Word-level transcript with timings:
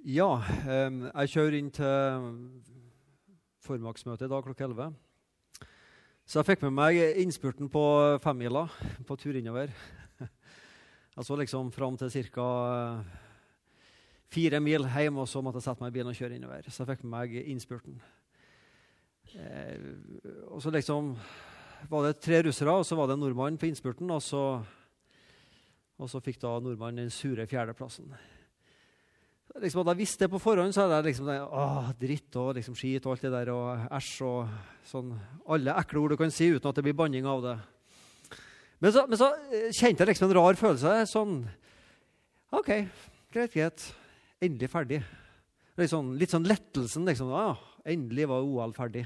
Ja, 0.00 0.38
jeg 0.64 1.28
kjører 1.28 1.54
inn 1.58 1.66
til 1.76 2.28
formiddagsmøtet 3.60 4.24
i 4.24 4.30
dag 4.32 4.46
klokka 4.46 4.64
11. 4.64 4.94
Så 6.24 6.38
jeg 6.38 6.48
fikk 6.48 6.64
med 6.64 6.72
meg 6.78 7.00
innspurten 7.20 7.68
på 7.68 7.82
femmila 8.24 8.62
på 9.04 9.18
tur 9.20 9.36
innover. 9.36 9.74
Jeg 11.18 11.26
så 11.26 11.36
liksom 11.36 11.68
fram 11.74 11.98
til 12.00 12.30
ca. 12.32 12.46
fire 14.32 14.60
mil 14.60 14.88
hjem, 14.88 15.18
og 15.18 15.28
så 15.28 15.42
måtte 15.42 15.58
jeg 15.58 15.66
sette 15.66 15.82
meg 15.82 15.90
i 15.90 15.98
bilen 15.98 16.14
og 16.14 16.16
kjøre 16.16 16.36
innover. 16.38 16.70
Så 16.70 16.80
jeg 16.80 16.94
fikk 16.94 17.04
med 17.04 17.10
meg 17.18 17.34
innspurten. 17.50 18.00
Eh, 19.34 19.76
og 20.48 20.62
så 20.62 20.70
liksom 20.70 21.12
var 21.90 22.06
det 22.06 22.22
tre 22.22 22.40
russere, 22.46 22.72
og 22.72 22.86
så 22.86 22.96
var 22.96 23.10
det 23.10 23.18
en 23.18 23.26
nordmann 23.26 23.58
på 23.58 23.68
innspurten, 23.68 24.08
og 24.14 24.22
så, 24.22 24.44
og 25.98 26.08
så 26.08 26.24
fikk 26.24 26.40
da 26.40 26.56
nordmannen 26.62 27.04
den 27.04 27.12
sure 27.12 27.44
fjerdeplassen. 27.50 28.14
Liksom, 29.58 29.80
hadde 29.82 29.96
jeg 29.96 30.00
visst 30.04 30.20
det 30.22 30.28
på 30.30 30.38
forhånd, 30.38 30.70
så 30.70 30.84
hadde 30.84 31.00
jeg 31.00 31.06
liksom 31.08 31.26
tenkt, 31.26 31.96
dritt 31.98 32.36
og 32.38 32.52
liksom 32.54 32.76
skit 32.78 33.06
og 33.06 33.16
alt 33.16 33.24
det 33.26 33.32
der, 33.34 33.48
og 33.50 33.88
æsj 33.96 34.12
og 34.28 34.52
sånn 34.86 35.08
Alle 35.50 35.74
ekle 35.80 36.02
ord 36.04 36.14
du 36.14 36.18
kan 36.20 36.30
si 36.30 36.52
uten 36.52 36.70
at 36.70 36.78
det 36.78 36.84
blir 36.86 36.94
banning 36.96 37.26
av 37.26 37.42
det. 37.42 37.56
Men 38.80 38.94
så, 38.94 39.04
men 39.10 39.18
så 39.20 39.32
eh, 39.50 39.72
kjente 39.74 40.04
jeg 40.04 40.12
liksom 40.12 40.30
en 40.30 40.36
rar 40.38 40.56
følelse. 40.56 40.92
Sånn 41.10 41.40
OK, 42.56 42.70
greit, 43.34 43.52
greit. 43.52 43.88
Endelig 44.40 44.70
ferdig. 44.72 45.02
Litt 45.78 45.92
sånn, 45.92 46.14
litt 46.20 46.32
sånn 46.32 46.46
lettelsen. 46.48 47.08
liksom, 47.08 47.34
Ja, 47.34 47.56
Endelig 47.90 48.28
var 48.30 48.46
OL 48.46 48.72
ferdig. 48.76 49.04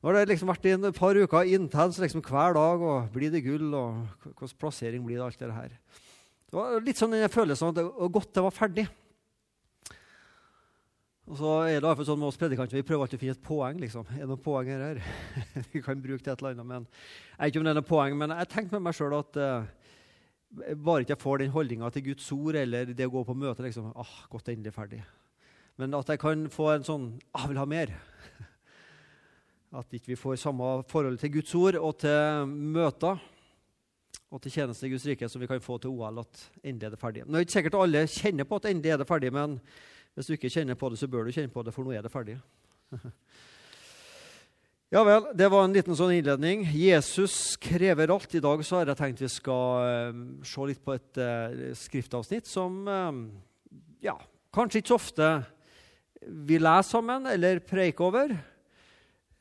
Nå 0.00 0.10
har 0.10 0.20
det 0.20 0.30
liksom 0.30 0.50
vært 0.52 0.66
i 0.68 0.74
et 0.76 0.96
par 0.96 1.18
uker 1.18 1.48
intens 1.56 1.98
liksom 1.98 2.22
hver 2.24 2.54
dag. 2.56 2.82
og 2.82 3.10
Blir 3.12 3.32
det 3.34 3.42
gull, 3.44 3.72
og 3.74 4.06
hvilken 4.22 4.58
plassering 4.60 5.04
blir 5.04 5.18
det, 5.18 5.24
alt 5.26 5.42
det 5.42 5.50
her. 5.56 5.74
Det 6.46 6.56
var 6.56 6.78
litt 6.84 7.00
sånn 7.00 7.16
den 7.16 7.32
følelsen 7.32 7.72
at 7.72 7.80
det 7.80 8.12
godt 8.14 8.32
det 8.36 8.44
var 8.46 8.54
ferdig. 8.54 8.86
Og 11.26 11.40
så 11.40 11.52
er 11.66 11.82
det 11.82 12.04
sånn 12.06 12.20
med 12.20 12.28
oss 12.28 12.38
predikanter, 12.38 12.78
Vi 12.78 12.86
prøver 12.86 13.02
alltid 13.02 13.18
å 13.18 13.22
finne 13.24 13.34
et 13.34 13.42
poeng. 13.42 13.80
liksom. 13.82 14.06
Er 14.14 14.22
det 14.22 14.28
noen 14.30 14.42
poeng 14.42 14.68
her? 14.70 15.00
vi 15.72 15.82
kan 15.82 15.98
bruke 15.98 16.22
det 16.22 16.32
et 16.32 16.38
eller 16.38 16.54
annet, 16.54 16.66
men 16.66 16.86
Jeg 16.86 17.38
vet 17.40 17.50
ikke 17.50 17.58
om 17.58 17.64
det 17.66 17.70
er 17.72 17.78
noen 17.80 17.88
poeng, 17.88 18.16
men 18.16 18.34
jeg 18.36 18.48
tenkte 18.52 18.76
med 18.76 18.84
meg 18.86 18.94
sjøl 18.94 19.16
at 19.18 19.38
uh, 19.42 19.66
bare 20.78 21.02
ikke 21.02 21.16
jeg 21.16 21.22
får 21.24 21.42
den 21.42 21.50
holdninga 21.50 21.90
til 21.90 22.04
Guds 22.12 22.28
ord 22.32 22.58
eller 22.60 22.92
det 22.94 23.08
å 23.08 23.12
gå 23.12 23.24
på 23.26 23.34
møte 23.34 23.64
liksom, 23.66 23.90
ah, 23.98 24.12
godt 24.30 24.52
endelig 24.52 24.72
ferdig. 24.76 25.00
Men 25.76 25.96
at 25.98 26.08
jeg 26.08 26.22
kan 26.22 26.46
få 26.52 26.70
en 26.76 26.86
sånn 26.86 27.08
ah, 27.34 27.42
jeg 27.42 27.50
vil 27.50 27.60
ha 27.60 27.66
mer. 27.74 27.96
At 29.82 29.92
ikke 29.98 30.14
vi 30.14 30.20
får 30.20 30.38
samme 30.40 30.70
forhold 30.88 31.18
til 31.20 31.34
Guds 31.34 31.56
ord 31.58 31.80
og 31.82 31.98
til 32.00 32.54
møter 32.54 33.18
og 34.30 34.40
til 34.42 34.54
tjeneste 34.54 34.86
i 34.86 34.94
Guds 34.94 35.04
rike 35.10 35.28
som 35.28 35.42
vi 35.42 35.50
kan 35.50 35.60
få 35.60 35.76
til 35.82 35.90
OL. 35.90 36.22
At 36.22 36.46
endelig 36.62 36.86
er 36.86 36.94
det 36.94 37.02
ferdig. 37.02 37.26
Nå 37.26 37.34
er 37.34 37.42
det 37.42 37.48
ikke 37.48 37.58
sikkert 37.58 37.78
alle 37.82 38.06
kjenner 38.14 38.48
på 38.48 38.62
at 38.62 38.70
endelig 38.70 38.94
er 38.94 39.02
det 39.02 39.10
ferdig, 39.10 39.34
men 39.34 39.58
hvis 40.16 40.30
du 40.30 40.36
ikke 40.36 40.50
kjenner 40.52 40.78
på 40.80 40.88
det, 40.88 40.98
så 40.98 41.08
bør 41.12 41.28
du 41.28 41.34
kjenne 41.36 41.52
på 41.52 41.62
det, 41.62 41.74
for 41.76 41.84
nå 41.84 41.92
er 41.92 42.04
det 42.04 42.12
ferdig. 42.12 42.40
Ja 44.94 45.00
vel, 45.02 45.24
det 45.34 45.48
var 45.50 45.64
en 45.66 45.72
liten 45.74 45.96
sånn 45.98 46.12
innledning. 46.14 46.60
Jesus 46.70 47.56
krever 47.58 48.12
alt. 48.14 48.36
I 48.38 48.40
dag 48.40 48.60
så 48.62 48.78
har 48.78 48.92
jeg 48.92 48.98
tenkt 49.00 49.22
vi 49.24 49.28
skal 49.34 50.12
uh, 50.14 50.20
se 50.46 50.66
litt 50.70 50.78
på 50.84 50.94
et 50.94 51.18
uh, 51.18 51.72
skriftavsnitt 51.74 52.46
som 52.46 52.76
uh, 52.86 53.18
ja, 53.98 54.14
kanskje 54.54 54.84
ikke 54.84 54.92
så 54.92 54.98
ofte 55.00 55.30
vi 56.22 56.60
leser 56.62 56.86
sammen 56.86 57.26
eller 57.32 57.58
preiker 57.66 58.06
over. 58.06 58.36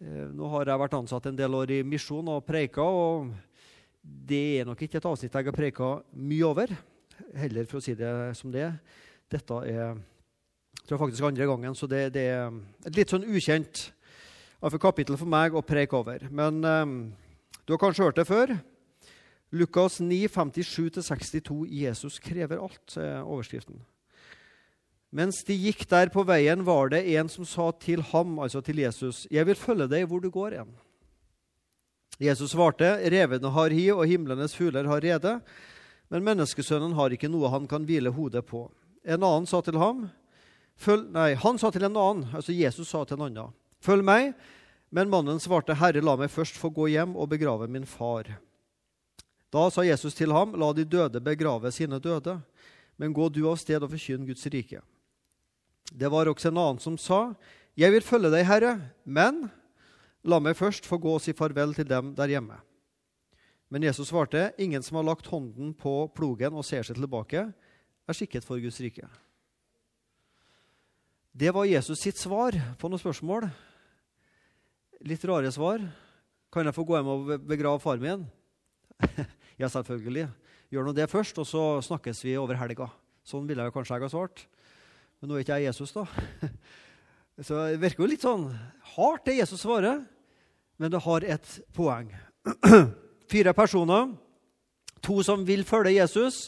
Nå 0.02 0.50
har 0.56 0.74
jeg 0.74 0.82
vært 0.82 0.98
ansatt 0.98 1.30
en 1.30 1.38
del 1.38 1.54
år 1.62 1.76
i 1.78 1.80
misjon 1.86 2.34
og 2.34 2.42
preika, 2.50 2.82
og 2.82 3.30
det 4.02 4.42
er 4.64 4.68
nok 4.68 4.82
ikke 4.82 4.98
et 4.98 5.08
avsnitt 5.14 5.38
jeg 5.38 5.48
har 5.48 5.56
preika 5.56 5.94
mye 6.18 6.50
over. 6.50 6.74
Heller, 7.38 7.70
for 7.70 7.80
å 7.80 7.86
si 7.86 7.94
det 7.98 8.12
som 8.42 8.50
det 8.54 8.66
er. 8.66 8.76
Dette 9.30 9.62
er 9.70 9.96
jeg 10.82 10.90
tror 10.90 11.02
faktisk 11.02 11.26
andre 11.26 11.48
gangen, 11.50 11.76
så 11.76 11.88
det, 11.90 12.14
det 12.14 12.26
er 12.30 12.54
et 12.86 12.98
litt 12.98 13.12
sånn 13.14 13.26
ukjent 13.26 13.88
for 14.60 14.82
kapittel 14.82 15.18
for 15.18 15.30
meg 15.30 15.56
å 15.56 15.66
preke 15.66 15.98
over. 15.98 16.26
Men 16.34 16.62
um, 16.64 16.96
du 17.66 17.74
har 17.74 17.82
kanskje 17.82 18.06
hørt 18.06 18.20
det 18.20 18.28
før. 18.30 18.54
Lukas 19.56 20.00
9, 20.02 20.28
57-62 20.30 21.66
Jesus 21.70 22.18
krever 22.22 22.62
alt, 22.62 22.98
er 22.98 23.22
overskriften. 23.24 23.80
Mens 25.16 25.44
de 25.48 25.56
gikk 25.56 25.86
der 25.88 26.10
på 26.12 26.26
veien, 26.28 26.66
var 26.68 26.90
det 26.92 27.06
en 27.16 27.30
som 27.32 27.48
sa 27.48 27.70
til 27.80 28.02
ham, 28.12 28.40
altså 28.40 28.62
til 28.62 28.82
Jesus, 28.84 29.28
'Jeg 29.32 29.46
vil 29.48 29.56
følge 29.56 29.88
deg 29.88 30.08
hvor 30.10 30.20
du 30.20 30.30
går 30.30 30.58
hen.' 30.60 30.76
Jesus 32.20 32.52
svarte, 32.52 33.00
'Revene 33.00 33.52
har 33.52 33.70
hi, 33.70 33.90
og 33.92 34.08
himlenes 34.08 34.56
fugler 34.56 34.88
har 34.88 35.00
rede.' 35.02 35.42
Men 36.10 36.24
menneskesønnen 36.24 36.94
har 36.94 37.10
ikke 37.10 37.32
noe 37.32 37.50
han 37.50 37.66
kan 37.68 37.86
hvile 37.86 38.12
hodet 38.14 38.46
på. 38.46 38.68
En 39.06 39.24
annen 39.24 39.48
sa 39.50 39.62
til 39.62 39.78
ham, 39.82 40.10
Følg, 40.76 41.08
nei, 41.12 41.34
Han 41.40 41.58
sa 41.58 41.72
til 41.72 41.86
en 41.88 41.98
annen, 41.98 42.28
altså 42.36 42.54
Jesus 42.54 42.90
sa 42.90 43.04
til 43.06 43.18
en 43.18 43.30
annen, 43.30 43.54
'Følg 43.82 44.04
meg.' 44.04 44.34
Men 44.92 45.10
mannen 45.10 45.40
svarte, 45.40 45.76
'Herre, 45.76 46.02
la 46.02 46.16
meg 46.16 46.30
først 46.30 46.56
få 46.56 46.70
gå 46.70 46.88
hjem 46.88 47.16
og 47.16 47.30
begrave 47.30 47.68
min 47.68 47.86
far.' 47.86 48.38
Da 49.52 49.70
sa 49.70 49.82
Jesus 49.82 50.14
til 50.16 50.32
ham, 50.32 50.54
'La 50.54 50.74
de 50.74 50.86
døde 50.86 51.22
begrave 51.22 51.72
sine 51.72 52.00
døde, 52.00 52.42
men 52.98 53.14
gå 53.14 53.30
du 53.30 53.50
av 53.50 53.58
sted 53.58 53.84
og 53.84 53.92
forkynn 53.92 54.26
Guds 54.26 54.46
rike.' 54.46 54.82
Det 55.92 56.12
var 56.12 56.26
også 56.26 56.50
en 56.50 56.58
annen 56.58 56.80
som 56.80 56.98
sa, 56.98 57.36
'Jeg 57.78 57.92
vil 57.92 58.02
følge 58.02 58.32
deg, 58.32 58.46
Herre, 58.46 58.92
men 59.06 59.52
la 60.24 60.40
meg 60.40 60.56
først 60.56 60.86
få 60.86 60.98
gå 60.98 61.16
og 61.16 61.22
si 61.22 61.34
farvel 61.34 61.74
til 61.74 61.86
dem 61.86 62.16
der 62.16 62.28
hjemme.' 62.28 62.62
Men 63.70 63.84
Jesus 63.84 64.08
svarte, 64.08 64.54
'Ingen 64.58 64.84
som 64.84 64.96
har 64.96 65.04
lagt 65.04 65.28
hånden 65.28 65.74
på 65.74 66.12
plogen 66.16 66.54
og 66.54 66.66
ser 66.66 66.84
seg 66.84 66.96
tilbake, 66.96 67.54
er 68.08 68.14
skikket 68.14 68.44
for 68.44 68.60
Guds 68.60 68.80
rike.' 68.80 69.25
Det 71.36 71.52
var 71.52 71.66
Jesus 71.68 72.00
sitt 72.00 72.16
svar 72.16 72.56
på 72.80 72.88
noen 72.88 73.02
spørsmål. 73.02 73.50
Litt 75.04 75.24
rare 75.28 75.50
svar. 75.52 75.82
Kan 76.48 76.64
jeg 76.64 76.76
få 76.78 76.86
gå 76.88 76.96
hjem 76.96 77.10
og 77.12 77.32
begrave 77.44 77.82
far 77.84 78.00
min? 78.00 78.22
ja, 79.60 79.68
selvfølgelig. 79.68 80.30
Gjør 80.72 80.86
nå 80.88 80.94
det 80.96 81.10
først, 81.12 81.42
og 81.44 81.48
så 81.50 81.64
snakkes 81.84 82.24
vi 82.24 82.38
over 82.40 82.56
helga. 82.56 82.88
Sånn 83.28 83.50
ville 83.50 83.66
jeg 83.66 83.74
kanskje 83.76 83.98
jeg 83.98 84.06
ha 84.06 84.10
svart. 84.14 84.46
Men 85.20 85.28
nå 85.28 85.36
er 85.36 85.44
ikke 85.44 85.58
jeg 85.60 85.68
Jesus, 85.74 85.92
da. 85.92 86.06
Så 87.44 87.66
det 87.68 87.82
virker 87.82 88.06
jo 88.06 88.08
litt 88.08 88.24
sånn 88.24 88.46
hardt, 88.94 89.26
det 89.28 89.36
Jesus 89.42 89.66
svarer, 89.66 90.06
men 90.80 90.94
det 90.94 91.02
har 91.04 91.26
et 91.36 91.50
poeng. 91.76 92.14
Fire 93.34 93.52
personer. 93.58 94.14
To 95.04 95.20
som 95.20 95.44
vil 95.44 95.68
følge 95.68 95.98
Jesus. 95.98 96.46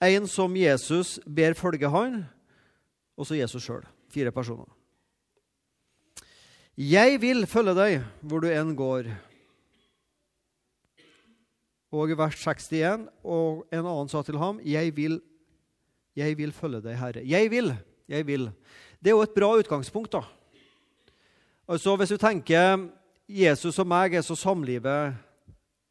En 0.00 0.24
som 0.24 0.56
Jesus 0.56 1.18
ber 1.28 1.52
følge 1.58 1.92
han, 1.92 2.22
og 3.20 3.28
så 3.28 3.36
Jesus 3.36 3.68
sjøl. 3.68 3.84
Fire 4.16 4.32
personer. 4.32 4.68
Jeg 6.76 7.18
vil 7.20 7.44
følge 7.48 7.74
deg 7.76 8.04
hvor 8.24 8.40
du 8.40 8.46
enn 8.48 8.70
går. 8.76 9.10
Og 11.92 12.12
i 12.12 12.16
vers 12.16 12.36
61, 12.40 13.04
og 13.20 13.66
en 13.68 13.82
annen 13.82 14.08
sa 14.08 14.22
til 14.24 14.38
ham, 14.40 14.56
jeg 14.64 14.94
vil, 14.96 15.18
jeg 16.16 16.36
vil 16.38 16.54
følge 16.56 16.80
deg, 16.84 16.96
Herre. 16.96 17.24
Jeg 17.28 17.50
vil, 17.52 17.74
jeg 18.08 18.26
vil. 18.28 18.48
Det 19.00 19.12
er 19.12 19.18
jo 19.18 19.26
et 19.26 19.36
bra 19.36 19.50
utgangspunkt, 19.60 20.16
da. 20.16 20.24
Altså, 21.68 21.96
Hvis 21.96 22.14
du 22.14 22.16
tenker 22.16 22.88
Jesus 23.28 23.78
og 23.82 23.88
meg 23.90 24.16
er 24.16 24.24
så 24.24 24.36
samlivet, 24.36 25.12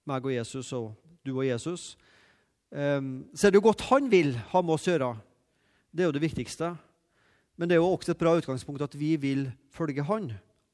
meg 0.05 0.25
og 0.25 0.33
Jesus 0.33 0.73
og 0.73 0.95
du 1.25 1.35
og 1.35 1.45
Jesus, 1.45 1.93
um, 2.73 3.27
så 3.37 3.47
er 3.47 3.53
det 3.53 3.61
jo 3.61 3.67
godt 3.69 3.85
han 3.91 4.09
vil 4.09 4.33
ha 4.49 4.65
med 4.65 4.77
oss 4.79 4.89
å 4.89 4.95
gjøre. 4.95 5.13
Det 5.93 6.05
er 6.05 6.09
jo 6.09 6.17
det 6.17 6.25
viktigste. 6.25 6.73
Men 7.55 7.69
det 7.69 7.75
er 7.75 7.83
jo 7.83 7.93
også 7.93 8.11
et 8.11 8.19
bra 8.19 8.35
utgangspunkt 8.35 8.83
at 8.83 8.99
vi 8.99 9.15
vil 9.15 9.47
følge 9.71 10.03
Han 10.03 10.31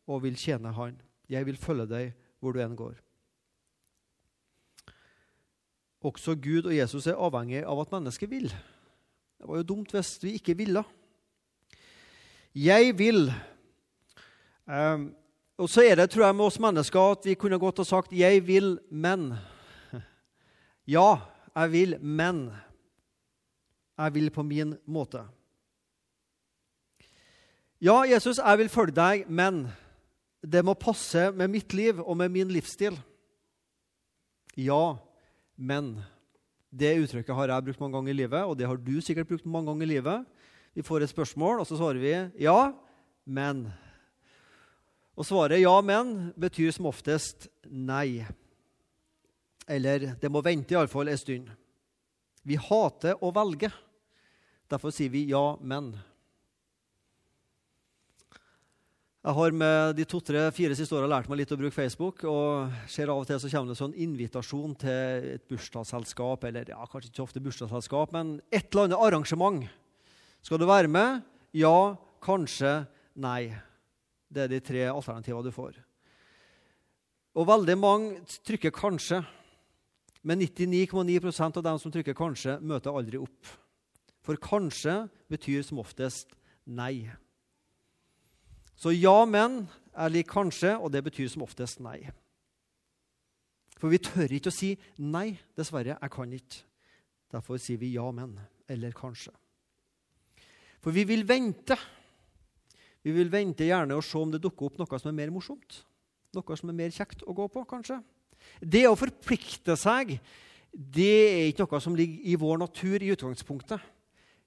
og 0.08 0.24
vil 0.24 0.36
tjene 0.36 0.74
Han. 0.74 0.98
Jeg 1.30 1.46
vil 1.46 1.58
følge 1.58 1.88
deg 1.90 2.14
hvor 2.42 2.54
du 2.54 2.62
enn 2.62 2.76
går. 2.76 2.98
Også 6.02 6.34
Gud 6.42 6.66
og 6.66 6.74
Jesus 6.74 7.06
er 7.08 7.20
avhengig 7.22 7.62
av 7.62 7.84
at 7.84 7.92
mennesket 7.94 8.30
vil. 8.32 8.50
Det 8.50 9.50
var 9.50 9.62
jo 9.62 9.70
dumt 9.70 9.94
hvis 9.94 10.16
vi 10.24 10.36
ikke 10.40 10.58
ville. 10.58 10.82
Jeg 12.58 12.98
vil. 12.98 13.30
Um, 14.66 15.12
og 15.62 15.70
så 15.70 15.86
er 15.86 16.00
det, 16.00 16.10
tror 16.10 16.26
jeg, 16.26 16.36
med 16.36 16.46
oss 16.46 16.60
mennesker 16.62 17.14
at 17.14 17.26
vi 17.30 17.38
kunne 17.38 17.60
godt 17.62 17.78
ha 17.78 17.84
sagt 17.84 18.12
'jeg 18.14 18.48
vil, 18.48 18.80
men'. 18.92 19.38
Ja, 20.88 21.18
jeg 21.56 21.72
vil, 21.72 22.00
men. 22.02 22.50
Jeg 23.98 24.14
vil 24.14 24.30
på 24.30 24.44
min 24.44 24.78
måte. 24.86 25.22
Ja, 27.82 28.04
Jesus, 28.06 28.38
jeg 28.38 28.60
vil 28.60 28.68
følge 28.70 28.94
deg, 28.94 29.24
men 29.26 29.64
det 30.46 30.62
må 30.62 30.76
passe 30.78 31.32
med 31.34 31.50
mitt 31.50 31.74
liv 31.74 31.98
og 31.98 32.14
med 32.20 32.30
min 32.30 32.52
livsstil. 32.54 32.94
Ja, 34.54 34.98
men 35.58 35.96
Det 36.72 36.94
uttrykket 37.02 37.36
har 37.36 37.50
jeg 37.50 37.66
brukt 37.66 37.82
mange 37.82 37.98
ganger 37.98 38.14
i 38.14 38.16
livet, 38.16 38.44
og 38.46 38.54
det 38.56 38.68
har 38.70 38.78
du 38.78 39.02
sikkert 39.02 39.28
brukt 39.28 39.46
mange 39.46 39.68
ganger 39.68 39.84
i 39.84 39.90
livet. 39.90 40.28
Vi 40.74 40.86
får 40.86 41.04
et 41.04 41.10
spørsmål, 41.10 41.60
og 41.60 41.68
så 41.68 41.76
svarer 41.76 42.00
vi 42.00 42.14
ja, 42.46 42.72
men. 43.26 43.66
Og 45.18 45.26
svaret 45.26 45.60
ja, 45.60 45.74
men 45.82 46.32
betyr 46.40 46.72
som 46.72 46.86
oftest 46.86 47.50
nei. 47.66 48.24
Eller 49.68 50.14
det 50.22 50.32
må 50.32 50.40
vente 50.46 50.78
iallfall 50.78 51.12
en 51.12 51.20
stund. 51.20 51.50
Vi 52.46 52.56
hater 52.56 53.20
å 53.20 53.34
velge. 53.36 53.74
Derfor 54.70 54.96
sier 54.96 55.12
vi 55.12 55.26
ja, 55.34 55.58
men. 55.60 55.92
Jeg 59.22 59.38
har 59.38 59.54
med 59.54 59.92
de 60.00 60.04
to-tre-fire 60.10 60.74
siste 60.74 60.96
åra 60.98 61.06
lært 61.06 61.28
meg 61.30 61.44
litt 61.44 61.52
å 61.54 61.58
bruke 61.60 61.76
Facebook. 61.76 62.24
og 62.26 62.72
ser 62.90 63.12
Av 63.14 63.20
og 63.22 63.28
til 63.30 63.38
så 63.38 63.52
kommer 63.52 63.70
det 63.70 63.76
en 63.76 63.82
sånn 63.84 64.00
invitasjon 64.02 64.74
til 64.82 65.28
et 65.36 65.44
bursdagsselskap, 65.46 66.48
eller 66.50 66.72
ja, 66.74 66.80
kanskje 66.90 67.12
ikke 67.12 67.28
ofte 67.28 67.44
bursdagsselskap, 67.46 68.16
men 68.18 68.40
et 68.50 68.74
eller 68.74 68.90
annet 68.90 68.98
arrangement. 68.98 69.70
Skal 70.42 70.58
du 70.58 70.66
være 70.66 70.90
med? 70.90 71.22
Ja, 71.54 71.94
kanskje, 72.18 72.88
nei. 73.14 73.54
Det 74.26 74.48
er 74.48 74.54
de 74.56 74.64
tre 74.66 74.90
alternativene 74.90 75.46
du 75.46 75.54
får. 75.54 75.78
Og 77.38 77.46
veldig 77.46 77.78
mange 77.78 78.26
trykker 78.42 78.74
'kanskje', 78.74 79.24
men 80.24 80.40
99,9% 80.42 81.58
av 81.58 81.64
dem 81.64 81.78
som 81.78 81.92
trykker 81.92 82.18
'kanskje', 82.18 82.60
møter 82.60 82.90
aldri 82.90 83.22
opp. 83.22 83.46
For 84.24 84.34
'kanskje' 84.36 85.10
betyr 85.30 85.62
som 85.62 85.78
oftest 85.78 86.34
nei. 86.66 87.12
Så 88.82 88.94
ja, 88.96 89.26
men 89.30 89.68
er 89.94 90.10
lik 90.10 90.32
kanskje, 90.32 90.74
og 90.80 90.90
det 90.94 91.04
betyr 91.06 91.30
som 91.30 91.46
oftest 91.46 91.84
nei. 91.86 92.00
For 93.78 93.94
vi 93.94 94.02
tør 94.02 94.34
ikke 94.34 94.50
å 94.50 94.56
si 94.56 94.74
nei. 94.98 95.36
Dessverre, 95.58 95.98
jeg 95.98 96.14
kan 96.14 96.34
ikke. 96.34 96.64
Derfor 97.32 97.62
sier 97.62 97.80
vi 97.82 97.94
ja, 97.96 98.08
men 98.14 98.36
eller 98.72 98.94
kanskje. 98.96 99.34
For 100.82 100.96
vi 100.96 101.06
vil 101.06 101.24
vente. 101.28 101.78
Vi 103.06 103.14
vil 103.14 103.32
vente 103.34 103.68
gjerne 103.68 103.98
og 103.98 104.06
se 104.06 104.18
om 104.18 104.34
det 104.34 104.42
dukker 104.42 104.70
opp 104.70 104.80
noe 104.82 105.00
som 105.02 105.12
er 105.12 105.18
mer 105.18 105.34
morsomt. 105.34 105.82
Noe 106.36 106.58
som 106.58 106.72
er 106.72 106.78
mer 106.78 106.94
kjekt 106.96 107.26
å 107.28 107.36
gå 107.38 107.48
på, 107.52 107.66
kanskje. 107.70 108.00
Det 108.62 108.88
å 108.90 108.98
forplikte 108.98 109.76
seg 109.78 110.16
det 110.72 111.14
er 111.28 111.50
ikke 111.50 111.66
noe 111.68 111.82
som 111.84 111.96
ligger 111.98 112.30
i 112.32 112.38
vår 112.40 112.62
natur 112.62 113.04
i 113.04 113.12
utgangspunktet. 113.12 113.82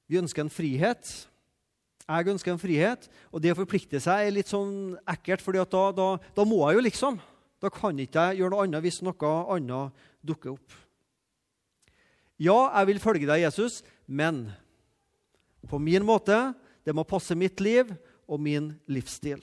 Vi 0.09 0.19
ønsker 0.21 0.45
en 0.45 0.53
frihet. 0.53 1.11
Jeg 2.05 2.29
ønsker 2.35 2.53
en 2.53 2.61
frihet, 2.61 3.07
og 3.33 3.41
det 3.41 3.55
å 3.55 3.57
forplikte 3.57 3.97
seg 4.03 4.27
er 4.27 4.35
litt 4.37 4.51
sånn 4.51 4.93
ekkelt, 5.09 5.41
for 5.41 5.57
da, 5.57 5.65
da, 5.97 6.09
da, 6.37 6.45
må 6.45 6.59
jeg 6.67 6.77
jo 6.77 6.83
liksom. 6.85 7.17
Da 7.65 7.71
kan 7.73 7.97
ikke 7.97 8.27
jeg 8.29 8.43
gjøre 8.43 8.53
noe 8.53 8.67
annet 8.67 8.85
hvis 8.85 9.01
noe 9.07 9.31
annet 9.55 10.05
dukker 10.21 10.53
opp. 10.53 10.77
Ja, 12.37 12.59
jeg 12.81 12.91
vil 12.91 13.01
følge 13.01 13.31
deg, 13.31 13.47
Jesus, 13.47 13.81
men 14.05 14.51
på 15.71 15.81
min 15.81 16.05
måte. 16.05 16.53
Det 16.85 16.93
må 16.93 17.07
passe 17.09 17.33
mitt 17.33 17.63
liv 17.65 17.89
og 18.29 18.41
min 18.45 18.75
livsstil. 18.93 19.41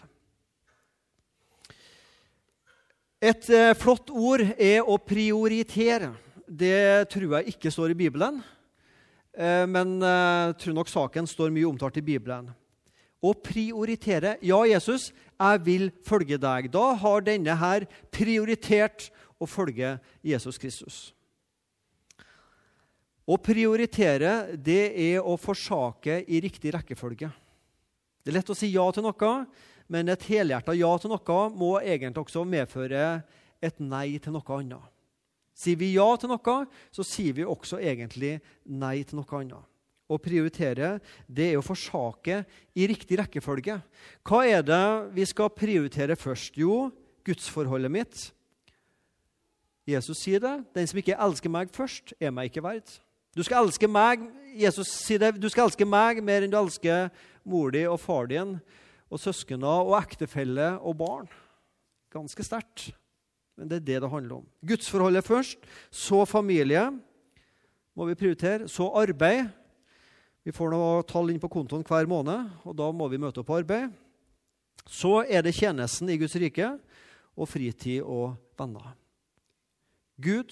Et 3.21 3.49
eh, 3.53 3.73
flott 3.77 4.09
ord 4.13 4.43
er 4.53 4.85
å 4.85 4.99
prioritere. 5.01 6.11
Det 6.45 7.09
tror 7.09 7.39
jeg 7.39 7.55
ikke 7.55 7.73
står 7.73 7.95
i 7.95 7.97
Bibelen. 7.97 8.41
Eh, 9.31 9.63
men 9.69 9.95
jeg 10.04 10.50
eh, 10.51 10.57
tror 10.60 10.75
nok 10.75 10.92
saken 10.92 11.30
står 11.30 11.54
mye 11.56 11.69
omtalt 11.69 12.00
i 12.01 12.04
Bibelen. 12.04 12.50
Å 13.22 13.31
prioritere. 13.38 14.36
Ja, 14.44 14.63
Jesus, 14.66 15.12
jeg 15.38 15.63
vil 15.63 15.89
følge 16.04 16.39
deg. 16.42 16.72
Da 16.74 16.92
har 17.00 17.24
denne 17.24 17.56
her 17.56 17.86
prioritert 18.12 19.12
å 19.42 19.48
følge 19.48 19.95
Jesus 20.25 20.57
Kristus. 20.62 21.00
Å 23.30 23.38
prioritere, 23.38 24.57
det 24.57 24.92
er 24.98 25.22
å 25.22 25.38
forsake 25.39 26.24
i 26.28 26.42
riktig 26.44 26.74
rekkefølge. 26.74 27.30
Det 28.22 28.31
er 28.31 28.38
lett 28.39 28.50
å 28.51 28.57
si 28.57 28.74
ja 28.74 28.83
til 28.94 29.06
noe, 29.06 29.33
men 29.92 30.10
et 30.12 30.25
helhjerta 30.28 30.75
ja 30.75 30.89
til 31.00 31.13
noe 31.13 31.44
må 31.54 31.75
egentlig 31.80 32.25
også 32.25 32.44
medføre 32.48 33.22
et 33.62 33.80
nei 33.80 34.18
til 34.19 34.36
noe 34.36 34.57
annet. 34.57 34.90
Sier 35.61 35.77
vi 35.77 35.91
ja 35.93 36.07
til 36.17 36.31
noe, 36.31 36.55
så 36.89 37.05
sier 37.05 37.35
vi 37.37 37.45
også 37.45 37.77
egentlig 37.81 38.39
nei 38.65 39.01
til 39.05 39.19
noe 39.19 39.37
annet. 39.41 39.67
Å 40.11 40.17
prioritere 40.19 40.95
det 41.29 41.51
er 41.51 41.59
å 41.59 41.63
forsake 41.63 42.41
i 42.75 42.87
riktig 42.89 43.19
rekkefølge. 43.21 43.77
Hva 44.27 44.41
er 44.43 44.65
det 44.65 44.83
vi 45.15 45.27
skal 45.29 45.53
prioritere 45.55 46.17
først? 46.19 46.57
Jo, 46.59 46.89
gudsforholdet 47.23 47.93
mitt. 47.93 48.25
Jesus 49.87 50.19
sier 50.25 50.41
det. 50.43 50.57
Den 50.75 50.89
som 50.89 50.99
ikke 50.99 51.15
elsker 51.15 51.53
meg 51.53 51.71
først, 51.71 52.15
er 52.19 52.33
meg 52.35 52.51
ikke 52.51 52.65
verdt. 52.65 52.97
Du 53.31 53.43
skal 53.45 53.63
elske 53.63 53.87
meg 53.87 54.25
Jesus 54.51 54.89
sier 55.05 55.21
det, 55.21 55.37
du 55.39 55.47
skal 55.47 55.69
elske 55.69 55.85
meg 55.87 56.19
mer 56.23 56.43
enn 56.43 56.51
du 56.51 56.57
elsker 56.59 57.07
mor 57.47 57.71
di 57.71 57.85
og 57.87 58.01
far 58.03 58.27
din 58.27 58.57
og 59.11 59.19
søsknene 59.19 59.77
og 59.85 59.95
ektefelle 60.01 60.73
og 60.79 60.97
barn. 60.99 61.29
Ganske 62.11 62.43
sterkt. 62.43 62.89
Men 63.61 63.69
det 63.69 63.77
er 63.77 63.83
det 63.85 63.97
det 64.01 64.09
handler 64.09 64.39
om. 64.39 64.45
Gudsforholdet 64.65 65.21
først, 65.21 65.65
så 65.93 66.23
familie 66.25 66.87
må 67.93 68.07
vi 68.09 68.17
prioritere, 68.17 68.65
så 68.65 68.87
arbeid. 68.97 69.51
Vi 70.41 70.53
får 70.55 70.71
noe 70.73 71.03
tall 71.05 71.29
inn 71.29 71.41
på 71.43 71.51
kontoen 71.53 71.85
hver 71.85 72.09
måned, 72.09 72.49
og 72.65 72.73
da 72.79 72.87
må 72.89 73.05
vi 73.11 73.19
møte 73.21 73.43
opp 73.43 73.51
på 73.51 73.59
arbeid. 73.61 73.93
Så 74.89 75.19
er 75.29 75.45
det 75.45 75.53
tjenesten 75.53 76.09
i 76.09 76.17
Guds 76.17 76.33
rike 76.41 76.71
og 77.37 77.51
fritid 77.53 78.01
og 78.01 78.33
venner. 78.57 78.95
Gud, 80.17 80.49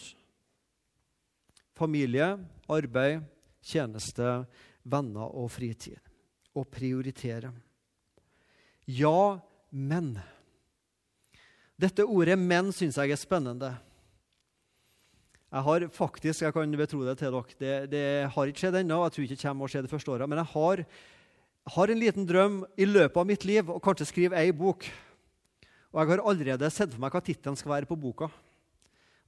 familie, 1.73 2.35
arbeid, 2.69 3.25
tjeneste, 3.65 4.44
venner 4.85 5.33
og 5.33 5.50
fritid. 5.57 5.97
Å 6.53 6.61
prioritere. 6.61 7.50
Ja, 8.85 9.39
men. 9.73 10.19
Dette 11.80 12.04
ordet 12.04 12.36
'men' 12.36 12.74
syns 12.76 12.98
jeg 12.98 13.12
er 13.12 13.16
spennende. 13.16 13.70
Jeg 15.50 15.62
har 15.64 15.88
faktisk, 15.88 16.42
jeg 16.42 16.54
kan 16.54 16.72
betro 16.78 17.06
det 17.06 17.18
til 17.18 17.31
dere, 17.31 17.56
det, 17.60 17.92
det 17.92 18.30
har 18.30 18.46
ikke 18.46 18.60
skjedd 18.60 18.76
ennå, 18.81 18.98
jeg 19.06 19.12
tror 19.12 19.24
ikke 19.24 19.36
det 19.36 19.46
kommer 19.46 19.66
å 19.66 19.72
skje 19.72 19.81
det 19.86 19.90
første 19.90 20.12
året, 20.12 20.30
men 20.30 20.38
jeg 20.38 20.52
har, 20.52 20.84
har, 21.74 21.88
en 21.90 22.02
liten 22.04 22.28
drøm 22.28 22.60
i 22.78 22.86
løpet 22.86 23.18
av 23.18 23.26
mitt 23.26 23.46
liv 23.48 23.72
å 23.72 23.80
kanskje 23.80 24.10
skrive 24.12 24.38
ei 24.38 24.52
bok. 24.52 24.86
Og 25.90 26.02
jeg 26.02 26.12
har 26.12 26.26
allerede 26.28 26.70
sett 26.70 26.92
for 26.92 27.00
meg 27.00 27.16
hva 27.16 27.24
tittelen 27.24 27.58
skal 27.58 27.72
være 27.72 27.90
på 27.90 27.98
boka. 27.98 28.28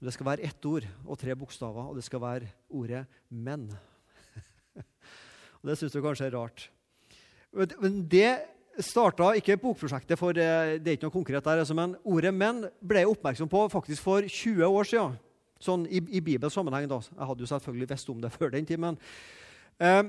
Det 0.02 0.12
skal 0.12 0.28
være 0.28 0.44
ett 0.46 0.66
ord 0.68 0.86
og 1.08 1.18
tre 1.18 1.34
bokstaver, 1.34 1.88
og 1.88 1.96
det 1.96 2.04
skal 2.04 2.20
være 2.20 2.52
ordet 2.68 3.08
'men'. 3.32 3.72
og 5.64 5.72
Det 5.72 5.78
syns 5.78 5.96
du 5.96 6.02
kanskje 6.04 6.28
er 6.28 6.36
rart. 6.36 6.68
Men 7.80 8.04
det 8.12 8.44
starta 8.80 9.34
ikke 9.36 9.58
bokprosjektet, 9.60 10.20
for 10.20 10.38
eh, 10.38 10.78
det 10.80 10.88
er 10.88 10.98
ikke 10.98 11.10
noe 11.10 11.18
konkret 11.18 11.44
der, 11.44 11.60
altså, 11.60 11.76
men 11.76 11.96
ordet 12.04 12.34
'menn' 12.34 12.70
ble 12.80 13.04
jeg 13.04 13.12
oppmerksom 13.12 13.50
på 13.50 13.68
faktisk 13.70 14.02
for 14.02 14.22
20 14.22 14.66
år 14.66 14.84
siden. 14.84 15.20
Sånn 15.60 15.86
i, 15.90 16.02
i 16.10 16.22
Bibels 16.22 16.54
sammenheng. 16.54 16.90
da. 16.90 17.02
Jeg 17.02 17.28
hadde 17.28 17.42
jo 17.42 17.52
selvfølgelig 17.52 17.90
visst 17.90 18.10
om 18.10 18.22
det 18.22 18.32
før 18.32 18.50
den 18.50 18.66
tid. 18.66 18.80
men 18.80 18.98
eh, 19.80 20.04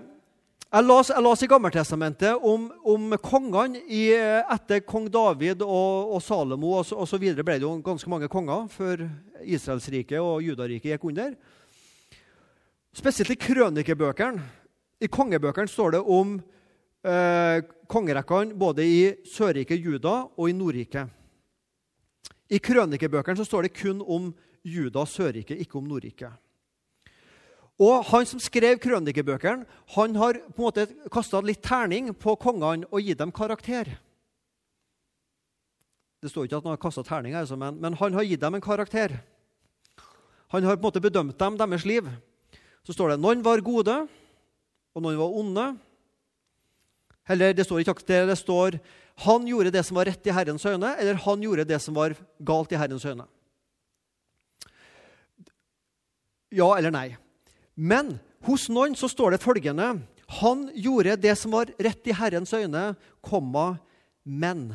jeg 0.73 0.85
las, 0.85 1.43
i 1.43 1.47
Gammeltestamentet 1.47 2.38
om, 2.49 2.70
om 2.85 3.12
kongene 3.20 3.82
i, 3.89 4.15
etter 4.15 4.81
kong 4.81 5.10
David 5.13 5.60
og, 5.60 6.15
og 6.15 6.22
Salomo 6.22 6.70
og, 6.79 6.86
og 6.96 7.08
så 7.08 7.19
videre 7.20 7.44
ble 7.44 7.58
det 7.58 7.67
jo 7.67 7.75
ganske 7.84 8.08
mange 8.08 8.29
konger 8.29 8.70
før 8.72 9.03
Israelsriket 9.44 10.17
og 10.20 10.41
Judariket 10.41 10.94
gikk 10.94 11.05
under. 11.05 11.34
Spesielt 12.96 13.34
i 13.34 13.36
krønikebøkene. 13.36 14.41
I 15.03 15.10
kongebøkene 15.13 15.69
står 15.69 15.96
det 15.96 16.01
om 16.01 16.39
eh, 17.05 17.63
kongerekkene 17.91 18.56
både 18.59 18.87
i 18.87 19.03
Sørriket, 19.29 19.81
Juda, 19.81 20.23
og 20.37 20.49
i 20.49 20.56
Nordriket. 20.56 21.11
I 22.53 22.61
krønikebøkene 22.61 23.44
står 23.47 23.67
det 23.67 23.77
kun 23.77 24.03
om 24.03 24.32
Juda 24.63 25.03
og 25.03 25.11
Sørriket, 25.11 25.61
ikke 25.61 25.79
om 25.81 25.89
Nordriket. 25.89 26.32
Og 27.82 28.05
Han 28.11 28.27
som 28.29 28.41
skrev 28.41 28.79
krønikebøkene, 28.79 29.65
han 29.97 30.17
har 30.17 30.39
på 30.55 30.61
en 30.61 30.67
måte 30.67 30.87
kasta 31.11 31.41
litt 31.41 31.63
terning 31.65 32.13
på 32.15 32.37
kongene 32.37 32.87
og 32.93 33.01
gitt 33.01 33.19
dem 33.19 33.32
karakter. 33.32 33.89
Det 36.23 36.31
står 36.31 36.47
ikke 36.47 36.61
at 36.61 36.67
han 36.69 36.77
har 36.77 36.82
kasta 36.82 37.03
terning, 37.03 37.35
altså, 37.35 37.56
men, 37.56 37.81
men, 37.82 37.97
han 37.99 38.15
har 38.15 38.23
gitt 38.23 38.41
dem 38.41 38.55
en 38.55 38.63
karakter. 38.63 39.17
Han 40.55 40.63
har 40.63 40.77
på 40.77 40.85
en 40.85 40.87
måte 40.87 41.03
bedømt 41.03 41.39
dem, 41.39 41.56
deres 41.59 41.87
liv. 41.89 42.06
Så 42.87 42.94
står 42.94 43.15
det 43.15 43.23
noen 43.23 43.43
var 43.43 43.65
gode, 43.65 43.97
og 44.94 45.03
noen 45.03 45.19
var 45.19 45.35
onde. 45.41 45.67
Eller 47.29 47.55
det 47.55 47.67
står 47.67 47.82
ikke 47.82 47.94
akkurat 47.94 48.12
det. 48.12 48.26
Det 48.32 48.38
står 48.41 48.79
han 49.22 49.46
gjorde 49.46 49.72
det 49.74 49.82
som 49.84 49.98
var 49.98 50.08
rett 50.08 50.26
i 50.26 50.34
Herrens 50.34 50.64
øyne, 50.67 50.94
eller 50.98 51.20
han 51.20 51.43
gjorde 51.44 51.67
det 51.69 51.79
som 51.84 51.94
var 51.94 52.14
galt 52.41 52.72
i 52.72 52.79
Herrens 52.81 53.05
øyne. 53.05 53.26
Ja 56.52 56.72
eller 56.76 56.93
nei. 56.93 57.08
Men 57.76 58.17
hos 58.46 58.69
noen 58.72 58.96
så 58.98 59.08
står 59.08 59.32
det 59.32 59.44
følgende 59.44 60.02
Han 60.41 60.67
gjorde 60.74 61.17
det 61.20 61.32
som 61.38 61.52
var 61.55 61.70
rett 61.81 62.08
i 62.08 62.17
Herrens 62.17 62.52
øyne, 62.52 62.94
komma, 63.20 63.79
men 64.24 64.74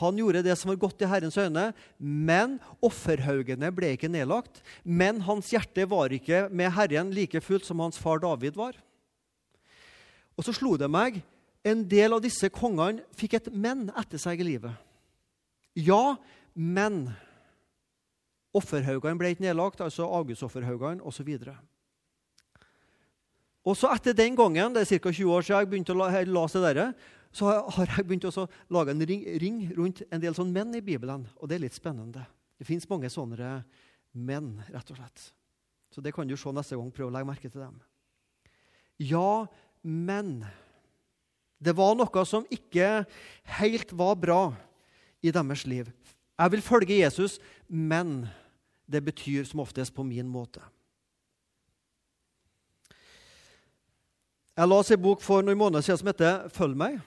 Han 0.00 0.16
gjorde 0.16 0.42
det 0.42 0.56
som 0.56 0.70
var 0.70 0.80
godt 0.80 1.02
i 1.02 1.08
Herrens 1.10 1.36
øyne, 1.36 1.74
men 1.98 2.56
offerhaugene 2.80 3.68
ble 3.74 3.90
ikke 3.92 4.08
nedlagt. 4.08 4.62
Men 4.84 5.20
hans 5.20 5.50
hjerte 5.52 5.84
var 5.84 6.08
ikke 6.08 6.46
med 6.48 6.72
Herren 6.72 7.10
like 7.12 7.42
fullt 7.44 7.66
som 7.66 7.82
hans 7.84 7.98
far 8.00 8.22
David 8.22 8.56
var. 8.56 8.72
Og 10.42 10.48
så 10.48 10.56
slo 10.56 10.72
det 10.74 10.88
meg 10.90 11.20
en 11.62 11.84
del 11.86 12.16
av 12.16 12.22
disse 12.24 12.48
kongene 12.50 13.04
fikk 13.14 13.36
et 13.38 13.52
men 13.54 13.84
etter 13.94 14.18
seg 14.18 14.40
i 14.42 14.46
livet. 14.48 14.74
Ja, 15.78 16.16
men 16.58 17.12
offerhaugene 18.50 19.20
ble 19.20 19.30
ikke 19.30 19.44
nedlagt, 19.44 19.84
altså 19.86 20.08
avgudsofferhaugene 20.18 21.06
osv. 21.06 21.30
Og 23.62 23.78
så 23.78 23.92
etter 23.94 24.18
den 24.18 24.34
gangen, 24.34 24.74
det 24.74 24.82
er 24.82 24.98
ca. 24.98 25.12
20 25.14 25.30
år 25.30 25.46
siden 25.46 25.62
jeg 25.62 25.70
begynte 25.70 25.94
å 25.94 26.10
lese 26.10 26.64
det 26.66 26.74
der, 26.74 26.90
så 27.30 27.54
har 27.78 27.94
jeg 27.94 28.08
begynt 28.10 28.26
å 28.26 28.48
lage 28.74 28.96
en 28.96 29.06
ring, 29.06 29.22
ring, 29.38 29.62
rundt 29.78 30.02
en 30.10 30.26
del 30.26 30.34
sånne 30.34 30.58
menn 30.58 30.74
i 30.74 30.82
Bibelen. 30.82 31.28
Og 31.38 31.46
det 31.46 31.60
er 31.60 31.68
litt 31.68 31.78
spennende. 31.78 32.26
Det 32.58 32.66
fins 32.66 32.90
mange 32.90 33.14
sånne 33.14 33.60
menn, 34.18 34.56
rett 34.74 34.90
og 34.90 34.98
slett. 34.98 35.30
Så 35.94 36.02
det 36.02 36.16
kan 36.18 36.26
du 36.26 36.34
se 36.34 36.50
neste 36.50 36.74
gang. 36.74 36.90
Prøv 36.90 37.12
å 37.12 37.14
legge 37.14 37.30
merke 37.30 37.46
til 37.46 37.62
dem. 37.62 37.78
Ja, 38.98 39.46
men 39.82 40.42
det 41.62 41.74
var 41.78 41.94
noe 41.98 42.24
som 42.26 42.46
ikke 42.50 43.04
helt 43.58 43.92
var 43.94 44.16
bra 44.18 44.42
i 45.22 45.30
deres 45.30 45.66
liv. 45.66 45.90
Jeg 46.38 46.52
vil 46.52 46.64
følge 46.64 47.02
Jesus, 47.02 47.38
men 47.68 48.26
det 48.90 49.04
betyr 49.04 49.44
som 49.46 49.62
oftest 49.62 49.94
på 49.94 50.02
min 50.02 50.28
måte. 50.28 50.62
Jeg 54.56 54.68
las 54.68 54.90
en 54.92 55.00
bok 55.00 55.22
for 55.24 55.40
noen 55.40 55.58
måneder 55.58 55.80
siden 55.80 55.98
som 55.98 56.10
heter 56.10 56.48
'Følg 56.48 56.76
meg'. 56.76 57.00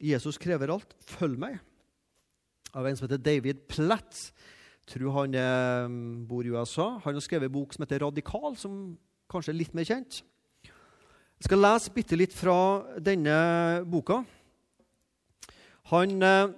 Jesus 0.00 0.38
krever 0.38 0.72
alt. 0.72 0.96
Følg 1.00 1.38
meg. 1.38 1.58
Av 2.74 2.86
en 2.86 2.96
som 2.96 3.08
heter 3.08 3.22
David 3.22 3.68
Platt. 3.68 4.32
Jeg 4.84 4.98
Tror 4.98 5.10
han 5.12 5.34
eh, 5.34 6.26
bor 6.28 6.42
i 6.42 6.50
USA. 6.50 6.98
Han 6.98 7.14
har 7.14 7.20
skrevet 7.20 7.46
en 7.46 7.52
bok 7.52 7.72
som 7.72 7.82
heter 7.82 7.98
'Radikal', 7.98 8.56
som 8.56 8.98
kanskje 9.30 9.52
er 9.52 9.58
litt 9.58 9.74
mer 9.74 9.84
kjent. 9.84 10.24
Jeg 11.44 11.50
skal 11.50 11.60
lese 11.60 11.90
bitte 11.92 12.16
litt 12.16 12.32
fra 12.32 12.54
denne 13.04 13.34
boka. 13.84 14.22
Han 15.90 16.14
eh, 16.24 16.54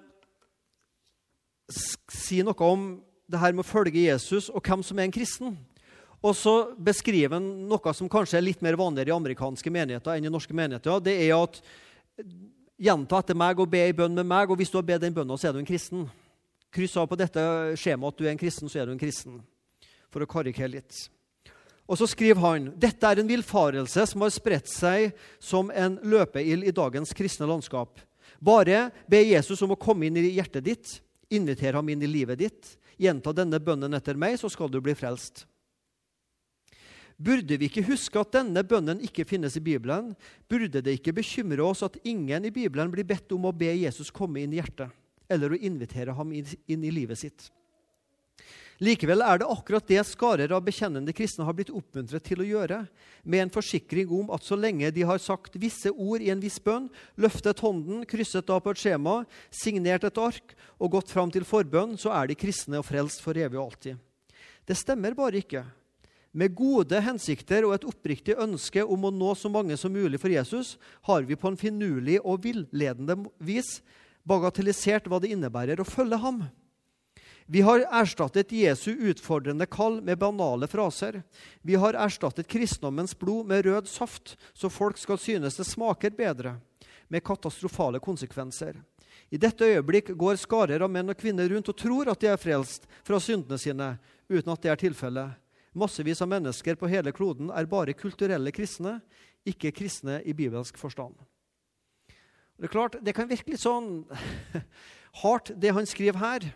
sier 1.74 2.46
noe 2.46 2.68
om 2.68 2.84
det 3.26 3.40
her 3.42 3.56
med 3.56 3.64
å 3.64 3.66
følge 3.66 4.04
Jesus 4.04 4.46
og 4.46 4.62
hvem 4.62 4.84
som 4.86 5.00
er 5.02 5.08
en 5.08 5.16
kristen. 5.16 5.56
Og 6.22 6.36
så 6.38 6.52
beskriver 6.78 7.34
han 7.34 7.48
noe 7.66 7.94
som 7.98 8.06
kanskje 8.06 8.38
er 8.38 8.46
litt 8.46 8.62
mer 8.62 8.78
vanligere 8.78 9.10
i 9.10 9.16
amerikanske 9.16 9.74
menigheter 9.74 10.14
enn 10.14 10.30
i 10.30 10.32
norske 10.36 10.54
menigheter. 10.54 11.02
Det 11.02 11.16
er 11.18 11.34
at 11.34 11.58
gjenta 12.78 13.24
etter 13.24 13.42
meg 13.42 13.58
og 13.58 13.74
be 13.74 13.82
ei 13.88 13.98
bønn 14.04 14.14
med 14.14 14.30
meg, 14.36 14.54
og 14.54 14.62
hvis 14.62 14.70
du 14.70 14.78
har 14.78 14.86
bedt 14.86 15.02
den 15.08 15.18
bønna, 15.18 15.34
så 15.34 15.50
er 15.50 15.58
du 15.58 15.64
en 15.64 15.66
kristen. 15.66 16.06
Kryss 16.70 16.94
av 16.94 17.10
på 17.10 17.18
dette 17.18 17.42
skjemaet 17.74 18.14
at 18.14 18.22
du 18.22 18.28
er 18.28 18.36
en 18.36 18.44
kristen, 18.46 18.70
så 18.70 18.84
er 18.84 18.86
du 18.86 18.94
en 18.94 19.02
kristen. 19.02 19.42
For 20.14 20.22
å 20.22 20.30
karikere 20.30 20.76
litt. 20.78 21.08
Og 21.86 21.98
så 22.00 22.08
skriver 22.10 22.42
han 22.42 22.68
dette 22.74 23.06
er 23.06 23.22
en 23.22 23.30
villfarelse 23.30 24.06
som 24.10 24.24
har 24.24 24.34
spredt 24.34 24.70
seg 24.70 25.12
som 25.38 25.70
en 25.70 26.00
løpeild 26.02 26.66
i 26.66 26.74
dagens 26.74 27.14
kristne 27.14 27.46
landskap. 27.46 28.00
Bare 28.42 28.90
be 29.06 29.22
Jesus 29.22 29.62
om 29.62 29.72
å 29.76 29.80
komme 29.80 30.08
inn 30.08 30.18
i 30.18 30.34
hjertet 30.34 30.66
ditt, 30.66 30.96
Inviter 31.28 31.74
ham 31.74 31.88
inn 31.90 32.02
i 32.02 32.06
livet 32.10 32.38
ditt. 32.38 32.72
Gjenta 32.96 33.32
denne 33.34 33.58
bønnen 33.60 33.94
etter 33.98 34.16
meg, 34.18 34.38
så 34.38 34.48
skal 34.52 34.70
du 34.70 34.78
bli 34.80 34.94
frelst. 34.96 35.44
Burde 37.16 37.56
vi 37.56 37.70
ikke 37.70 37.86
huske 37.86 38.20
at 38.20 38.34
denne 38.36 38.60
bønnen 38.66 39.00
ikke 39.04 39.24
finnes 39.28 39.56
i 39.56 39.64
Bibelen? 39.64 40.12
Burde 40.48 40.82
det 40.84 40.98
ikke 40.98 41.16
bekymre 41.16 41.64
oss 41.64 41.82
at 41.86 41.96
ingen 42.04 42.44
i 42.44 42.52
Bibelen 42.52 42.92
blir 42.92 43.08
bedt 43.08 43.32
om 43.32 43.48
å 43.48 43.54
be 43.56 43.72
Jesus 43.72 44.12
komme 44.14 44.42
inn 44.42 44.52
i 44.52 44.60
hjertet, 44.60 44.92
eller 45.28 45.52
å 45.52 45.60
invitere 45.60 46.14
ham 46.16 46.34
inn 46.36 46.84
i 46.84 46.92
livet 46.92 47.24
sitt? 47.24 47.48
Likevel 48.76 49.22
er 49.24 49.40
det 49.40 49.48
akkurat 49.48 49.86
det 49.88 50.02
skarer 50.04 50.52
av 50.52 50.64
bekjennende 50.66 51.14
kristne 51.16 51.46
har 51.48 51.54
blitt 51.56 51.72
oppmuntret 51.72 52.24
til 52.26 52.42
å 52.42 52.48
gjøre, 52.48 52.82
med 53.24 53.46
en 53.46 53.52
forsikring 53.54 54.10
om 54.12 54.28
at 54.36 54.44
så 54.44 54.58
lenge 54.58 54.90
de 54.92 55.06
har 55.08 55.20
sagt 55.22 55.56
visse 55.60 55.88
ord 55.92 56.20
i 56.20 56.28
en 56.32 56.42
viss 56.42 56.58
bønn, 56.60 56.90
løftet 57.16 57.62
hånden, 57.64 58.04
krysset 58.08 58.52
av 58.52 58.60
på 58.60 58.74
et 58.74 58.82
skjema, 58.82 59.22
signert 59.48 60.04
et 60.04 60.20
ark 60.20 60.52
og 60.76 60.92
gått 60.92 61.14
fram 61.14 61.32
til 61.32 61.46
forbønn, 61.48 61.96
så 61.96 62.12
er 62.18 62.28
de 62.28 62.36
kristne 62.36 62.82
og 62.82 62.84
frelst 62.90 63.24
for 63.24 63.38
evig 63.40 63.56
og 63.56 63.70
alltid. 63.70 63.96
Det 64.68 64.76
stemmer 64.76 65.16
bare 65.16 65.40
ikke. 65.40 65.64
Med 66.36 66.52
gode 66.52 67.00
hensikter 67.00 67.64
og 67.64 67.72
et 67.78 67.88
oppriktig 67.88 68.36
ønske 68.36 68.84
om 68.84 69.08
å 69.08 69.14
nå 69.14 69.32
så 69.40 69.48
mange 69.48 69.78
som 69.80 69.94
mulig 69.94 70.20
for 70.20 70.28
Jesus, 70.28 70.74
har 71.08 71.24
vi 71.24 71.38
på 71.38 71.48
en 71.48 71.56
finurlig 71.56 72.18
og 72.20 72.44
villedende 72.44 73.22
vis 73.40 73.78
bagatellisert 74.28 75.08
hva 75.08 75.22
det 75.22 75.32
innebærer 75.32 75.80
å 75.80 75.88
følge 75.88 76.20
ham. 76.20 76.44
Vi 77.48 77.60
har 77.60 77.84
erstattet 77.94 78.52
Jesu 78.52 78.90
utfordrende 78.90 79.66
kall 79.66 80.00
med 80.02 80.18
banale 80.18 80.66
fraser. 80.66 81.22
Vi 81.62 81.74
har 81.74 81.94
erstattet 81.94 82.48
kristendommens 82.48 83.18
blod 83.18 83.46
med 83.46 83.64
rød 83.66 83.86
saft, 83.86 84.36
så 84.52 84.70
folk 84.70 84.98
skal 84.98 85.18
synes 85.18 85.56
det 85.56 85.64
smaker 85.64 86.10
bedre, 86.10 86.56
med 87.08 87.22
katastrofale 87.24 88.00
konsekvenser. 88.02 88.82
I 89.30 89.38
dette 89.38 89.64
øyeblikk 89.64 90.10
går 90.18 90.40
skarer 90.42 90.82
av 90.82 90.90
menn 90.90 91.10
og 91.10 91.18
kvinner 91.18 91.46
rundt 91.50 91.70
og 91.70 91.78
tror 91.78 92.10
at 92.10 92.20
de 92.20 92.32
er 92.32 92.40
frelst 92.40 92.90
fra 93.06 93.22
syndene 93.22 93.58
sine, 93.62 93.92
uten 94.26 94.52
at 94.52 94.66
det 94.66 94.74
er 94.74 94.82
tilfellet. 94.82 95.38
Massevis 95.76 96.22
av 96.22 96.32
mennesker 96.32 96.74
på 96.74 96.90
hele 96.90 97.14
kloden 97.14 97.54
er 97.54 97.70
bare 97.70 97.94
kulturelle 97.94 98.50
kristne, 98.50 98.98
ikke 99.46 99.70
kristne 99.70 100.18
i 100.26 100.34
bibelsk 100.34 100.78
forstand. 100.82 101.14
Det 102.58 102.66
er 102.66 102.74
klart, 102.74 102.98
det 102.98 103.14
kan 103.14 103.30
virke 103.30 103.52
litt 103.54 103.62
sånn 103.62 104.02
hardt, 105.22 105.54
det 105.54 105.74
han 105.76 105.86
skriver 105.86 106.18
her. 106.18 106.54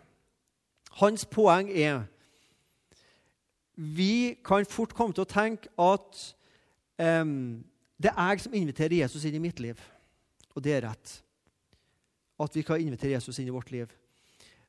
Hans 0.99 1.25
poeng 1.31 1.71
er 1.71 2.03
vi 3.81 4.37
kan 4.45 4.67
fort 4.69 4.93
komme 4.97 5.15
til 5.17 5.25
å 5.25 5.31
tenke 5.31 5.71
at 5.81 6.19
um, 7.01 7.63
det 8.01 8.11
er 8.13 8.33
jeg 8.33 8.43
som 8.45 8.57
inviterer 8.57 8.99
Jesus 8.99 9.25
inn 9.25 9.39
i 9.39 9.43
mitt 9.43 9.61
liv. 9.61 9.81
Og 10.57 10.65
det 10.65 10.75
er 10.75 10.85
rett. 10.89 11.15
At 12.41 12.57
vi 12.57 12.65
kan 12.67 12.81
invitere 12.81 13.15
Jesus 13.15 13.39
inn 13.41 13.49
i 13.49 13.55
vårt 13.55 13.71
liv. 13.73 13.89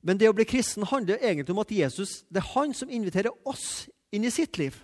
Men 0.01 0.17
det 0.17 0.29
å 0.29 0.35
bli 0.35 0.45
kristen 0.47 0.87
handler 0.87 1.21
egentlig 1.21 1.53
om 1.53 1.61
at 1.63 1.71
Jesus, 1.71 2.21
det 2.29 2.41
er 2.41 2.53
han 2.53 2.73
som 2.73 2.89
inviterer 2.89 3.33
oss 3.47 3.89
inn 4.11 4.25
i 4.25 4.33
sitt 4.33 4.57
liv. 4.57 4.77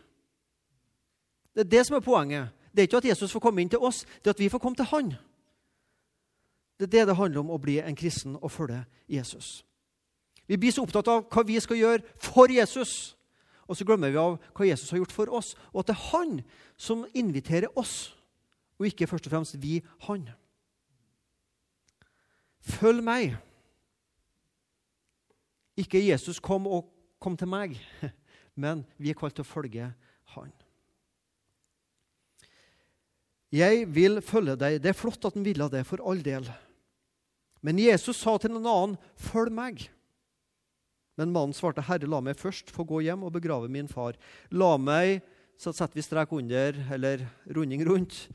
Det 1.56 1.66
er 1.66 1.72
det 1.72 1.86
som 1.88 1.98
er 1.98 2.06
poenget. 2.06 2.54
Det 2.72 2.84
er 2.84 2.90
ikke 2.90 3.00
at 3.02 3.10
Jesus 3.10 3.32
får 3.34 3.42
komme 3.48 3.64
inn 3.64 3.72
til 3.72 3.82
oss, 3.82 4.04
det 4.22 4.30
er 4.30 4.36
at 4.36 4.44
vi 4.44 4.52
får 4.54 4.62
komme 4.62 4.78
til 4.78 4.86
Han. 4.92 5.16
Det 6.78 6.86
er 6.86 6.94
det 6.94 7.08
det 7.10 7.16
handler 7.18 7.42
om 7.42 7.56
å 7.56 7.58
bli 7.58 7.80
en 7.82 7.98
kristen 7.98 8.36
og 8.38 8.52
følge 8.54 8.84
Jesus. 9.10 9.66
Vi 10.48 10.58
blir 10.58 10.72
så 10.72 10.84
opptatt 10.84 11.10
av 11.12 11.26
hva 11.28 11.44
vi 11.48 11.60
skal 11.60 11.80
gjøre 11.80 12.18
for 12.24 12.52
Jesus, 12.52 13.16
og 13.68 13.76
så 13.76 13.86
glemmer 13.88 14.14
vi 14.14 14.22
av 14.22 14.38
hva 14.56 14.68
Jesus 14.68 14.92
har 14.94 15.02
gjort 15.02 15.16
for 15.16 15.32
oss, 15.36 15.56
og 15.74 15.84
at 15.84 15.90
det 15.92 15.98
er 15.98 16.06
Han 16.12 16.38
som 16.78 17.06
inviterer 17.14 17.74
oss, 17.76 18.14
og 18.80 18.88
ikke 18.88 19.08
først 19.10 19.28
og 19.28 19.36
fremst 19.36 19.58
vi 19.60 19.82
Han. 20.08 20.30
Følg 22.68 23.04
meg. 23.04 23.36
Ikke 25.78 26.02
Jesus 26.02 26.40
kom 26.40 26.68
og 26.68 26.88
kom 27.22 27.36
til 27.38 27.50
meg 27.52 27.76
men 28.58 28.84
vi 28.98 29.12
er 29.12 29.18
kalt 29.18 29.38
til 29.38 29.46
å 29.46 29.48
følge 29.48 29.92
Han. 30.34 30.54
Jeg 33.54 33.86
vil 33.96 34.20
følge 34.26 34.58
deg. 34.60 34.82
Det 34.84 34.92
er 34.92 34.98
flott 34.98 35.24
at 35.30 35.38
han 35.38 35.46
ville 35.46 35.70
det, 35.72 35.86
for 35.88 36.04
all 36.04 36.20
del. 36.20 36.50
Men 37.64 37.80
Jesus 37.80 38.20
sa 38.20 38.36
til 38.38 38.52
en 38.52 38.66
annen, 38.66 38.98
'Følg 39.16 39.54
meg.' 39.54 39.88
Men 41.18 41.34
mannen 41.34 41.54
svarte, 41.54 41.82
'Herre, 41.82 42.08
la 42.08 42.22
meg 42.22 42.38
først 42.38 42.70
få 42.72 42.86
gå 42.86 43.02
hjem 43.02 43.24
og 43.24 43.34
begrave 43.34 43.70
min 43.70 43.88
far.' 43.88 44.18
La 44.52 44.78
meg 44.78 45.22
Så 45.58 45.72
setter 45.74 45.96
vi 45.98 46.04
strek 46.06 46.30
under, 46.32 46.76
eller 46.94 47.24
runding 47.50 47.82
rundt, 47.82 48.30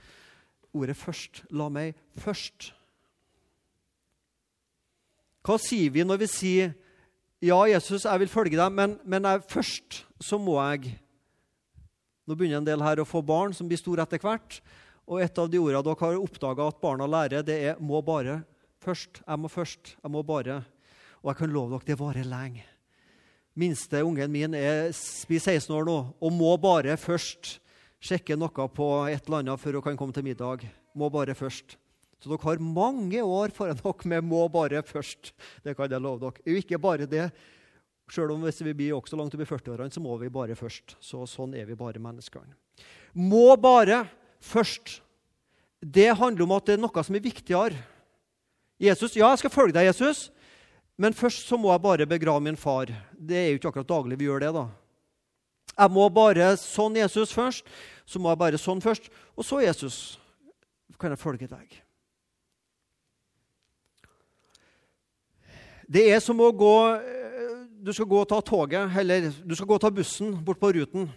ordet 0.75 0.97
'først'. 0.97 1.45
La 1.51 1.69
meg 1.69 1.95
først. 2.19 2.73
Hva 5.47 5.55
sier 5.59 5.91
vi 5.91 6.03
når 6.03 6.19
vi 6.19 6.27
sier 6.27 6.75
ja, 7.43 7.59
Jesus, 7.67 8.05
jeg 8.07 8.21
vil 8.23 8.31
følge 8.31 8.59
deg, 8.59 8.71
men, 8.71 8.99
men 9.03 9.25
jeg, 9.27 9.43
først 9.51 10.05
så 10.23 10.39
må 10.39 10.61
jeg 10.63 10.99
Nå 12.23 12.37
begynner 12.39 12.61
en 12.61 12.67
del 12.67 12.83
her 12.87 13.01
å 13.03 13.07
få 13.07 13.19
barn 13.27 13.51
som 13.51 13.67
blir 13.67 13.81
store 13.81 14.05
etter 14.07 14.21
hvert. 14.23 14.61
Og 15.11 15.19
et 15.19 15.39
av 15.43 15.49
de 15.51 15.59
ordene 15.59 15.83
dere 15.83 15.99
har 15.99 16.21
oppdaga 16.23 16.69
at 16.71 16.79
barna 16.79 17.09
lærer, 17.11 17.43
det 17.43 17.57
er 17.59 17.81
'må 17.83 17.99
bare'. 17.99 18.45
Først. 18.79 19.23
Jeg 19.27 19.39
må 19.39 19.49
først. 19.49 19.97
Jeg 20.03 20.11
må 20.11 20.23
bare. 20.23 20.65
Og 21.23 21.31
jeg 21.31 21.37
kan 21.37 21.51
love 21.51 21.71
dere, 21.71 21.87
det 21.87 21.99
varer 21.99 22.25
lenge. 22.25 22.63
Minste 23.55 24.01
ungen 24.01 24.33
min 24.33 24.55
er, 24.57 24.89
blir 25.29 25.41
16 25.41 25.75
år 25.77 25.85
nå 25.85 25.97
og 26.17 26.33
må 26.33 26.55
bare 26.61 26.97
først 26.97 27.59
sjekke 28.03 28.37
noe 28.39 28.69
på 28.73 28.89
et 29.13 29.27
eller 29.27 29.43
annet 29.43 29.61
før 29.61 29.79
hun 29.79 29.87
kan 29.91 29.99
komme 30.01 30.17
til 30.17 30.25
middag. 30.25 30.65
Må 30.97 31.11
bare 31.13 31.37
først. 31.37 31.77
Så 32.23 32.31
dere 32.31 32.45
har 32.47 32.63
mange 32.63 33.19
år 33.19 33.51
foran 33.55 33.77
dere 33.77 34.09
med 34.09 34.25
'må 34.25 34.49
bare 34.49 34.83
først'. 34.83 35.33
Det 35.65 35.77
kan 35.77 35.91
jeg 35.91 36.01
love 36.01 36.21
dere. 36.21 36.57
Ikke 36.57 36.79
bare 36.79 37.07
det. 37.07 37.33
Selv 38.11 38.31
om 38.33 38.43
hvis 38.43 38.63
vi 38.63 38.73
blir 38.73 38.95
også 38.95 39.17
langt 39.17 39.35
over 39.35 39.45
40-årene, 39.45 39.93
så 39.93 40.01
må 40.01 40.17
vi 40.19 40.29
bare 40.29 40.55
først. 40.55 40.97
Så 41.01 41.27
Sånn 41.27 41.55
er 41.55 41.65
vi 41.67 41.75
bare 41.75 41.99
menneskene. 41.99 42.55
Må 43.15 43.57
bare 43.57 44.09
først. 44.41 45.01
Det 45.81 46.17
handler 46.17 46.43
om 46.45 46.53
at 46.53 46.67
det 46.67 46.75
er 46.79 46.83
noe 46.83 47.03
som 47.03 47.15
er 47.15 47.21
viktigere. 47.21 47.77
Jesus, 48.81 49.17
Ja, 49.17 49.31
jeg 49.31 49.39
skal 49.39 49.51
følge 49.51 49.73
deg, 49.73 49.87
Jesus, 49.87 50.31
men 51.03 51.17
først 51.19 51.49
så 51.51 51.59
må 51.59 51.73
jeg 51.73 51.83
bare 51.83 52.07
begrave 52.07 52.45
min 52.45 52.57
far. 52.57 52.93
Det 53.19 53.35
er 53.35 53.49
jo 53.51 53.59
ikke 53.59 53.73
akkurat 53.73 53.91
daglig 53.91 54.21
vi 54.21 54.29
gjør 54.29 54.45
det. 54.45 54.53
da. 54.55 54.67
Jeg 55.73 55.91
må 55.91 56.05
bare 56.15 56.53
sånn 56.61 56.99
Jesus 57.01 57.33
først, 57.35 57.67
så 58.07 58.21
må 58.23 58.31
jeg 58.31 58.39
bare 58.39 58.61
sånn 58.61 58.83
først, 58.85 59.09
og 59.35 59.47
så 59.47 59.63
Jesus 59.65 59.97
kan 61.01 61.11
jeg 61.11 61.19
følge 61.19 61.49
deg. 61.51 61.81
Det 65.93 66.05
er 66.13 66.23
som 66.23 66.39
å 66.41 66.53
gå 66.55 66.77
eh, 66.95 67.49
Du 67.83 67.91
skal 67.91 68.07
gå 68.07 68.21
og 68.23 68.29
ta 68.31 68.39
toget, 68.39 68.93
eller 69.01 69.33
du 69.43 69.57
skal 69.59 69.67
gå 69.67 69.75
og 69.75 69.83
ta 69.83 69.91
bussen 69.91 70.37
bort 70.47 70.61
på 70.61 70.71
Ruten. 70.77 71.09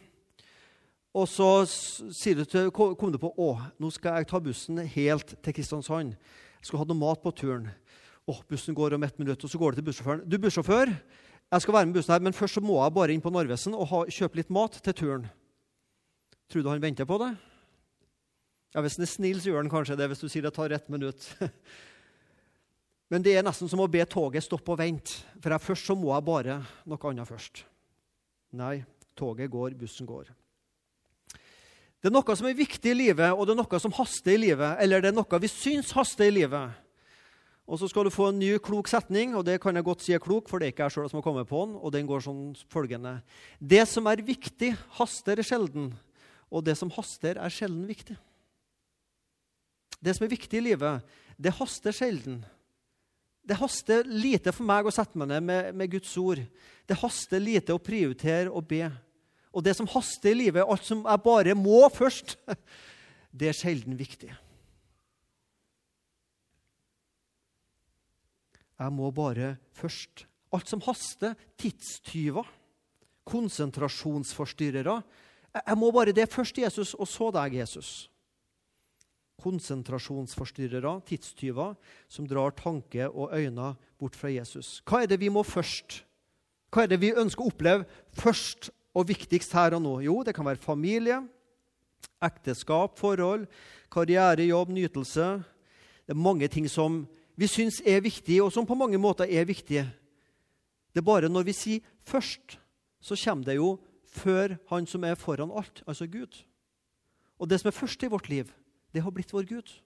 Og 1.13 1.27
så 1.29 1.49
sier 1.69 2.41
du 2.41 2.47
til, 2.49 2.71
kom 2.73 3.11
du 3.13 3.19
på 3.21 3.29
å, 3.37 3.51
nå 3.77 3.91
skal 3.93 4.17
jeg 4.17 4.27
ta 4.31 4.41
bussen 4.41 4.81
helt 4.95 5.35
til 5.45 5.55
Kristiansand. 5.55 6.15
Jeg 6.57 6.65
Skal 6.65 6.81
ha 6.81 6.87
noe 6.89 6.97
mat 6.97 7.21
på 7.21 7.29
turen. 7.37 7.69
Å, 8.25 8.35
bussen 8.49 8.73
går 8.73 8.95
om 8.97 9.03
ett 9.05 9.17
minutt, 9.21 9.43
og 9.45 9.51
så 9.51 9.59
går 9.61 9.73
det 9.73 9.81
til 9.81 9.87
bussjåføren. 9.91 10.23
Du, 10.25 10.37
bussjåfør, 10.41 10.91
jeg 11.53 11.61
skal 11.61 11.75
være 11.75 11.89
med 11.89 11.97
bussen 11.99 12.13
her, 12.15 12.23
men 12.25 12.33
først 12.33 12.57
så 12.57 12.63
må 12.65 12.79
jeg 12.79 12.93
bare 12.95 13.13
inn 13.13 13.21
på 13.21 13.33
Narvesen 13.33 13.75
og 13.77 13.85
ha, 13.91 13.99
kjøpe 14.09 14.39
litt 14.39 14.53
mat 14.53 14.79
til 14.81 14.95
turen. 14.97 15.27
Tror 16.49 16.65
du 16.65 16.69
han 16.71 16.81
venter 16.81 17.05
på 17.09 17.19
det? 17.21 17.35
Ja, 18.73 18.81
Hvis 18.81 18.97
han 18.97 19.05
er 19.05 19.11
snill, 19.11 19.41
så 19.41 19.51
gjør 19.51 19.61
han 19.61 19.71
kanskje 19.71 19.97
det 19.99 20.09
hvis 20.11 20.23
du 20.25 20.27
sier 20.27 20.45
det 20.45 20.53
tar 20.55 20.73
ett 20.73 20.89
minutt. 20.91 21.27
Men 23.13 23.21
det 23.23 23.35
er 23.37 23.45
nesten 23.45 23.69
som 23.69 23.83
å 23.83 23.87
be 23.91 24.01
toget 24.09 24.43
stoppe 24.43 24.73
og 24.73 24.81
vente. 24.81 25.21
For 25.37 25.53
jeg, 25.53 25.63
først 25.63 25.91
så 25.91 25.95
må 25.97 26.09
jeg 26.11 26.25
bare 26.25 26.57
noe 26.89 27.11
annet 27.11 27.29
først. 27.29 27.61
Nei, 28.57 28.79
toget 29.15 29.53
går, 29.53 29.77
bussen 29.77 30.09
går. 30.09 30.33
Det 32.01 32.09
er 32.09 32.13
noe 32.13 32.35
som 32.37 32.49
er 32.49 32.57
viktig 32.57 32.91
i 32.91 32.97
livet, 32.97 33.31
og 33.33 33.45
det 33.45 33.53
er 33.53 33.61
noe 33.61 33.81
som 33.81 33.93
haster 33.97 34.33
i 34.33 34.41
livet. 34.41 34.81
Eller 34.81 35.05
det 35.05 35.13
er 35.13 35.17
noe 35.17 35.41
vi 35.41 35.49
syns 35.49 35.93
haster 35.95 36.27
i 36.27 36.33
livet. 36.33 36.81
Og 37.65 37.79
så 37.81 37.87
skal 37.89 38.05
du 38.05 38.13
få 38.13 38.29
en 38.29 38.37
ny, 38.37 38.51
klok 38.61 38.89
setning, 38.91 39.33
og 39.33 39.45
det 39.47 39.57
kan 39.61 39.73
jeg 39.73 39.85
godt 39.87 40.03
si 40.05 40.13
er 40.13 40.21
klok, 40.21 40.49
for 40.49 40.61
det 40.61 40.67
er 40.67 40.73
ikke 40.75 40.85
jeg 40.85 40.93
sjøl 40.93 41.07
som 41.09 41.17
har 41.17 41.25
kommet 41.25 41.49
på 41.49 41.63
den. 41.65 41.73
og 41.81 41.93
den 41.95 42.05
går 42.05 42.21
sånn 42.21 42.43
følgende. 42.69 43.17
Det 43.59 43.81
som 43.89 44.05
er 44.05 44.21
viktig, 44.21 44.75
haster 44.99 45.41
sjelden. 45.41 45.89
Og 46.53 46.61
det 46.65 46.77
som 46.77 46.93
haster, 46.93 47.41
er 47.41 47.53
sjelden 47.53 47.87
viktig. 47.89 48.17
Det 49.97 50.13
som 50.13 50.27
er 50.27 50.35
viktig 50.35 50.59
i 50.59 50.67
livet, 50.67 51.17
det 51.41 51.55
haster 51.57 51.95
sjelden. 51.95 52.43
Det 53.45 53.57
haster 53.57 54.05
lite 54.05 54.53
for 54.53 54.65
meg 54.65 54.85
å 54.85 54.93
sette 54.93 55.17
meg 55.17 55.33
ned 55.33 55.49
med, 55.49 55.73
med 55.73 55.91
Guds 55.97 56.13
ord. 56.21 56.41
Det 56.85 57.01
haster 57.01 57.41
lite 57.41 57.73
å 57.73 57.81
prioritere 57.81 58.53
og 58.53 58.69
be. 58.69 58.85
Og 59.55 59.65
det 59.65 59.73
som 59.77 59.89
haster 59.89 60.35
i 60.35 60.37
livet, 60.45 60.61
alt 60.61 60.85
som 60.85 61.01
jeg 61.01 61.25
bare 61.25 61.57
må 61.57 61.81
først, 61.93 62.37
det 63.37 63.49
er 63.49 63.57
sjelden 63.57 63.97
viktig. 63.97 64.29
Jeg 68.79 68.91
må 68.91 69.11
bare 69.15 69.55
først. 69.75 70.25
Alt 70.55 70.71
som 70.71 70.81
haster, 70.85 71.35
tidstyver, 71.59 72.47
konsentrasjonsforstyrrere. 73.25 74.99
Jeg 75.55 75.77
må 75.79 75.91
bare 75.95 76.13
det 76.15 76.27
først, 76.31 76.57
Jesus, 76.59 76.93
og 76.93 77.07
så 77.07 77.31
deg, 77.35 77.57
Jesus. 77.61 78.09
Konsentrasjonsforstyrrere, 79.41 80.99
tidstyver, 81.07 81.75
som 82.07 82.27
drar 82.27 82.55
tanke 82.55 83.07
og 83.09 83.33
øyne 83.35 83.73
bort 83.99 84.15
fra 84.15 84.31
Jesus. 84.31 84.81
Hva 84.85 85.03
er 85.03 85.11
det 85.11 85.19
vi 85.23 85.31
må 85.31 85.43
først? 85.43 86.03
Hva 86.71 86.83
er 86.83 86.91
det 86.91 86.99
vi 86.99 87.15
ønsker 87.15 87.43
å 87.43 87.51
oppleve 87.51 87.87
først 88.15 88.69
og 88.95 89.07
viktigst 89.07 89.55
her 89.55 89.77
og 89.77 89.83
nå? 89.85 89.97
Jo, 90.03 90.21
det 90.27 90.35
kan 90.35 90.47
være 90.47 90.59
familie, 90.59 91.21
ekteskap, 92.23 92.97
forhold, 92.99 93.45
karriere, 93.91 94.47
jobb, 94.47 94.71
nytelse. 94.75 95.27
Det 96.05 96.13
er 96.13 96.19
mange 96.19 96.47
ting 96.51 96.67
som 96.71 97.05
vi 97.35 97.47
syns 97.47 97.81
er 97.85 98.03
viktige, 98.03 98.43
og 98.43 98.51
som 98.53 98.65
på 98.65 98.75
mange 98.75 98.97
måter 98.97 99.25
er 99.25 99.45
viktige. 99.45 99.83
Det 100.93 101.01
er 101.01 101.05
bare 101.05 101.29
når 101.29 101.43
vi 101.43 101.53
sier 101.53 101.79
'først', 102.03 102.59
så 103.01 103.15
kommer 103.25 103.43
det 103.45 103.55
jo 103.55 103.79
før 104.05 104.57
Han 104.69 104.87
som 104.87 105.03
er 105.03 105.15
foran 105.15 105.51
alt, 105.51 105.83
altså 105.87 106.07
Gud. 106.07 106.43
Og 107.39 107.49
det 107.49 107.59
som 107.59 107.67
er 107.67 107.71
først 107.71 108.03
i 108.03 108.07
vårt 108.07 108.29
liv, 108.29 108.51
det 108.93 109.03
har 109.03 109.11
blitt 109.11 109.33
vår 109.33 109.43
Gud. 109.43 109.81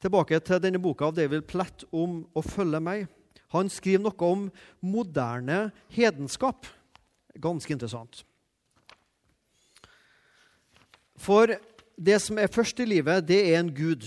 Tilbake 0.00 0.40
til 0.40 0.62
denne 0.62 0.80
boka 0.82 1.04
av 1.04 1.14
David 1.14 1.42
Platt 1.42 1.84
om 1.92 2.26
å 2.34 2.42
følge 2.42 2.80
meg. 2.80 3.06
Han 3.52 3.68
skriver 3.68 4.02
noe 4.02 4.26
om 4.26 4.50
moderne 4.80 5.70
hedenskap. 5.88 6.66
Ganske 7.40 7.72
interessant. 7.72 8.24
For 11.20 11.52
det 12.00 12.20
som 12.22 12.38
er 12.38 12.48
først 12.48 12.80
i 12.80 12.88
livet, 12.88 13.28
det 13.28 13.42
er 13.52 13.60
en 13.60 13.74
gud. 13.74 14.06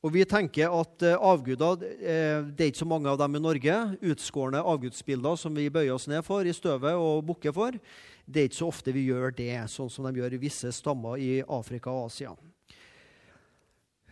Og 0.00 0.14
vi 0.14 0.22
tenker 0.24 0.72
at 0.72 1.02
eh, 1.04 1.16
avguder 1.16 1.82
eh, 1.84 2.40
Det 2.48 2.64
er 2.64 2.70
ikke 2.72 2.80
så 2.80 2.88
mange 2.88 3.10
av 3.10 3.18
dem 3.20 3.36
i 3.36 3.42
Norge. 3.42 3.74
Utskårne 4.00 4.62
avgudsbilder 4.64 5.36
som 5.36 5.56
vi 5.56 5.68
bøyer 5.72 5.92
oss 5.92 6.08
ned 6.08 6.24
for 6.24 6.46
i 6.46 6.54
støvet 6.56 6.96
og 6.96 7.26
bukker 7.28 7.52
for. 7.52 7.76
Det 8.24 8.40
er 8.40 8.48
ikke 8.48 8.60
så 8.62 8.70
ofte 8.72 8.94
vi 8.96 9.08
gjør 9.10 9.34
det, 9.36 9.52
sånn 9.68 9.90
som 9.92 10.08
de 10.08 10.22
gjør 10.22 10.36
i 10.36 10.40
visse 10.40 10.72
stammer 10.72 11.20
i 11.20 11.42
Afrika 11.44 11.92
og 11.92 12.08
Asia. 12.08 12.32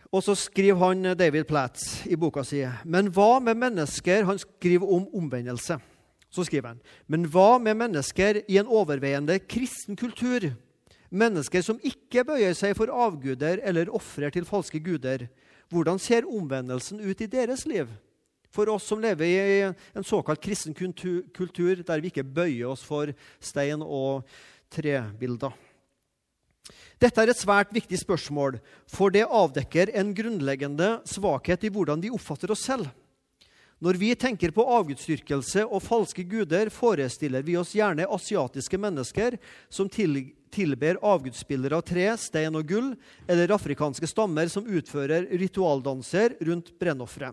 Og 0.09 0.23
så 0.25 0.33
skriver 0.37 0.81
han 0.81 1.11
David 1.17 1.45
Platt 1.49 1.81
i 2.09 2.17
boka 2.17 2.43
si 2.45 2.63
Men 2.85 3.11
hva 3.13 3.37
med 3.45 3.59
mennesker 3.61 4.25
Han 4.25 4.39
skriver 4.41 4.89
om 4.89 5.05
omvendelse. 5.13 5.77
Så 6.29 6.45
skriver 6.45 6.73
han 6.73 6.81
Men 7.07 7.25
hva 7.29 7.57
med 7.61 7.77
mennesker 7.81 8.43
i 8.45 8.61
en 8.61 8.69
overveiende 8.69 9.39
kristen 9.41 9.97
kultur? 9.97 10.51
Mennesker 11.09 11.65
som 11.65 11.81
ikke 11.81 12.25
bøyer 12.25 12.53
seg 12.53 12.75
for 12.77 12.93
avguder 12.93 13.61
eller 13.65 13.89
ofrer 13.89 14.29
til 14.33 14.45
falske 14.45 14.81
guder. 14.85 15.25
Hvordan 15.69 16.01
ser 16.01 16.27
omvendelsen 16.27 17.01
ut 17.01 17.21
i 17.21 17.29
deres 17.29 17.65
liv? 17.69 17.89
For 18.49 18.69
oss 18.73 18.87
som 18.89 19.01
lever 19.01 19.29
i 19.29 19.57
en 19.69 20.05
såkalt 20.05 20.41
kristen 20.41 20.73
kultur 20.73 21.83
der 21.85 22.01
vi 22.01 22.09
ikke 22.09 22.25
bøyer 22.25 22.71
oss 22.71 22.81
for 22.85 23.11
stein 23.39 23.83
og 23.85 24.25
trebilder. 24.73 25.53
Dette 26.99 27.21
er 27.21 27.31
et 27.31 27.39
svært 27.39 27.69
viktig 27.71 27.95
spørsmål, 28.01 28.57
for 28.89 29.13
det 29.13 29.23
avdekker 29.23 29.93
en 29.95 30.09
grunnleggende 30.17 30.97
svakhet 31.07 31.63
i 31.63 31.71
hvordan 31.71 32.01
vi 32.03 32.11
oppfatter 32.11 32.51
oss 32.51 32.65
selv. 32.67 32.89
Når 33.79 33.95
vi 33.95 34.09
tenker 34.19 34.51
på 34.51 34.63
avgudsdyrkelse 34.67 35.63
og 35.63 35.79
falske 35.85 36.25
guder, 36.27 36.67
forestiller 36.67 37.45
vi 37.47 37.55
oss 37.55 37.71
gjerne 37.77 38.09
asiatiske 38.11 38.75
mennesker 38.75 39.37
som 39.71 39.87
tilber 39.87 40.99
avgudsbilder 40.99 41.77
av 41.77 41.85
tre, 41.87 42.09
stein 42.19 42.59
og 42.59 42.67
gull, 42.67 42.89
eller 43.23 43.53
afrikanske 43.55 44.09
stammer 44.11 44.51
som 44.51 44.67
utfører 44.67 45.29
ritualdanser 45.31 46.35
rundt 46.49 46.73
brennofre. 46.79 47.31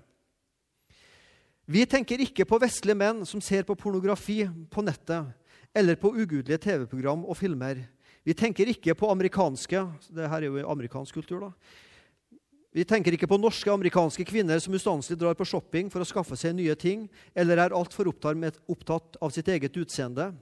Vi 1.66 1.82
tenker 1.90 2.22
ikke 2.22 2.46
på 2.46 2.60
vestlige 2.62 2.94
menn 2.94 3.24
som 3.26 3.42
ser 3.42 3.66
på 3.66 3.74
pornografi 3.74 4.44
på 4.70 4.86
nettet, 4.86 5.26
eller 5.74 5.98
på 5.98 6.12
ugudelige 6.14 6.62
TV-program 6.62 7.26
og 7.26 7.34
filmer. 7.40 7.82
Vi 8.22 8.34
tenker 8.38 8.70
ikke 8.70 8.94
på 8.94 9.10
amerikanske 9.10 9.82
det 10.14 10.30
her 10.30 10.46
er 10.46 10.46
jo 10.46 10.62
amerikansk 10.70 11.18
kultur 11.18 11.48
da, 11.48 11.50
vi 12.76 12.84
tenker 12.84 13.14
ikke 13.16 13.28
på 13.30 13.38
norske 13.40 13.72
amerikanske 13.72 14.24
kvinner 14.28 14.60
som 14.60 14.74
ustanselig 14.76 15.16
drar 15.16 15.36
på 15.38 15.46
shopping 15.48 15.88
for 15.88 16.04
å 16.04 16.08
skaffe 16.08 16.36
seg 16.36 16.52
nye 16.58 16.74
ting, 16.76 17.06
eller 17.32 17.56
er 17.62 17.72
altfor 17.72 18.10
opptatt 18.10 19.16
av 19.16 19.32
sitt 19.32 19.48
eget 19.48 19.78
utseende. 19.80 20.34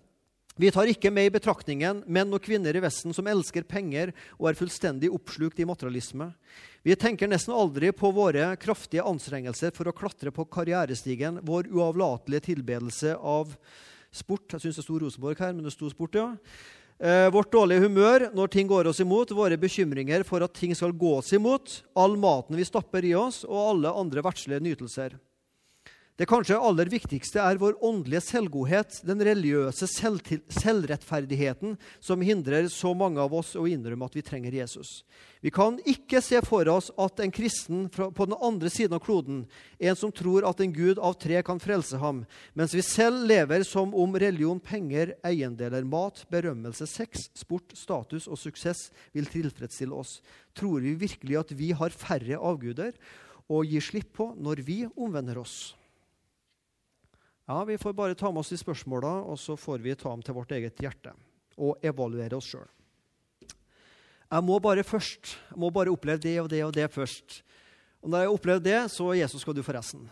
Vi 0.58 0.72
tar 0.74 0.90
ikke 0.90 1.12
med 1.14 1.28
i 1.28 1.32
betraktningen 1.34 2.02
menn 2.10 2.34
og 2.34 2.42
kvinner 2.42 2.74
i 2.74 2.82
Vesten 2.82 3.14
som 3.14 3.30
elsker 3.30 3.62
penger 3.70 4.10
og 4.40 4.50
er 4.50 4.58
fullstendig 4.58 5.12
oppslukt 5.14 5.62
i 5.62 5.66
materialisme. 5.66 6.32
Vi 6.82 6.98
tenker 6.98 7.30
nesten 7.30 7.54
aldri 7.54 7.94
på 7.94 8.10
våre 8.14 8.52
kraftige 8.58 9.06
anstrengelser 9.06 9.70
for 9.74 9.90
å 9.90 9.94
klatre 9.94 10.34
på 10.34 10.46
karrierestigen, 10.50 11.38
vår 11.46 11.70
uavlatelige 11.70 12.50
tilbedelse 12.50 13.14
av 13.14 13.54
sport. 14.10 14.56
Jeg 14.56 14.66
syns 14.66 14.82
det 14.82 14.86
sto 14.88 14.98
Rosenborg 14.98 15.38
her, 15.38 15.54
men 15.54 15.66
det 15.70 15.74
sto 15.74 15.86
sport, 15.90 16.18
ja. 16.18 16.32
Eh, 17.02 17.26
vårt 17.34 17.50
dårlige 17.50 17.82
humør 17.88 18.28
når 18.36 18.50
ting 18.52 18.68
går 18.70 18.86
oss 18.86 19.00
imot, 19.02 19.32
våre 19.34 19.58
bekymringer 19.58 20.22
for 20.26 20.44
at 20.46 20.54
ting 20.54 20.74
skal 20.78 20.94
gå 20.94 21.16
oss 21.18 21.32
imot, 21.34 21.80
all 21.98 22.14
maten 22.20 22.54
vi 22.54 22.66
stapper 22.66 23.04
i 23.04 23.16
oss, 23.18 23.42
og 23.48 23.58
alle 23.72 23.90
andre 23.90 24.22
verdslige 24.22 24.62
nytelser. 24.62 25.16
Det 26.14 26.28
kanskje 26.30 26.54
aller 26.62 26.86
viktigste 26.86 27.40
er 27.42 27.58
vår 27.58 27.74
åndelige 27.82 28.20
selvgodhet, 28.22 29.00
den 29.02 29.18
religiøse 29.26 29.88
selvrettferdigheten 29.90 31.74
som 31.98 32.22
hindrer 32.22 32.68
så 32.70 32.92
mange 32.94 33.18
av 33.18 33.34
oss 33.34 33.56
å 33.58 33.64
innrømme 33.66 34.06
at 34.06 34.14
vi 34.14 34.22
trenger 34.22 34.54
Jesus. 34.54 35.00
Vi 35.42 35.50
kan 35.50 35.80
ikke 35.82 36.22
se 36.22 36.38
for 36.46 36.70
oss 36.70 36.92
at 37.02 37.18
en 37.18 37.34
kristen 37.34 37.90
på 37.90 38.28
den 38.30 38.38
andre 38.38 38.70
siden 38.70 38.94
av 38.94 39.02
kloden, 39.02 39.42
en 39.82 39.98
som 39.98 40.14
tror 40.14 40.46
at 40.46 40.62
en 40.62 40.78
gud 40.78 41.02
av 41.02 41.18
tre 41.18 41.42
kan 41.42 41.58
frelse 41.58 41.98
ham, 41.98 42.22
mens 42.54 42.78
vi 42.78 42.86
selv 42.86 43.26
lever 43.26 43.66
som 43.66 43.90
om 43.90 44.14
religion, 44.14 44.62
penger, 44.62 45.16
eiendeler, 45.26 45.82
mat, 45.82 46.22
berømmelse, 46.30 46.86
sex, 46.94 47.26
sport, 47.34 47.74
status 47.74 48.30
og 48.30 48.38
suksess 48.38 48.92
vil 49.10 49.26
tilfredsstille 49.34 49.98
oss, 49.98 50.20
tror 50.54 50.78
vi 50.86 50.94
virkelig 51.08 51.42
at 51.42 51.56
vi 51.58 51.74
har 51.74 51.90
færre 51.90 52.38
avguder 52.38 52.94
å 53.50 53.66
gi 53.66 53.82
slipp 53.82 54.14
på 54.14 54.36
når 54.38 54.62
vi 54.62 54.84
omvender 54.94 55.42
oss. 55.42 55.74
Ja, 57.46 57.64
Vi 57.64 57.78
får 57.78 57.92
bare 57.92 58.14
ta 58.14 58.30
med 58.32 58.40
oss 58.40 58.48
de 58.48 58.56
spørsmåla, 58.56 59.20
og 59.28 59.38
så 59.38 59.56
får 59.56 59.82
vi 59.84 59.94
ta 59.94 60.08
dem 60.10 60.22
til 60.22 60.34
vårt 60.34 60.52
eget 60.56 60.80
hjerte 60.80 61.12
og 61.60 61.78
evaluere 61.84 62.36
oss 62.36 62.48
sjøl. 62.48 62.68
Jeg 64.30 64.42
må 64.42 64.56
bare 64.58 64.82
først, 64.82 65.36
jeg 65.50 65.60
må 65.60 65.68
bare 65.70 65.92
oppleve 65.92 66.18
det 66.18 66.38
og 66.40 66.48
det 66.50 66.64
og 66.64 66.72
det 66.74 66.88
først. 66.90 67.42
Og 68.02 68.10
når 68.10 68.18
jeg 68.18 68.28
har 68.28 68.34
opplevd 68.38 68.64
det, 68.64 68.80
så 68.90 69.12
Jesus 69.14 69.44
skal 69.44 69.54
du 69.54 69.62
få 69.62 69.76
resten. 69.76 70.08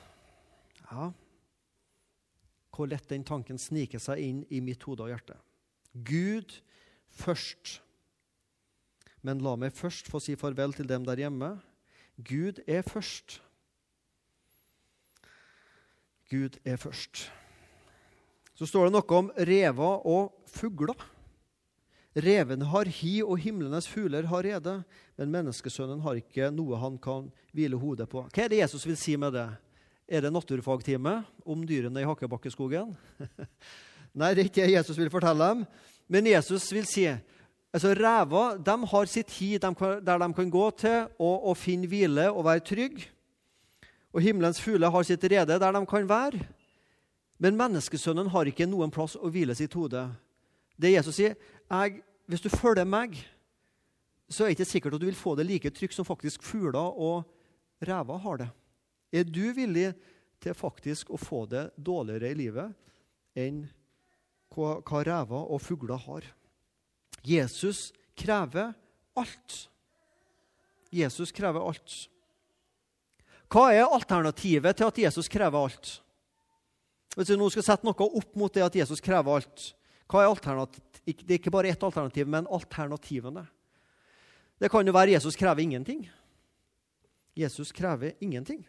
Ja, 0.91 1.11
hvor 2.73 2.89
lett 2.89 3.09
den 3.11 3.25
tanken 3.25 3.61
sniker 3.61 4.01
seg 4.01 4.21
inn 4.25 4.43
i 4.49 4.61
mitt 4.65 4.83
hode 4.89 5.05
og 5.05 5.13
hjerte. 5.13 5.37
Gud 5.93 6.55
først. 7.13 7.81
Men 9.23 9.43
la 9.45 9.55
meg 9.61 9.75
først 9.77 10.09
få 10.11 10.21
si 10.25 10.37
farvel 10.41 10.73
til 10.75 10.89
dem 10.89 11.05
der 11.07 11.21
hjemme. 11.21 11.55
Gud 12.17 12.63
er 12.67 12.83
først. 12.87 13.41
Gud 16.33 16.57
er 16.65 16.81
først. 16.81 17.27
Så 18.57 18.69
står 18.69 18.89
det 18.89 18.95
noe 18.95 19.19
om 19.19 19.29
rever 19.37 20.07
og 20.09 20.33
fugler. 20.49 20.97
Revene 22.13 22.69
har 22.69 22.89
hi, 22.93 23.21
og 23.25 23.41
himlenes 23.41 23.89
fugler 23.89 24.27
har 24.29 24.45
rede, 24.45 24.75
men 25.17 25.33
menneskesønnen 25.33 26.03
har 26.05 26.19
ikke 26.21 26.51
noe 26.53 26.81
han 26.81 26.99
kan 27.01 27.31
hvile 27.57 27.79
hodet 27.81 28.09
på. 28.13 28.27
Hva 28.29 28.45
er 28.45 28.53
det 28.53 28.61
Jesus 28.61 28.85
vil 28.89 28.99
si 29.01 29.17
med 29.17 29.33
det? 29.37 29.47
Er 30.13 30.25
det 30.25 30.33
naturfagtime 30.35 31.23
om 31.49 31.63
dyrene 31.65 32.03
i 32.03 32.09
Hakkebakkeskogen? 32.09 32.93
Nei, 34.21 34.35
det 34.35 34.43
er 34.43 34.51
ikke 34.51 34.67
det 34.67 34.75
Jesus 34.75 34.99
vil 35.01 35.13
fortelle 35.13 35.49
dem. 35.55 35.65
Men 36.13 36.29
Jesus 36.29 36.67
vil 36.75 36.89
si 36.89 37.07
altså 37.73 37.95
Rever 37.97 38.59
de 38.61 38.75
har 38.93 39.09
sitt 39.09 39.33
hi 39.39 39.55
der 39.57 40.19
de 40.21 40.29
kan 40.37 40.53
gå 40.53 40.67
til 40.77 40.99
og, 41.17 41.49
og 41.49 41.57
finne 41.57 41.89
hvile 41.89 42.29
og 42.29 42.45
være 42.45 42.65
trygge. 42.69 43.09
Og 44.13 44.21
himmelens 44.25 44.61
fugler 44.61 44.93
har 44.93 45.07
sitt 45.09 45.25
rede 45.25 45.59
der 45.59 45.73
de 45.73 45.83
kan 45.89 46.09
være. 46.09 46.41
Men 47.43 47.59
menneskesønnen 47.59 48.31
har 48.31 48.47
ikke 48.47 48.69
noen 48.69 48.93
plass 48.93 49.17
å 49.17 49.31
hvile 49.33 49.55
sitt 49.59 49.75
hode. 49.75 50.05
Det 50.79 50.93
Jesus 50.93 51.17
sier, 51.17 51.37
jeg, 51.71 52.03
hvis 52.31 52.45
du 52.45 52.51
følger 52.53 52.87
meg, 52.87 53.17
så 54.29 54.45
er 54.45 54.53
det 54.53 54.59
ikke 54.61 54.71
sikkert 54.71 54.97
at 54.97 55.03
du 55.03 55.09
vil 55.09 55.19
få 55.19 55.35
det 55.37 55.47
like 55.49 55.73
trygt 55.75 55.97
som 55.97 56.07
faktisk 56.07 56.45
fugler 56.45 56.93
og 56.95 57.25
rever 57.83 58.21
har 58.25 58.43
det. 58.45 58.51
Er 59.13 59.27
du 59.29 59.45
villig 59.57 59.91
til 60.43 60.55
faktisk 60.57 61.13
å 61.13 61.21
få 61.21 61.45
det 61.51 61.71
dårligere 61.77 62.33
i 62.33 62.39
livet 62.39 63.39
enn 63.39 63.65
hva, 64.53 64.79
hva 64.81 65.03
rever 65.05 65.51
og 65.53 65.61
fugler 65.65 66.01
har? 66.07 66.25
Jesus 67.25 67.91
krever 68.19 68.73
alt. 69.19 69.59
Jesus 70.93 71.33
krever 71.33 71.65
alt. 71.65 71.97
Hva 73.53 73.69
er 73.75 73.85
alternativet 73.85 74.79
til 74.79 74.89
at 74.89 74.99
Jesus 75.05 75.29
krever 75.29 75.67
alt? 75.67 75.99
Hvis 77.13 77.29
vi 77.29 77.37
nå 77.37 77.51
skal 77.53 77.67
sette 77.67 77.85
noe 77.85 78.09
opp 78.09 78.37
mot 78.41 78.53
det 78.55 78.65
at 78.65 78.77
Jesus 78.79 79.03
krever 79.05 79.43
alt, 79.43 79.73
hva 80.09 80.23
er 80.23 80.31
alternativ? 80.31 80.81
Det 81.05 81.35
er 81.35 81.41
ikke 81.41 81.53
bare 81.53 81.69
ett 81.73 81.83
alternativ, 81.85 82.29
men 82.31 82.49
alternativene. 82.49 83.45
Det 84.63 84.71
kan 84.73 84.87
jo 84.87 84.95
være 84.95 85.17
Jesus 85.17 85.37
krever 85.37 85.65
ingenting. 85.65 86.07
Jesus 87.37 87.73
krever 87.75 88.15
ingenting. 88.23 88.63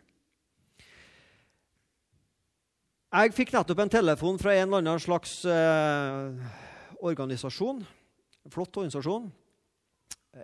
Jeg 3.14 3.34
fikk 3.38 3.54
nettopp 3.54 3.84
en 3.84 3.94
telefon 3.94 4.40
fra 4.42 4.56
en 4.58 4.66
eller 4.66 4.82
annen 4.82 5.04
slags 5.04 5.44
eh, 5.46 6.54
organisasjon. 7.06 7.84
En 8.44 8.54
flott 8.56 8.74
organisasjon. 8.82 9.28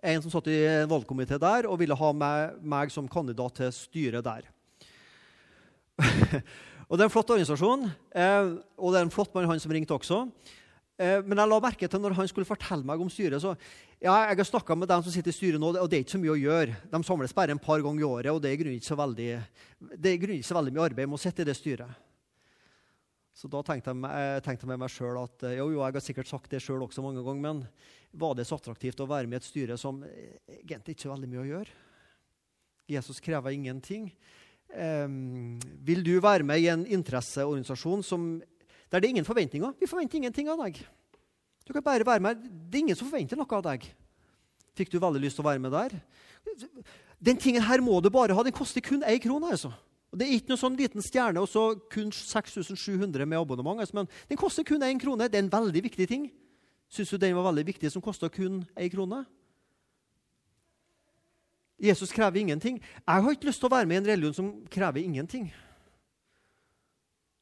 En 0.04 0.22
som 0.22 0.32
satt 0.32 0.48
i 0.52 0.60
en 0.70 0.90
valgkomité 0.90 1.40
der 1.42 1.66
og 1.66 1.80
ville 1.82 1.98
ha 1.98 2.10
meg, 2.14 2.60
meg 2.62 2.92
som 2.94 3.08
kandidat 3.10 3.56
til 3.58 3.72
styret 3.74 4.26
der. 4.26 4.50
Og 6.90 6.98
Det 6.98 7.04
er 7.04 7.06
en 7.06 7.14
flott 7.14 7.30
organisasjon, 7.30 7.84
eh, 8.18 8.48
og 8.82 8.90
det 8.90 8.98
er 8.98 9.04
en 9.06 9.12
flott 9.14 9.30
mann, 9.36 9.46
han 9.46 9.60
som 9.62 9.70
ringte 9.70 9.94
også. 9.94 10.24
Eh, 10.98 11.20
men 11.22 11.38
jeg 11.38 11.52
la 11.52 11.60
merke 11.62 11.86
til 11.86 12.02
når 12.02 12.16
han 12.18 12.28
skulle 12.32 12.50
fortelle 12.50 12.82
meg 12.82 13.00
om 13.00 13.12
styret 13.14 13.44
så, 13.44 13.54
ja, 14.02 14.16
Jeg 14.26 14.40
har 14.40 14.48
snakka 14.48 14.76
med 14.76 14.90
dem 14.90 15.04
som 15.06 15.14
sitter 15.14 15.30
i 15.30 15.38
styret 15.38 15.62
nå, 15.62 15.70
og 15.78 15.90
det 15.90 16.00
er 16.00 16.02
ikke 16.02 16.16
så 16.16 16.22
mye 16.24 16.34
å 16.34 16.42
gjøre. 16.42 16.80
De 16.90 17.04
samles 17.06 17.36
bare 17.38 17.54
en 17.54 17.62
par 17.62 17.84
ganger 17.86 18.02
i 18.02 18.10
året, 18.10 18.32
og 18.34 18.42
det 18.42 18.56
er 18.56 18.80
så 18.82 18.98
veldig, 18.98 19.30
ikke 20.02 20.42
så 20.50 20.58
veldig 20.58 20.74
mye 20.74 20.88
arbeid 20.90 21.06
med 21.06 21.20
å 21.20 21.22
sitte 21.22 21.46
i 21.46 21.48
det 21.52 21.56
styret. 21.60 22.09
Så 23.40 23.48
da 23.48 23.62
tenkte 23.64 23.94
jeg, 23.94 24.42
jeg 24.44 24.68
med 24.68 24.82
meg 24.82 24.92
sjøl 24.92 25.16
at 25.22 25.46
jo, 25.56 25.70
jo, 25.72 25.80
jeg 25.80 25.96
har 25.96 26.04
sikkert 26.04 26.28
sagt 26.28 26.52
det 26.52 26.60
sjøl 26.60 26.84
også 26.84 27.04
mange 27.06 27.24
ganger, 27.24 27.40
men 27.46 27.62
var 28.12 28.34
det 28.36 28.44
så 28.50 28.58
attraktivt 28.60 29.00
å 29.00 29.08
være 29.08 29.30
med 29.32 29.38
i 29.38 29.40
et 29.40 29.48
styre 29.48 29.78
som 29.80 30.02
egentlig 30.04 30.98
ikke 30.98 31.08
har 31.08 31.14
veldig 31.14 31.30
mye 31.32 31.46
å 31.46 31.48
gjøre? 31.54 31.78
Jesus 32.90 33.24
krever 33.24 33.56
ingenting. 33.56 34.10
Um, 34.76 35.56
vil 35.88 36.04
du 36.04 36.18
være 36.20 36.44
med 36.44 36.60
i 36.60 36.68
en 36.74 36.84
interesseorganisasjon 37.00 38.04
som, 38.04 38.28
der 38.92 39.00
det 39.00 39.08
er 39.08 39.16
ingen 39.16 39.30
forventninger? 39.30 39.78
Vi 39.80 39.88
forventer 39.88 40.20
ingenting 40.20 40.52
av 40.52 40.60
deg. 40.66 40.84
Du 41.64 41.72
kan 41.72 41.86
bare 41.86 42.06
være 42.06 42.26
med. 42.26 42.44
Det 42.44 42.76
er 42.76 42.88
ingen 42.90 42.98
som 42.98 43.08
forventer 43.08 43.40
noe 43.40 43.56
av 43.56 43.68
deg. 43.72 43.88
Fikk 44.76 44.92
du 44.92 45.00
veldig 45.00 45.22
lyst 45.24 45.40
til 45.40 45.46
å 45.46 45.50
være 45.52 45.64
med 45.64 45.72
der? 45.78 45.96
Den 47.24 47.40
tingen 47.40 47.64
her 47.64 47.80
må 47.86 48.02
du 48.04 48.12
bare 48.12 48.36
ha. 48.36 48.44
Den 48.44 48.56
koster 48.56 48.84
kun 48.84 49.06
én 49.06 49.22
krone. 49.24 49.54
altså. 49.54 49.72
Og 50.10 50.20
Det 50.20 50.26
er 50.26 50.38
ikke 50.40 50.54
noe 50.54 50.62
sånn 50.62 50.78
liten 50.78 51.04
stjerne 51.06 51.42
og 51.42 51.50
så 51.52 51.76
kun 51.94 52.10
6700 52.12 53.28
med 53.30 53.38
abonnement. 53.38 53.80
Altså, 53.80 54.00
men 54.00 54.10
den 54.30 54.40
koster 54.42 54.66
kun 54.66 54.82
én 54.86 55.02
krone. 55.02 55.30
Det 55.30 55.38
er 55.38 55.46
en 55.46 55.52
veldig 55.54 55.84
viktig 55.86 56.08
ting. 56.10 56.30
Syns 56.90 57.12
du 57.14 57.20
den 57.22 57.36
var 57.38 57.46
veldig 57.52 57.68
viktig 57.68 57.92
som 57.94 58.02
kosta 58.02 58.30
kun 58.34 58.64
én 58.74 58.90
krone? 58.90 59.22
Jesus 61.80 62.12
krever 62.12 62.42
ingenting. 62.42 62.82
Jeg 63.08 63.24
har 63.24 63.32
ikke 63.32 63.48
lyst 63.48 63.62
til 63.62 63.70
å 63.70 63.76
være 63.76 63.88
med 63.88 64.00
i 64.00 64.02
en 64.02 64.10
religion 64.10 64.36
som 64.36 64.50
krever 64.72 65.06
ingenting. 65.06 65.48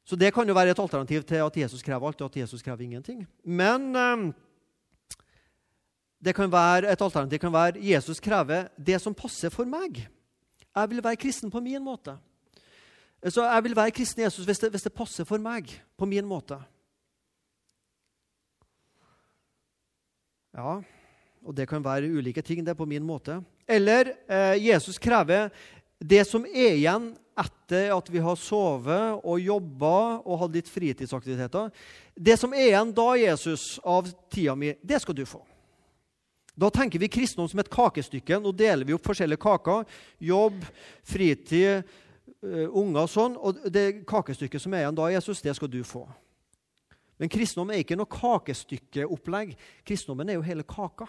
Så 0.08 0.16
det 0.16 0.30
kan 0.32 0.48
jo 0.48 0.56
være 0.56 0.72
et 0.72 0.80
alternativ 0.80 1.24
til 1.28 1.42
at 1.44 1.56
Jesus 1.56 1.82
krever 1.82 2.06
alt, 2.06 2.20
og 2.20 2.30
at 2.30 2.36
Jesus 2.36 2.62
krever 2.62 2.84
ingenting. 2.84 3.26
Men 3.44 3.96
eh, 3.96 4.28
det 6.24 6.34
kan 6.34 6.52
være, 6.52 6.92
et 6.92 7.02
alternativ 7.02 7.38
kan 7.42 7.52
være 7.52 7.82
Jesus 7.82 8.20
krever 8.20 8.68
det 8.76 9.00
som 9.02 9.14
passer 9.14 9.52
for 9.52 9.68
meg. 9.68 10.06
Jeg 10.76 10.90
vil 10.90 11.04
være 11.04 11.20
kristen 11.20 11.50
på 11.50 11.60
min 11.60 11.82
måte. 11.84 12.16
Så 13.26 13.42
jeg 13.42 13.64
vil 13.66 13.74
være 13.76 13.94
kristen 13.94 14.22
Jesus 14.22 14.46
hvis 14.46 14.60
det, 14.62 14.70
hvis 14.70 14.86
det 14.86 14.94
passer 14.94 15.26
for 15.26 15.42
meg, 15.42 15.72
på 15.98 16.06
min 16.06 16.26
måte. 16.26 16.58
Ja, 20.54 20.78
og 21.44 21.54
det 21.54 21.68
kan 21.70 21.82
være 21.84 22.10
ulike 22.10 22.42
ting. 22.42 22.64
Det 22.64 22.74
er 22.74 22.78
på 22.78 22.86
min 22.88 23.04
måte. 23.04 23.40
Eller 23.68 24.14
eh, 24.30 24.56
Jesus 24.70 24.98
krever 24.98 25.50
det 25.98 26.22
som 26.28 26.46
er 26.46 26.76
igjen 26.78 27.10
etter 27.38 27.92
at 27.94 28.08
vi 28.10 28.22
har 28.22 28.38
sovet 28.38 29.20
og 29.22 29.42
jobba 29.42 30.22
og 30.22 30.42
hatt 30.42 30.56
litt 30.56 30.70
fritidsaktiviteter. 30.70 31.70
Det 32.14 32.38
som 32.38 32.54
er 32.54 32.70
igjen 32.70 32.94
da, 32.94 33.12
Jesus, 33.18 33.76
av 33.86 34.10
tida 34.30 34.54
mi, 34.58 34.72
det 34.82 35.02
skal 35.02 35.18
du 35.18 35.24
få. 35.26 35.42
Da 36.58 36.70
tenker 36.74 36.98
vi 36.98 37.10
kristendom 37.10 37.46
som 37.50 37.62
et 37.62 37.70
kakestykke. 37.70 38.40
Nå 38.42 38.50
deler 38.56 38.86
vi 38.86 38.94
opp 38.96 39.06
forskjellige 39.06 39.42
kaker. 39.44 39.84
Jobb, 40.26 40.64
fritid, 41.06 41.86
unger 42.42 43.04
og 43.04 43.12
sånn. 43.12 43.36
Og 43.36 43.62
det 43.72 44.04
kakestykket 44.08 44.62
som 44.62 44.74
er 44.74 44.84
igjen 44.84 44.98
da, 44.98 45.10
Jesus, 45.12 45.42
det 45.44 45.56
skal 45.58 45.70
du 45.72 45.80
få. 45.86 46.04
Men 47.18 47.30
kristendom 47.32 47.72
er 47.74 47.82
ikke 47.82 47.98
noe 47.98 48.10
kakestykkeopplegg. 48.10 49.56
Kristendommen 49.86 50.30
er 50.30 50.38
jo 50.38 50.46
hele 50.46 50.66
kaka. 50.66 51.08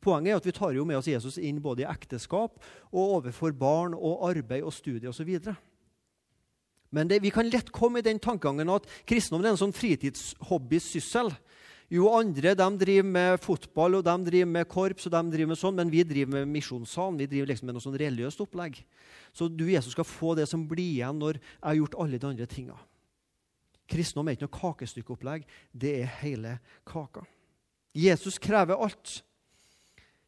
Poenget 0.00 0.32
er 0.32 0.40
at 0.40 0.46
vi 0.48 0.56
tar 0.56 0.72
jo 0.76 0.84
med 0.88 1.00
oss 1.00 1.08
Jesus 1.08 1.36
inn 1.40 1.60
både 1.60 1.84
i 1.84 1.88
ekteskap 1.88 2.56
og 2.88 3.16
overfor 3.18 3.52
barn 3.56 3.96
og 3.96 4.24
arbeid 4.30 4.64
og 4.64 4.72
studie 4.72 5.08
osv. 5.08 5.28
Men 6.90 7.10
det, 7.10 7.20
vi 7.22 7.32
kan 7.32 7.48
lett 7.48 7.68
komme 7.72 8.00
i 8.00 8.04
den 8.04 8.18
tankegangen 8.18 8.72
at 8.72 8.88
kristendommen 9.08 9.50
er 9.50 9.54
en 9.54 9.60
sånn 9.60 9.76
fritidshobbysyssel. 9.76 11.30
Jo, 11.90 12.06
andre 12.14 12.52
de 12.54 12.66
driver 12.78 13.06
med 13.10 13.40
fotball 13.42 13.98
og 13.98 14.04
de 14.06 14.14
driver 14.28 14.50
med 14.52 14.68
korps, 14.70 15.08
og 15.08 15.14
de 15.16 15.22
driver 15.32 15.50
med 15.50 15.58
sånn, 15.58 15.74
men 15.74 15.90
vi 15.90 16.04
driver 16.06 16.36
med 16.36 16.52
misjonssalen. 16.52 17.18
Vi 17.18 17.26
driver 17.32 17.50
liksom 17.50 17.66
med 17.66 17.74
noe 17.74 17.82
sånn 17.82 17.98
religiøst 17.98 18.44
opplegg. 18.44 18.78
Så 19.34 19.48
du 19.50 19.64
Jesus 19.72 19.96
skal 19.96 20.06
få 20.06 20.36
det 20.38 20.46
som 20.50 20.62
blir 20.70 21.00
igjen 21.00 21.18
når 21.18 21.40
jeg 21.40 21.66
har 21.66 21.80
gjort 21.80 21.96
alle 22.04 22.20
de 22.22 22.28
andre 22.30 22.46
tinga. 22.50 22.78
Kristendom 23.90 24.30
er 24.30 24.38
ikke 24.38 24.46
noe 24.46 24.60
kakestykkeopplegg. 24.60 25.48
Det 25.74 25.96
er 26.04 26.14
hele 26.20 26.54
kaka. 26.86 27.24
Jesus 27.96 28.38
krever 28.38 28.78
alt. 28.78 29.16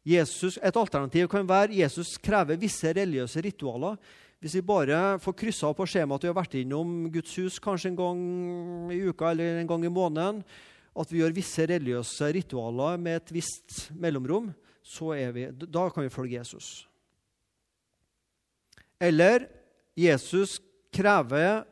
Jesus, 0.03 0.57
et 0.59 0.75
alternativ 0.75 1.29
kan 1.31 1.47
være 1.47 1.77
Jesus 1.79 2.17
krever 2.19 2.59
visse 2.59 2.91
religiøse 2.91 3.39
ritualer. 3.45 3.95
Hvis 4.43 4.57
vi 4.59 4.65
bare 4.67 5.15
får 5.23 5.37
kryssa 5.39 5.69
på 5.71 5.87
skjemaet 5.87 6.19
at 6.19 6.25
vi 6.25 6.31
har 6.33 6.35
vært 6.35 6.59
innom 6.59 7.05
Guds 7.07 7.37
hus 7.39 7.61
kanskje 7.63 7.93
en 7.93 7.99
gang 8.01 8.23
i 8.91 8.99
uka 9.07 9.31
eller 9.31 9.61
en 9.61 9.69
gang 9.69 9.85
i 9.87 9.93
måneden, 9.95 10.43
at 10.93 11.11
vi 11.11 11.21
gjør 11.23 11.33
visse 11.33 11.65
religiøse 11.69 12.29
ritualer 12.35 12.99
med 13.01 13.21
et 13.21 13.33
visst 13.33 13.87
mellomrom, 13.97 14.51
vi, 15.33 15.47
da 15.65 15.87
kan 15.89 16.05
vi 16.05 16.11
følge 16.13 16.37
Jesus. 16.37 16.83
Eller 19.01 19.47
Jesus 19.97 20.59
krever 20.93 21.63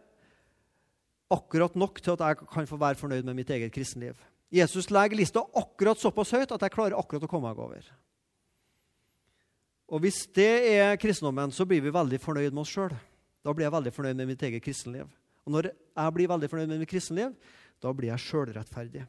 akkurat 1.32 1.76
nok 1.80 2.02
til 2.02 2.16
at 2.16 2.24
jeg 2.26 2.50
kan 2.52 2.68
få 2.68 2.80
være 2.82 3.00
fornøyd 3.00 3.28
med 3.28 3.38
mitt 3.38 3.50
eget 3.54 3.74
kristenliv. 3.74 4.18
Jesus 4.52 4.90
legger 4.92 5.16
lista 5.16 5.44
akkurat 5.56 6.00
såpass 6.00 6.34
høyt 6.36 6.52
at 6.52 6.66
jeg 6.66 6.74
klarer 6.74 6.98
akkurat 7.00 7.24
å 7.24 7.30
komme 7.32 7.52
meg 7.52 7.62
over. 7.62 7.86
Og 9.92 10.04
Hvis 10.04 10.26
det 10.36 10.52
er 10.72 11.00
kristendommen, 11.00 11.52
så 11.52 11.66
blir 11.68 11.84
vi 11.84 11.92
veldig 11.92 12.20
fornøyd 12.20 12.52
med 12.52 12.64
oss 12.64 12.72
sjøl. 12.72 12.94
Da 13.44 13.54
blir 13.54 13.68
jeg 13.68 13.76
veldig 13.76 13.94
fornøyd 13.96 14.20
med 14.20 14.30
mitt 14.32 14.44
eget 14.48 14.64
kristenliv. 14.64 15.08
Og 15.46 15.56
når 15.56 15.72
jeg 15.72 16.14
blir 16.16 16.30
veldig 16.32 16.50
fornøyd 16.52 16.70
med 16.70 16.84
mitt 16.84 16.92
kristenliv, 16.92 17.34
da 17.82 17.94
blir 17.96 18.12
jeg 18.14 18.26
sjølrettferdig. 18.28 19.06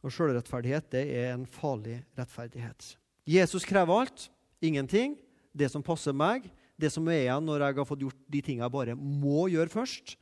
Og 0.00 0.14
sjølrettferdighet 0.14 0.88
det 0.94 1.04
er 1.20 1.34
en 1.34 1.46
farlig 1.48 2.00
rettferdighet. 2.18 2.94
Jesus 3.28 3.66
krever 3.68 4.02
alt, 4.02 4.28
ingenting. 4.64 5.18
Det 5.52 5.68
som 5.70 5.84
passer 5.84 6.14
meg, 6.14 6.46
det 6.80 6.92
som 6.94 7.06
er 7.10 7.24
igjen 7.24 7.46
når 7.46 7.64
jeg 7.64 7.78
har 7.80 7.88
fått 7.88 8.04
gjort 8.04 8.20
de 8.30 8.42
tingene 8.42 8.66
jeg 8.66 8.74
bare 8.74 8.96
må 8.96 9.48
gjøre 9.52 9.72
først. 9.72 10.16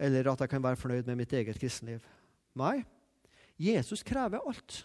Eller 0.00 0.30
at 0.32 0.42
jeg 0.42 0.52
kan 0.52 0.64
være 0.64 0.80
fornøyd 0.80 1.08
med 1.08 1.22
mitt 1.22 1.32
eget 1.36 1.58
kristenliv. 1.60 2.04
Nei, 2.58 2.80
Jesus 3.60 4.04
krever 4.06 4.42
alt. 4.42 4.82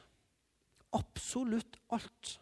Absolutt 0.95 1.79
alt. 1.93 2.37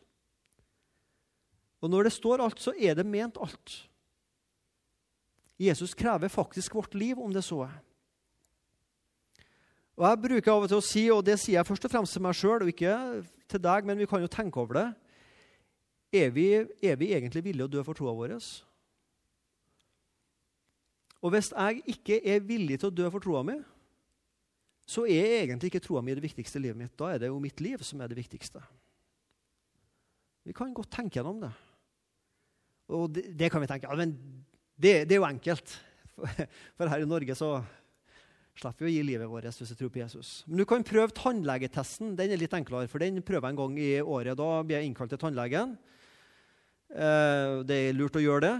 Og 1.84 1.92
når 1.92 2.08
det 2.08 2.16
står 2.16 2.44
alt, 2.44 2.62
så 2.64 2.72
er 2.80 2.96
det 2.96 3.06
ment 3.08 3.38
alt. 3.42 3.82
Jesus 5.60 5.94
krever 5.98 6.32
faktisk 6.32 6.76
vårt 6.76 6.96
liv, 6.98 7.20
om 7.20 7.34
det 7.34 7.44
så 7.46 7.66
er. 7.68 7.76
Og 9.94 10.06
Jeg 10.10 10.22
bruker 10.24 10.52
av 10.52 10.66
og 10.66 10.72
til 10.72 10.80
å 10.80 10.86
si, 10.86 11.04
og 11.14 11.22
det 11.26 11.38
sier 11.42 11.60
jeg 11.60 11.68
først 11.68 11.86
og 11.86 11.94
fremst 11.94 12.16
til 12.16 12.24
meg 12.26 12.38
sjøl, 12.38 12.64
og 12.66 12.70
ikke 12.72 12.94
til 13.52 13.62
deg, 13.62 13.86
men 13.86 14.00
vi 14.02 14.08
kan 14.10 14.24
jo 14.24 14.32
tenke 14.32 14.62
over 14.62 14.80
det 14.80 14.88
Er 16.14 16.32
vi, 16.34 16.48
er 16.82 16.98
vi 16.98 17.12
egentlig 17.14 17.44
villige 17.46 17.68
å 17.68 17.74
dø 17.74 17.84
for 17.86 17.98
troa 17.98 18.14
vår? 18.18 18.38
Og 21.24 21.32
hvis 21.32 21.54
jeg 21.54 21.84
ikke 21.94 22.20
er 22.20 22.42
villig 22.44 22.80
til 22.82 22.90
å 22.90 22.96
dø 22.96 23.10
for 23.14 23.24
troa 23.24 23.44
mi, 23.48 23.56
så 24.84 25.06
er 25.08 25.44
egentlig 25.44 25.72
ikke 25.72 25.84
troa 25.86 26.02
mi 26.04 26.16
det 26.16 26.26
viktigste 26.26 26.60
i 26.60 26.66
livet 26.66 26.82
mitt. 26.82 26.96
Da 27.00 27.14
er 27.14 27.22
det 27.24 27.30
jo 27.32 27.40
mitt 27.42 27.62
liv 27.64 27.82
som 27.88 28.02
er 28.04 28.12
det 28.12 28.20
viktigste. 28.20 28.60
Vi 30.44 30.56
kan 30.56 30.74
godt 30.76 30.92
tenke 30.92 31.22
gjennom 31.22 31.40
det. 31.46 31.54
Og 32.92 33.08
det, 33.16 33.30
det 33.40 33.50
kan 33.52 33.64
vi 33.64 33.70
tenke 33.72 33.88
ja, 33.88 33.96
men 33.96 34.12
det, 34.76 35.06
det, 35.08 35.16
er 35.16 35.22
jo 35.22 35.30
enkelt. 35.30 35.78
For 36.76 36.92
her 36.92 37.06
i 37.06 37.08
Norge 37.08 37.38
så 37.40 37.56
slipper 38.60 38.86
vi 38.86 38.92
å 38.92 38.94
gi 38.94 39.06
livet 39.08 39.30
vårt 39.30 39.48
hvis 39.50 39.74
vi 39.74 39.80
tror 39.80 39.92
på 39.94 40.02
Jesus. 40.04 40.44
Men 40.48 40.62
du 40.62 40.66
kan 40.70 40.86
prøve 40.86 41.16
tannlegetesten. 41.18 42.14
Den 42.20 42.34
er 42.34 42.42
litt 42.42 42.54
enklere, 42.54 42.90
for 42.92 43.02
den 43.02 43.24
prøver 43.26 43.50
jeg 43.50 43.56
en 43.56 43.62
gang 43.62 43.80
i 43.82 43.92
året. 44.02 44.38
Da 44.40 44.50
blir 44.62 44.80
jeg 44.80 44.92
innkalt 44.92 45.14
til 45.14 45.22
tannlegen. 45.22 45.76
Eh, 46.94 47.62
det 47.66 47.80
er 47.80 47.98
lurt 47.98 48.20
å 48.20 48.24
gjøre 48.24 48.46
det. 48.46 48.56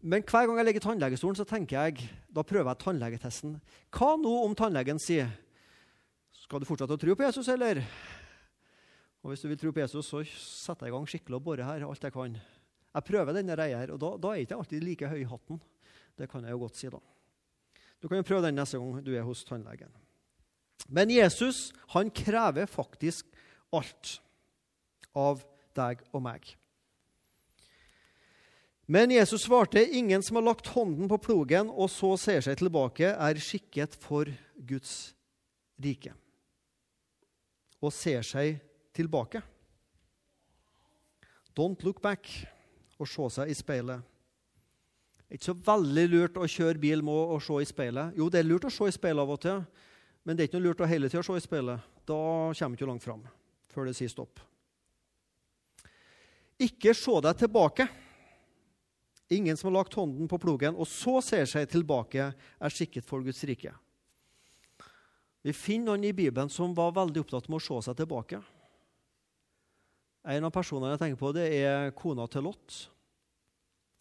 Men 0.00 0.24
hver 0.24 0.46
gang 0.48 0.60
jeg 0.60 0.68
ligger 0.68 0.82
i 0.82 0.86
tannlegestolen, 0.86 1.36
så 1.36 1.48
tenker 1.48 1.76
jeg, 1.76 2.08
da 2.32 2.44
prøver 2.44 2.72
jeg 2.72 2.82
tannlegetesten. 2.84 3.58
Hva 3.92 4.14
nå 4.20 4.32
om 4.46 4.56
tannlegen 4.56 5.00
sier 5.02 5.28
Skal 6.40 6.62
du 6.62 6.66
fortsette 6.66 6.96
å 6.96 6.98
tro 6.98 7.14
på 7.14 7.22
Jesus, 7.22 7.48
eller? 7.52 7.82
Og 9.20 9.30
Hvis 9.30 9.44
du 9.44 9.50
vil 9.50 9.58
tro 9.60 9.72
på 9.76 9.82
Jesus, 9.82 10.08
så 10.08 10.22
setter 10.24 10.88
jeg 10.88 10.94
i 10.94 10.96
gang 10.96 11.06
skikkelig 11.06 11.36
og 11.36 11.44
borer 11.44 11.68
her 11.68 11.84
alt 11.84 12.02
jeg 12.02 12.14
kan. 12.14 12.38
Jeg 12.90 13.06
prøver 13.06 13.36
denne 13.36 13.54
reia 13.54 13.82
her, 13.82 13.92
og 13.94 14.00
da, 14.02 14.14
da 14.18 14.32
er 14.32 14.40
jeg 14.40 14.48
ikke 14.48 14.60
alltid 14.62 14.86
like 14.86 15.10
høy 15.12 15.20
i 15.20 15.28
hatten. 15.28 15.60
Det 16.18 16.28
kan 16.32 16.42
jeg 16.44 16.56
jo 16.56 16.62
godt 16.64 16.80
si, 16.80 16.88
da. 16.90 16.98
Du 18.00 18.08
kan 18.08 18.20
jo 18.20 18.26
prøve 18.26 18.46
den 18.46 18.56
neste 18.56 18.78
gang 18.80 19.04
du 19.04 19.12
er 19.14 19.26
hos 19.26 19.44
tannlegen. 19.44 19.90
Men 20.88 21.10
Jesus 21.12 21.70
han 21.92 22.10
krever 22.10 22.66
faktisk 22.66 23.28
alt 23.72 24.16
av 25.14 25.44
deg 25.76 26.02
og 26.12 26.24
meg. 26.24 26.56
Men 28.90 29.10
Jesus 29.10 29.44
svarte, 29.46 29.86
'Ingen 29.86 30.22
som 30.22 30.36
har 30.36 30.42
lagt 30.42 30.66
hånden 30.66 31.08
på 31.08 31.16
plogen 31.16 31.70
og 31.70 31.90
så 31.90 32.16
ser 32.18 32.40
seg 32.40 32.56
tilbake, 32.58 33.06
er 33.06 33.34
skikket 33.38 33.94
for 33.94 34.26
Guds 34.66 35.14
rike.' 35.78 36.14
Og 37.80 37.92
ser 37.92 38.22
seg 38.22 38.60
tilbake. 38.92 39.42
Don't 41.54 41.84
look 41.84 42.02
back 42.02 42.26
og 42.98 43.08
se 43.08 43.30
seg 43.30 43.50
i 43.50 43.54
speilet. 43.54 44.09
Det 45.30 45.36
er 45.36 45.38
ikke 45.38 45.46
så 45.52 45.60
veldig 45.62 46.02
lurt 46.10 46.38
å 46.42 46.46
kjøre 46.50 46.80
bil 46.82 47.04
med 47.06 47.14
å 47.14 47.36
se 47.38 47.60
i 47.62 47.66
speilet. 47.68 48.16
Jo, 48.18 48.26
det 48.26 48.40
er 48.40 48.48
lurt 48.48 48.64
å 48.66 48.72
se 48.74 48.88
i 48.90 48.94
speilet 48.96 49.22
av 49.22 49.30
og 49.30 49.38
til, 49.38 49.60
men 50.26 50.34
det 50.34 50.42
er 50.42 50.48
ikke 50.50 50.58
noe 50.58 50.64
lurt 50.64 50.82
å 50.82 50.88
hele 50.90 51.06
tida 51.06 51.22
se 51.22 51.36
i 51.38 51.44
speilet. 51.44 51.84
Da 52.02 52.18
kommer 52.50 52.74
du 52.74 52.80
ikke 52.80 52.88
langt 52.90 53.06
fram 53.06 53.22
før 53.70 53.86
det 53.86 53.94
sier 53.94 54.10
stopp. 54.10 54.42
Ikke 56.58 56.96
se 56.98 57.14
deg 57.22 57.38
tilbake. 57.44 57.86
Ingen 59.30 59.54
som 59.54 59.70
har 59.70 59.78
lagt 59.78 59.94
hånden 59.94 60.26
på 60.26 60.42
plogen 60.42 60.74
og 60.74 60.90
så 60.90 61.20
ser 61.22 61.46
seg 61.46 61.70
tilbake, 61.70 62.32
er 62.34 62.74
skikket 62.74 63.06
for 63.06 63.22
Guds 63.22 63.46
rike. 63.46 63.70
Vi 65.46 65.54
finner 65.54 65.92
noen 65.92 66.10
i 66.10 66.16
Bibelen 66.16 66.50
som 66.50 66.74
var 66.74 66.96
veldig 66.98 67.22
opptatt 67.22 67.46
med 67.46 67.62
å 67.62 67.68
se 67.70 67.84
seg 67.86 68.02
tilbake. 68.02 68.42
En 70.26 70.50
av 70.50 70.58
personene 70.58 70.96
jeg 70.96 71.06
tenker 71.06 71.22
på, 71.22 71.30
det 71.38 71.52
er 71.62 71.94
kona 71.94 72.26
til 72.26 72.50
Lot. 72.50 72.88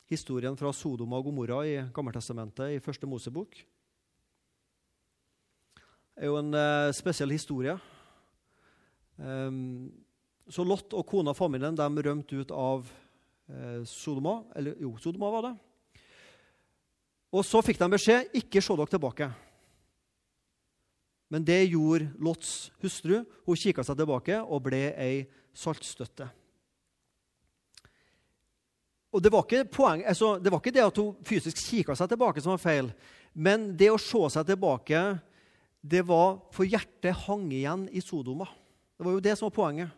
Historien 0.09 0.55
fra 0.57 0.71
Sodoma 0.73 1.19
og 1.19 1.27
Gomorra 1.27 1.59
i 1.69 1.75
Gammeltestamentet 1.93 2.73
i 2.73 2.81
første 2.81 3.05
Mosebok. 3.05 3.59
Det 6.17 6.25
er 6.25 6.31
jo 6.31 6.39
en 6.39 6.49
eh, 6.57 6.89
spesiell 6.97 7.29
historie. 7.29 7.75
Um, 9.21 9.91
så 10.49 10.65
Lot 10.65 10.95
og 10.97 11.05
kona 11.05 11.35
og 11.35 11.37
familien 11.37 11.77
de 11.77 12.05
rømte 12.07 12.41
ut 12.41 12.55
av 12.55 12.89
eh, 13.53 13.85
Sodoma. 13.85 14.39
Eller 14.57 14.81
jo, 14.81 14.95
Sodoma 14.97 15.29
var 15.35 15.45
det. 15.45 15.53
Og 17.29 17.45
så 17.45 17.61
fikk 17.61 17.77
de 17.77 17.91
beskjed 17.93 18.33
ikke 18.41 18.65
se 18.65 18.79
dere 18.81 18.95
tilbake. 18.95 19.29
Men 21.29 21.45
det 21.45 21.61
gjorde 21.69 22.09
Lots 22.17 22.71
hustru. 22.81 23.21
Hun 23.45 23.61
kikka 23.61 23.85
seg 23.85 24.01
tilbake 24.01 24.41
og 24.41 24.65
ble 24.65 24.87
ei 24.97 25.27
saltstøtte. 25.53 26.31
Og 29.09 29.23
det 29.25 29.31
var, 29.33 29.47
poeng, 29.73 30.03
altså, 30.05 30.35
det 30.37 30.51
var 30.53 30.61
ikke 30.61 30.75
det, 30.75 30.85
at 30.85 30.99
hun 31.01 31.15
fysisk 31.25 31.57
kikka 31.57 31.95
seg 31.97 32.11
tilbake, 32.11 32.41
som 32.43 32.53
var 32.53 32.61
feil. 32.61 32.91
Men 33.33 33.71
det 33.77 33.89
å 33.89 34.01
se 34.01 34.21
seg 34.35 34.45
tilbake, 34.51 35.01
det 35.81 36.03
var 36.05 36.37
for 36.53 36.67
hjertet 36.67 37.25
hang 37.25 37.47
igjen 37.49 37.87
i 37.89 38.03
Sodoma. 38.05 38.45
Det 38.99 39.07
var 39.07 39.15
jo 39.15 39.23
det 39.23 39.35
som 39.39 39.47
var 39.47 39.55
poenget. 39.55 39.95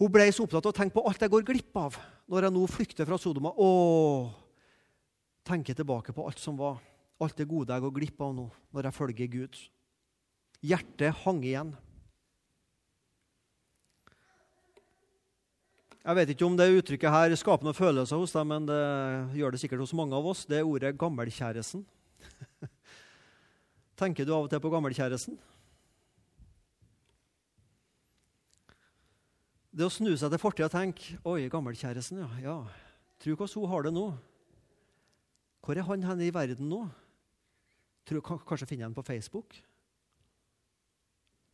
Hun 0.00 0.10
ble 0.10 0.26
så 0.32 0.46
opptatt 0.46 0.66
av 0.66 0.72
å 0.72 0.76
tenke 0.76 0.96
på 0.96 1.04
alt 1.06 1.22
jeg 1.22 1.30
går 1.30 1.44
glipp 1.46 1.76
av 1.78 1.98
når 2.32 2.46
jeg 2.46 2.54
nå 2.56 2.62
flykter 2.70 3.06
fra 3.06 3.18
Sodoma. 3.20 3.52
Å, 3.54 3.68
tenke 5.46 5.76
tilbake 5.76 6.14
på 6.16 6.24
alt 6.26 6.40
som 6.42 6.56
var, 6.58 6.80
alt 7.22 7.38
det 7.38 7.46
gode 7.50 7.74
jeg 7.74 7.84
går 7.84 7.94
glipp 8.00 8.24
av 8.24 8.34
nå 8.34 8.48
når 8.74 8.88
jeg 8.88 8.96
følger 8.98 9.30
Gud. 9.30 9.60
Hjertet 10.62 11.22
hang 11.22 11.42
igjen. 11.44 11.74
Jeg 16.02 16.18
vet 16.18 16.30
ikke 16.32 16.46
om 16.48 16.56
det 16.58 16.66
uttrykket 16.74 17.14
her 17.14 17.32
skaper 17.38 17.62
noen 17.62 17.76
følelser 17.78 18.18
hos 18.18 18.32
deg, 18.34 18.46
men 18.50 18.64
det 18.66 18.78
gjør 19.38 19.54
det 19.54 19.60
sikkert 19.62 19.84
hos 19.84 19.92
mange 19.94 20.16
av 20.18 20.24
oss. 20.26 20.42
Det 20.50 20.58
er 20.58 20.66
ordet 20.66 20.96
'gammelkjæresten'. 20.98 21.84
Tenker 24.00 24.26
du 24.26 24.32
av 24.34 24.48
og 24.48 24.50
til 24.50 24.58
på 24.58 24.72
gammelkjæresten? 24.72 25.38
Det 29.70 29.86
å 29.86 29.94
snu 29.94 30.10
seg 30.18 30.34
til 30.34 30.42
fortida 30.42 30.66
og 30.66 30.74
tenke 30.74 31.20
'Oi, 31.22 31.46
gammelkjæresten, 31.46 32.18
ja. 32.18 32.30
ja. 32.42 32.56
Tro 33.22 33.36
hvordan 33.38 33.62
hun 33.62 33.70
har 33.70 33.82
det 33.86 33.94
nå.' 33.94 34.18
Hvor 35.62 35.78
er 35.78 35.86
han 35.86 36.02
henne 36.02 36.26
i 36.26 36.34
verden 36.34 36.66
nå? 36.66 36.82
Tror, 38.10 38.20
kanskje 38.26 38.66
finner 38.66 38.82
jeg 38.82 38.90
ham 38.90 38.98
på 38.98 39.06
Facebook? 39.06 39.54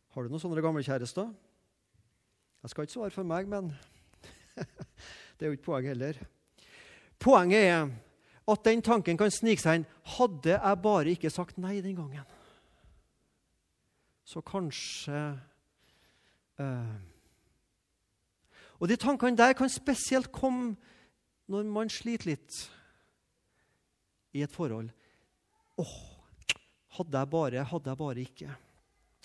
Har 0.09 0.25
du 0.25 0.33
noen 0.33 0.41
sånne 0.41 0.65
gammelkjærester? 0.65 1.29
Jeg 2.63 2.69
skal 2.73 2.83
ikke 2.83 2.97
svare 2.97 3.13
for 3.13 3.23
meg, 3.29 3.45
men 3.45 3.69
det 5.37 5.45
er 5.45 5.51
jo 5.51 5.57
ikke 5.57 5.69
poenget 5.69 5.95
heller. 5.95 6.21
Poenget 7.19 7.67
er 7.67 7.89
at 8.49 8.65
den 8.65 8.81
tanken 8.81 9.17
kan 9.19 9.31
snike 9.31 9.61
seg 9.61 9.79
inn. 9.79 9.87
Hadde 10.17 10.55
jeg 10.55 10.81
bare 10.83 11.13
ikke 11.13 11.31
sagt 11.33 11.59
nei 11.61 11.79
den 11.85 11.97
gangen, 11.97 12.25
så 14.29 14.41
kanskje 14.45 15.19
uh, 16.61 16.97
Og 18.79 18.87
de 18.87 18.95
tankene 18.95 19.37
der 19.37 19.55
kan 19.57 19.69
spesielt 19.69 20.31
komme 20.31 20.75
når 21.49 21.65
man 21.67 21.89
sliter 21.89 22.29
litt 22.29 22.59
i 24.37 24.43
et 24.45 24.53
forhold. 24.53 24.91
Åh, 25.81 25.95
hadde 26.99 27.17
jeg 27.17 27.29
bare, 27.33 27.63
hadde 27.63 27.89
jeg 27.89 27.99
bare 27.99 28.23
ikke. 28.23 28.53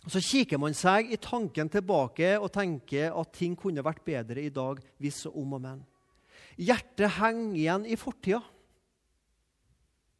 Så 0.05 0.21
kikker 0.21 0.61
man 0.61 0.75
seg 0.77 1.13
i 1.15 1.21
tanken 1.21 1.71
tilbake 1.73 2.35
og 2.37 2.53
tenker 2.53 3.15
at 3.17 3.33
ting 3.37 3.55
kunne 3.57 3.85
vært 3.85 4.05
bedre 4.05 4.43
i 4.43 4.53
dag 4.53 4.83
hvis 5.01 5.23
og 5.31 5.39
om 5.41 5.55
og 5.57 5.63
men. 5.65 5.79
Hjertet 6.61 7.17
henger 7.17 7.57
igjen 7.57 7.87
i 7.89 7.97
fortida. 7.99 8.43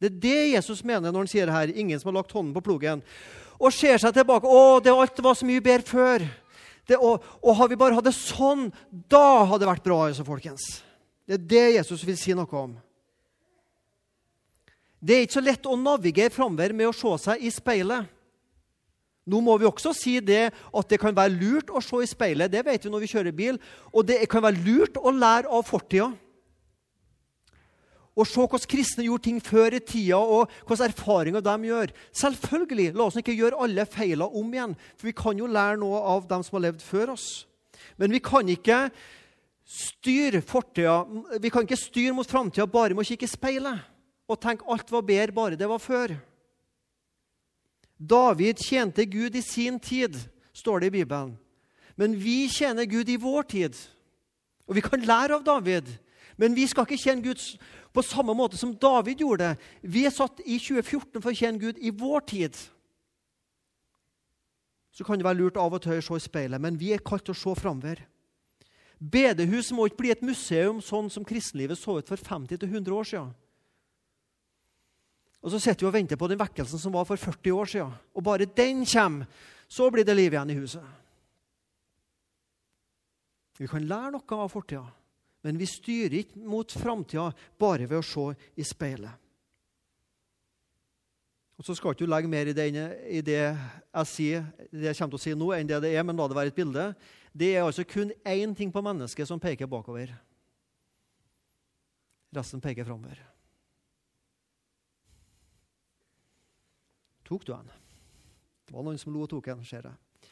Det 0.01 0.09
er 0.09 0.17
det 0.25 0.39
Jesus 0.57 0.83
mener 0.83 1.13
når 1.13 1.23
han 1.23 1.31
sier 1.31 1.51
her, 1.51 1.71
'ingen 1.71 1.99
som 1.99 2.09
har 2.09 2.21
lagt 2.21 2.31
hånden 2.31 2.53
på 2.53 2.61
plogen', 2.61 3.01
og 3.59 3.71
ser 3.71 3.97
seg 3.97 4.13
tilbake. 4.13 4.45
'Å, 4.45 4.83
det 4.83 4.91
alt 4.91 5.23
var 5.23 5.33
så 5.33 5.45
mye 5.45 5.61
bedre 5.61 5.85
før.' 5.85 6.27
Det, 6.87 6.97
og, 7.01 7.23
og 7.41 7.55
har 7.55 7.67
vi 7.67 7.75
bare 7.75 7.95
hatt 7.95 8.05
det 8.05 8.13
sånn, 8.13 8.71
da 9.09 9.45
hadde 9.45 9.63
det 9.63 9.71
vært 9.71 9.83
bra. 9.83 10.05
altså, 10.05 10.23
folkens. 10.23 10.83
Det 11.25 11.33
er 11.33 11.47
det 11.49 11.75
Jesus 11.79 12.05
vil 12.05 12.17
si 12.17 12.33
noe 12.37 12.45
om. 12.53 12.75
Det 15.01 15.15
er 15.15 15.25
ikke 15.25 15.39
så 15.39 15.41
lett 15.41 15.65
å 15.65 15.77
navigere 15.77 16.29
framover 16.29 16.73
med 16.73 16.87
å 16.87 16.93
se 16.93 17.17
seg 17.23 17.41
i 17.41 17.49
speilet. 17.49 18.05
Nå 19.25 19.39
må 19.41 19.55
vi 19.57 19.65
også 19.65 19.93
si 19.97 20.19
det 20.21 20.51
at 20.53 20.91
det 20.91 20.99
kan 21.01 21.15
være 21.15 21.33
lurt 21.33 21.71
å 21.73 21.81
se 21.81 22.03
i 22.03 22.09
speilet. 22.09 22.51
Det 22.53 22.61
vet 22.65 22.85
vi 22.85 22.91
når 22.93 23.05
vi 23.05 23.09
kjører 23.09 23.35
bil. 23.35 23.57
Og 23.91 24.05
det 24.05 24.19
kan 24.29 24.43
være 24.45 24.61
lurt 24.61 24.99
å 25.01 25.13
lære 25.13 25.49
av 25.49 25.65
fortida. 25.65 26.11
Og 28.15 28.27
se 28.29 28.39
hvordan 28.39 28.69
kristne 28.71 29.07
gjorde 29.09 29.25
ting 29.27 29.41
før 29.43 29.75
i 29.75 29.81
tida, 29.83 30.21
og 30.21 30.51
hvilke 30.63 30.87
erfaringer 30.87 31.43
de 31.43 31.55
gjør. 31.67 31.91
Selvfølgelig, 32.15 32.93
La 32.95 33.09
oss 33.09 33.17
ikke 33.19 33.35
gjøre 33.35 33.59
alle 33.65 33.83
feilene 33.91 34.29
om 34.29 34.53
igjen, 34.53 34.77
for 34.95 35.09
vi 35.09 35.15
kan 35.19 35.41
jo 35.41 35.49
lære 35.51 35.81
noe 35.81 35.99
av 36.13 36.29
dem 36.29 36.45
som 36.45 36.55
har 36.55 36.69
levd 36.69 36.85
før 36.85 37.11
oss. 37.17 37.27
Men 37.99 38.15
vi 38.15 38.21
kan 38.23 38.47
ikke 38.47 38.85
styre 39.65 40.39
fortida, 40.45 41.01
vi 41.41 41.51
kan 41.51 41.65
ikke 41.67 41.79
styre 41.81 42.15
mot 42.15 42.29
framtida 42.29 42.69
bare 42.69 42.95
med 42.95 43.03
å 43.03 43.09
kikke 43.09 43.27
i 43.27 43.33
speilet 43.33 43.83
og 44.29 44.39
tenke 44.41 44.65
alt 44.71 44.89
var 44.93 45.05
bedre 45.05 45.35
bare 45.35 45.59
det 45.59 45.67
var 45.69 45.81
før. 45.81 46.15
David 48.09 48.61
tjente 48.61 49.05
Gud 49.05 49.35
i 49.35 49.41
sin 49.41 49.79
tid, 49.79 50.17
står 50.53 50.79
det 50.79 50.87
i 50.87 50.95
Bibelen. 50.99 51.35
Men 51.95 52.15
vi 52.19 52.47
tjener 52.51 52.85
Gud 52.85 53.09
i 53.09 53.19
vår 53.19 53.47
tid. 53.49 53.75
Og 54.67 54.75
vi 54.75 54.83
kan 54.83 55.01
lære 55.01 55.37
av 55.37 55.43
David. 55.45 55.89
Men 56.37 56.55
vi 56.55 56.67
skal 56.67 56.85
ikke 56.85 56.99
tjene 56.99 57.23
Gud 57.23 57.41
på 57.95 58.03
samme 58.03 58.35
måte 58.35 58.59
som 58.59 58.75
David 58.75 59.23
gjorde 59.23 59.49
det. 59.49 59.67
Vi 59.81 60.05
er 60.05 60.11
satt 60.11 60.41
i 60.43 60.59
2014 60.59 61.21
for 61.21 61.31
å 61.31 61.37
tjene 61.37 61.61
Gud 61.61 61.79
i 61.79 61.93
vår 61.95 62.25
tid. 62.27 62.57
så 64.95 65.03
kan 65.03 65.19
det 65.19 65.25
være 65.27 65.41
lurt 65.41 65.57
av 65.59 65.73
og 65.75 65.81
til 65.83 65.97
å 65.99 66.03
se 66.03 66.15
i 66.15 66.23
speilet, 66.23 66.61
men 66.61 66.77
vi 66.79 66.93
er 66.95 67.03
kalt 67.03 67.25
til 67.27 67.35
å 67.35 67.39
se 67.39 67.53
framover. 67.59 67.99
Bedehus 68.95 69.73
må 69.75 69.89
ikke 69.89 69.99
bli 69.99 70.11
et 70.13 70.23
museum 70.23 70.79
sånn 70.79 71.09
som 71.11 71.25
kristenlivet 71.27 71.75
så 71.75 71.97
ut 71.99 72.07
for 72.07 72.15
50-100 72.15 72.95
år 72.95 73.09
siden. 73.09 73.33
Og 75.45 75.51
Så 75.53 75.59
sitter 75.61 75.85
vi 75.85 75.91
og 75.91 75.93
venter 75.93 76.17
på 76.17 76.27
den 76.27 76.39
vekkelsen 76.41 76.81
som 76.81 76.93
var 76.95 77.05
for 77.05 77.21
40 77.21 77.53
år 77.53 77.69
siden. 77.69 77.91
Og 78.17 78.23
bare 78.25 78.49
den 78.49 78.81
kommer, 78.85 79.27
så 79.69 79.91
blir 79.93 80.05
det 80.05 80.15
liv 80.17 80.33
igjen 80.33 80.49
i 80.49 80.57
huset. 80.57 80.85
Vi 83.59 83.67
kan 83.69 83.85
lære 83.85 84.15
noe 84.15 84.39
av 84.41 84.49
fortida, 84.51 84.83
men 85.45 85.59
vi 85.61 85.67
styrer 85.69 86.17
ikke 86.23 86.41
mot 86.49 86.71
framtida 86.73 87.29
bare 87.61 87.85
ved 87.85 88.01
å 88.01 88.03
se 88.03 88.25
i 88.57 88.65
speilet. 88.65 89.21
Og 91.55 91.63
Så 91.63 91.75
skal 91.77 91.93
ikke 91.93 92.03
du 92.03 92.11
legge 92.11 92.27
mer 92.27 92.49
i 92.51 92.53
det, 92.53 92.65
i 93.07 93.21
det, 93.21 93.55
jeg 93.93 94.09
sier, 94.11 94.49
det 94.73 94.89
jeg 94.89 94.97
kommer 94.97 95.13
til 95.13 95.21
å 95.21 95.23
si 95.23 95.35
nå, 95.37 95.51
enn 95.55 95.69
det 95.69 95.79
det 95.85 95.93
er, 95.95 96.03
men 96.03 96.17
la 96.17 96.27
det 96.27 96.35
være 96.35 96.51
et 96.51 96.57
bilde. 96.57 96.89
Det 97.31 97.53
er 97.53 97.63
altså 97.63 97.85
kun 97.87 98.11
én 98.25 98.57
ting 98.57 98.73
på 98.73 98.83
mennesket 98.83 99.29
som 99.29 99.39
peker 99.39 99.69
bakover. 99.69 100.11
Resten 102.35 102.59
peker 102.59 102.83
framover. 102.83 103.34
Tok 107.25 107.45
du 107.45 107.53
den? 107.53 107.69
Det 108.65 108.73
var 108.73 108.85
noen 108.85 108.99
som 109.01 109.13
lo 109.13 109.25
og 109.25 109.29
tok 109.29 109.49
den, 109.51 109.65
ser 109.65 109.85
jeg. 109.85 110.31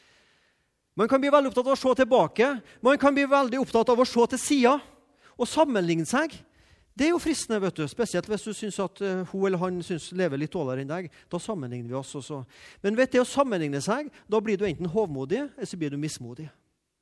Man 0.94 1.10
kan 1.10 1.20
bli 1.22 1.30
veldig 1.30 1.50
opptatt 1.50 1.66
av 1.66 1.74
å 1.74 1.78
se 1.78 1.92
tilbake. 1.98 2.48
Man 2.82 2.98
kan 3.02 3.14
bli 3.14 3.24
veldig 3.26 3.60
opptatt 3.62 3.88
av 3.90 3.98
å 3.98 4.06
se 4.06 4.26
til 4.30 4.40
sida 4.40 4.74
og 5.34 5.48
sammenligne 5.50 6.06
seg. 6.06 6.36
Det 6.94 7.08
er 7.08 7.10
jo 7.10 7.18
fristende, 7.18 7.58
vet 7.58 7.74
du, 7.74 7.82
spesielt 7.90 8.28
hvis 8.30 8.44
du 8.46 8.52
syns 8.54 8.76
at 8.78 9.00
uh, 9.02 9.24
hun 9.32 9.48
eller 9.48 9.58
han 9.58 9.80
synes 9.82 10.12
lever 10.14 10.38
litt 10.38 10.52
dårligere 10.54 10.84
enn 10.84 10.92
deg. 10.92 11.08
Da 11.30 11.40
sammenligner 11.42 11.90
vi 11.90 11.96
oss 11.98 12.14
også. 12.20 12.44
Men 12.86 12.94
vet 12.98 13.10
du, 13.10 13.18
å 13.18 13.26
sammenligne 13.26 13.80
seg, 13.82 14.12
da 14.30 14.38
blir 14.38 14.60
du 14.60 14.62
enten 14.68 14.86
hovmodig 14.92 15.40
eller 15.42 15.66
så 15.66 15.78
blir 15.80 15.90
du 15.90 15.98
mismodig. 15.98 16.46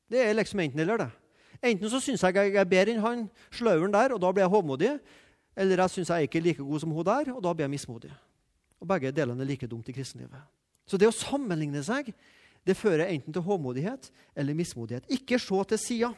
Det 0.09 0.24
er 0.24 0.33
liksom 0.38 0.64
enten 0.64 0.81
eller, 0.81 1.05
det. 1.05 1.11
Enten 1.61 1.92
så 1.92 2.00
syns 2.00 2.24
jeg 2.24 2.40
jeg 2.40 2.57
er 2.57 2.68
bedre 2.68 2.96
enn 2.96 3.05
han 3.05 3.28
slauren 3.52 3.92
der, 3.92 4.16
og 4.16 4.24
da 4.24 4.33
blir 4.33 4.46
jeg 4.46 4.55
hovmodig. 4.57 4.94
Eller 5.52 5.85
jeg 5.85 5.98
syns 5.98 6.09
jeg 6.09 6.24
er 6.24 6.31
ikke 6.31 6.40
like 6.40 6.64
god 6.64 6.81
som 6.81 6.96
hun 6.96 7.05
der, 7.05 7.35
og 7.37 7.44
da 7.44 7.52
blir 7.52 7.68
jeg 7.68 7.76
mismodig. 7.76 8.14
Og 8.82 8.88
Begge 8.90 9.12
delene 9.14 9.44
er 9.44 9.52
like 9.52 9.68
dumt 9.70 9.88
i 9.88 9.94
kristenlivet. 9.94 10.42
Så 10.86 10.98
det 10.98 11.06
å 11.06 11.14
sammenligne 11.14 11.80
seg 11.86 12.10
det 12.66 12.78
fører 12.78 13.08
enten 13.10 13.34
til 13.34 13.42
håmodighet 13.42 14.08
eller 14.38 14.58
mismodighet. 14.58 15.06
Ikke 15.10 15.38
se 15.42 15.64
til 15.70 15.80
sida. 15.80 16.10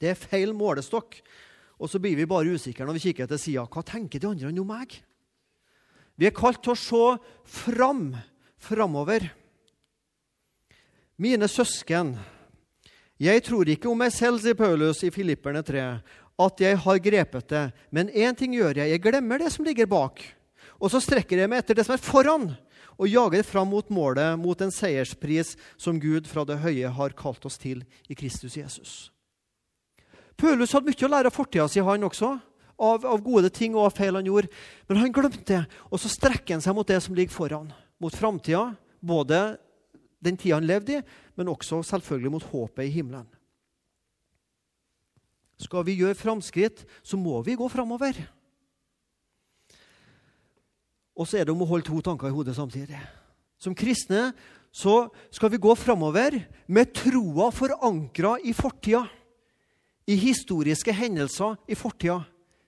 Det 0.00 0.10
er 0.10 0.18
feil 0.18 0.52
målestokk. 0.56 1.18
Og 1.80 1.90
så 1.92 2.00
blir 2.00 2.16
vi 2.16 2.28
bare 2.28 2.56
usikre 2.56 2.84
når 2.88 2.98
vi 2.98 3.08
kikker 3.08 3.28
til 3.30 3.40
sida. 3.40 3.64
Hva 3.68 3.84
tenker 3.84 4.20
de 4.20 4.28
andre 4.28 4.52
om 4.52 4.68
meg? 4.68 4.98
Vi 6.16 6.28
er 6.28 6.36
kalt 6.36 6.62
til 6.64 6.72
å 6.72 6.80
se 6.80 7.02
fram, 7.44 8.08
framover. 8.56 9.28
Mine 11.20 11.48
søsken, 11.48 12.14
jeg 13.20 13.44
tror 13.44 13.68
ikke 13.72 13.88
om 13.88 14.00
meg 14.00 14.12
selv, 14.12 14.40
sier 14.40 14.56
Paulus 14.56 15.00
i 15.04 15.12
Filipperne 15.12 15.62
3, 15.64 15.84
at 16.44 16.60
jeg 16.60 16.80
har 16.84 17.04
grepet 17.04 17.48
det. 17.52 17.64
Men 17.88 18.12
én 18.12 18.36
ting 18.36 18.52
gjør 18.56 18.82
jeg, 18.82 18.92
jeg 18.92 19.04
glemmer 19.04 19.40
det 19.40 19.52
som 19.52 19.64
ligger 19.64 19.88
bak. 19.88 20.20
Og 20.80 20.92
så 20.92 21.00
strekker 21.02 21.40
jeg 21.40 21.50
meg 21.50 21.62
etter 21.62 21.78
det 21.78 21.86
som 21.86 21.96
er 21.96 22.02
foran, 22.02 22.50
og 22.96 23.10
jager 23.10 23.44
fram 23.44 23.68
mot 23.72 23.88
målet, 23.92 24.38
mot 24.40 24.60
en 24.64 24.72
seierspris 24.72 25.54
som 25.80 26.00
Gud 26.00 26.28
fra 26.28 26.46
det 26.48 26.60
høye 26.62 26.90
har 26.96 27.16
kalt 27.16 27.44
oss 27.48 27.58
til 27.60 27.84
i 28.08 28.16
Kristus 28.16 28.56
Jesus. 28.56 28.94
Paulus 30.36 30.72
hadde 30.76 30.88
mye 30.88 31.08
å 31.08 31.12
lære 31.12 31.32
av 31.32 31.36
fortida 31.36 31.68
si, 31.68 31.80
han 31.80 32.04
også. 32.04 32.34
Av, 32.76 33.04
av, 33.08 33.22
gode 33.24 33.48
ting 33.56 33.76
og 33.76 33.86
av 33.88 33.94
feil 33.96 34.18
han 34.18 34.26
gjorde. 34.28 34.50
Men 34.88 35.00
han 35.00 35.12
glemte 35.16 35.44
det. 35.48 35.62
Og 35.88 36.00
så 36.00 36.10
strekker 36.12 36.56
han 36.56 36.64
seg 36.64 36.76
mot 36.76 36.88
det 36.88 36.98
som 37.00 37.16
ligger 37.16 37.32
foran. 37.32 37.70
Mot 38.04 38.12
framtida. 38.12 38.74
Både 39.00 39.56
den 40.20 40.36
tida 40.36 40.58
han 40.58 40.68
levde 40.68 40.98
i, 40.98 41.02
men 41.36 41.52
også 41.52 41.80
selvfølgelig 41.86 42.32
mot 42.32 42.46
håpet 42.52 42.84
i 42.84 42.92
himmelen. 42.92 43.28
Skal 45.60 45.86
vi 45.88 45.96
gjøre 45.96 46.18
framskritt, 46.18 46.82
så 47.00 47.16
må 47.16 47.38
vi 47.44 47.56
gå 47.56 47.68
framover. 47.72 48.18
Og 51.16 51.28
så 51.28 51.40
er 51.40 51.46
det 51.46 51.54
om 51.54 51.64
å 51.64 51.68
holde 51.70 51.88
to 51.88 51.98
tanker 52.04 52.28
i 52.28 52.34
hodet 52.36 52.56
samtidig. 52.56 52.98
Som 53.58 53.74
kristne 53.76 54.30
så 54.76 55.06
skal 55.32 55.50
vi 55.52 55.60
gå 55.62 55.72
framover 55.78 56.36
med 56.68 56.92
troa 56.96 57.48
forankra 57.54 58.36
i 58.44 58.52
fortida 58.56 59.06
i 60.06 60.16
historiske 60.20 60.92
hendelser 60.94 61.56
i 61.66 61.76
fortida. 61.78 62.20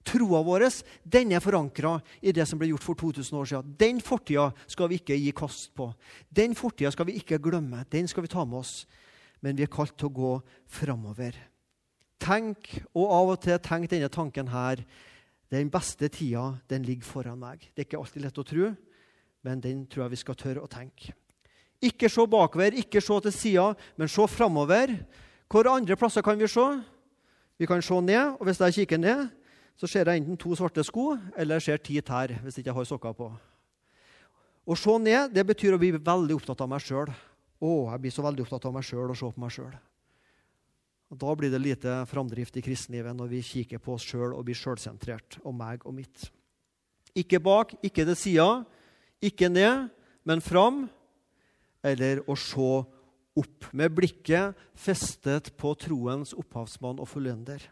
Troa 0.09 0.41
vår 0.43 0.65
den 1.05 1.35
er 1.37 1.43
forankra 1.45 1.99
i 2.25 2.33
det 2.33 2.47
som 2.49 2.59
ble 2.59 2.71
gjort 2.71 2.87
for 2.87 2.97
2000 2.97 3.39
år 3.39 3.51
siden. 3.51 3.75
Den 3.77 4.01
fortida 4.01 4.49
skal 4.67 4.89
vi 4.89 4.99
ikke 5.03 5.19
gi 5.19 5.35
kast 5.37 5.75
på. 5.77 5.91
Den 6.31 6.57
fortida 6.57 6.91
skal 6.95 7.07
vi 7.11 7.19
ikke 7.21 7.41
glemme. 7.43 7.85
Den 7.93 8.09
skal 8.09 8.25
vi 8.25 8.33
ta 8.33 8.45
med 8.45 8.63
oss. 8.63 8.87
Men 9.45 9.59
vi 9.59 9.67
er 9.67 9.71
kalt 9.71 9.95
til 9.99 10.09
å 10.09 10.17
gå 10.17 10.33
framover. 10.67 11.37
Tenk, 12.19 12.73
og 12.97 13.13
av 13.15 13.35
og 13.35 13.43
til 13.45 13.61
tenk 13.63 13.91
denne 13.93 14.09
tanken 14.11 14.49
her. 14.51 14.83
Den 15.53 15.71
beste 15.73 16.11
tida, 16.13 16.59
den 16.69 16.85
ligger 16.85 17.09
foran 17.09 17.41
meg. 17.41 17.65
Det 17.73 17.83
er 17.83 17.89
ikke 17.89 18.03
alltid 18.03 18.25
lett 18.27 18.41
å 18.41 18.45
tro, 18.45 18.69
men 19.47 19.65
den 19.65 19.87
tror 19.89 20.05
jeg 20.05 20.13
vi 20.13 20.21
skal 20.21 20.37
tørre 20.37 20.65
å 20.65 20.71
tenke. 20.71 21.15
Ikke 21.81 22.11
se 22.11 22.25
bakover, 22.29 22.75
ikke 22.77 23.01
se 23.01 23.17
til 23.25 23.35
sida, 23.35 23.67
men 23.97 24.11
se 24.11 24.27
framover. 24.29 24.93
Hvor 25.49 25.71
andre 25.71 25.97
plasser 25.97 26.25
kan 26.27 26.39
vi 26.39 26.49
se? 26.51 26.67
Vi 27.59 27.67
kan 27.67 27.83
se 27.83 28.01
ned, 28.03 28.37
og 28.37 28.45
hvis 28.47 28.61
jeg 28.61 28.83
kikker 28.83 29.01
ned, 29.01 29.29
så 29.79 29.87
ser 29.87 30.11
jeg 30.11 30.21
enten 30.21 30.37
to 30.39 30.57
svarte 30.59 30.83
sko 30.83 31.13
eller 31.39 31.59
jeg 31.59 31.65
ser 31.69 31.83
ti 31.83 32.01
tær 32.03 32.33
hvis 32.43 32.59
jeg 32.59 32.67
ikke 32.67 32.75
har 32.75 32.87
sokker 32.89 33.15
på. 33.15 33.29
Å 34.69 34.77
se 34.77 34.95
ned 35.01 35.33
det 35.33 35.45
betyr 35.47 35.77
å 35.77 35.81
bli 35.81 35.93
veldig 35.95 36.35
opptatt 36.35 36.61
av 36.65 36.71
meg 36.71 36.83
sjøl. 36.83 37.09
Å, 37.59 37.71
jeg 37.95 38.03
blir 38.03 38.15
så 38.15 38.25
veldig 38.27 38.45
opptatt 38.45 38.67
av 38.69 38.75
meg 38.75 38.87
sjøl 38.87 39.07
og 39.07 39.17
se 39.19 39.31
på 39.31 39.43
meg 39.43 39.55
sjøl. 39.55 39.71
Da 41.09 41.33
blir 41.37 41.51
det 41.51 41.61
lite 41.63 42.03
framdrift 42.07 42.59
i 42.61 42.63
kristenlivet 42.65 43.17
når 43.17 43.31
vi 43.31 43.45
kikker 43.45 43.81
på 43.81 43.95
oss 43.97 44.05
sjøl 44.05 44.35
og 44.35 44.45
blir 44.45 44.59
sjølsentrert 44.59 45.39
og 45.41 45.57
meg 45.57 45.87
og 45.89 45.97
mitt. 45.97 46.29
Ikke 47.17 47.41
bak, 47.41 47.73
ikke 47.81 48.05
til 48.11 48.19
sida, 48.19 48.49
ikke 49.25 49.49
ned, 49.49 49.89
men 50.29 50.45
fram. 50.45 50.85
Eller 51.81 52.21
å 52.29 52.37
se 52.37 52.69
opp, 53.39 53.69
med 53.73 53.95
blikket 53.95 54.59
festet 54.77 55.53
på 55.57 55.73
troens 55.81 56.35
opphavsmann 56.37 57.01
og 57.01 57.09
fullender. 57.09 57.63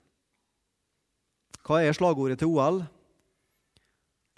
Hva 1.66 1.82
er 1.82 1.96
slagordet 1.96 2.38
til 2.40 2.54
OL? 2.54 2.80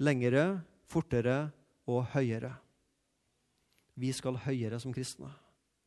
Lengre, 0.00 0.62
fortere 0.88 1.50
og 1.88 2.06
høyere. 2.14 2.54
Vi 3.98 4.10
skal 4.16 4.38
høyere 4.40 4.78
som 4.80 4.94
kristne. 4.94 5.30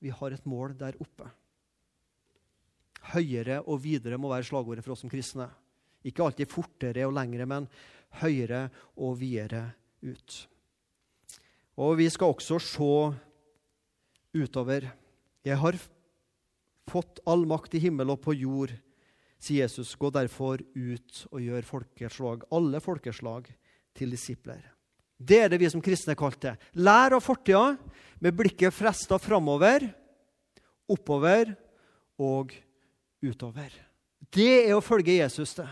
Vi 0.01 0.11
har 0.13 0.33
et 0.35 0.45
mål 0.49 0.75
der 0.77 0.97
oppe. 1.01 1.27
Høyere 3.11 3.59
og 3.65 3.81
videre 3.83 4.19
må 4.21 4.31
være 4.31 4.47
slagordet 4.47 4.85
for 4.85 4.95
oss 4.95 5.03
som 5.03 5.11
kristne. 5.11 5.49
Ikke 6.07 6.23
alltid 6.25 6.49
fortere 6.49 7.05
og 7.07 7.15
lengre, 7.15 7.45
men 7.45 7.67
høyere 8.21 8.67
og 8.97 9.17
videre 9.19 9.67
ut. 10.01 10.37
Og 11.81 11.97
vi 11.99 12.07
skal 12.11 12.33
også 12.33 12.59
se 12.61 12.93
utover. 14.37 14.87
Jeg 15.45 15.57
har 15.57 15.77
fått 16.91 17.21
all 17.29 17.45
makt 17.49 17.77
i 17.77 17.83
himmel 17.83 18.13
og 18.13 18.21
på 18.23 18.35
jord, 18.35 18.73
sier 19.41 19.65
Jesus. 19.65 19.95
Gå 19.95 20.11
derfor 20.13 20.61
ut 20.61 21.23
og 21.31 21.41
gjør 21.41 21.67
folkeslag, 21.67 22.45
alle 22.51 22.81
folkeslag 22.83 23.49
til 23.97 24.13
disipler. 24.13 24.61
Det 25.21 25.37
er 25.43 25.51
det 25.53 25.59
vi 25.61 25.69
som 25.69 25.83
kristne 25.83 26.15
er 26.15 26.19
kalt 26.19 26.39
til. 26.41 26.57
Lær 26.81 27.13
av 27.13 27.21
fortida 27.21 27.75
med 28.21 28.37
blikket 28.37 28.73
fresta 28.73 29.19
framover, 29.21 29.85
oppover 30.89 31.53
og 32.21 32.53
utover. 33.21 33.73
Det 34.31 34.67
er 34.67 34.75
å 34.75 34.83
følge 34.83 35.17
Jesus 35.19 35.55
det. 35.57 35.69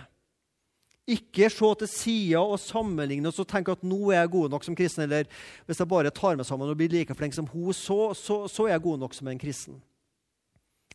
Ikke 1.10 1.48
se 1.50 1.70
til 1.82 1.90
sida 1.90 2.42
og 2.44 2.60
sammenligne 2.62 3.32
oss 3.32 3.42
og 3.42 3.48
tenke 3.50 3.74
at 3.74 3.86
nå 3.86 4.12
er 4.12 4.22
jeg 4.22 4.34
god 4.36 4.54
nok 4.54 4.66
som 4.66 4.78
kristen. 4.78 5.08
Eller 5.08 5.30
hvis 5.66 5.82
jeg 5.82 5.90
bare 5.90 6.14
tar 6.14 6.38
meg 6.38 6.46
sammen 6.46 6.70
og 6.70 6.78
blir 6.78 6.92
like 6.94 7.16
flink 7.18 7.34
som 7.34 7.50
hun, 7.50 7.74
så, 7.74 8.12
så, 8.18 8.44
så 8.52 8.68
er 8.68 8.76
jeg 8.76 8.86
god 8.86 9.02
nok 9.06 9.18
som 9.18 9.32
en 9.32 9.42
kristen. 9.42 9.80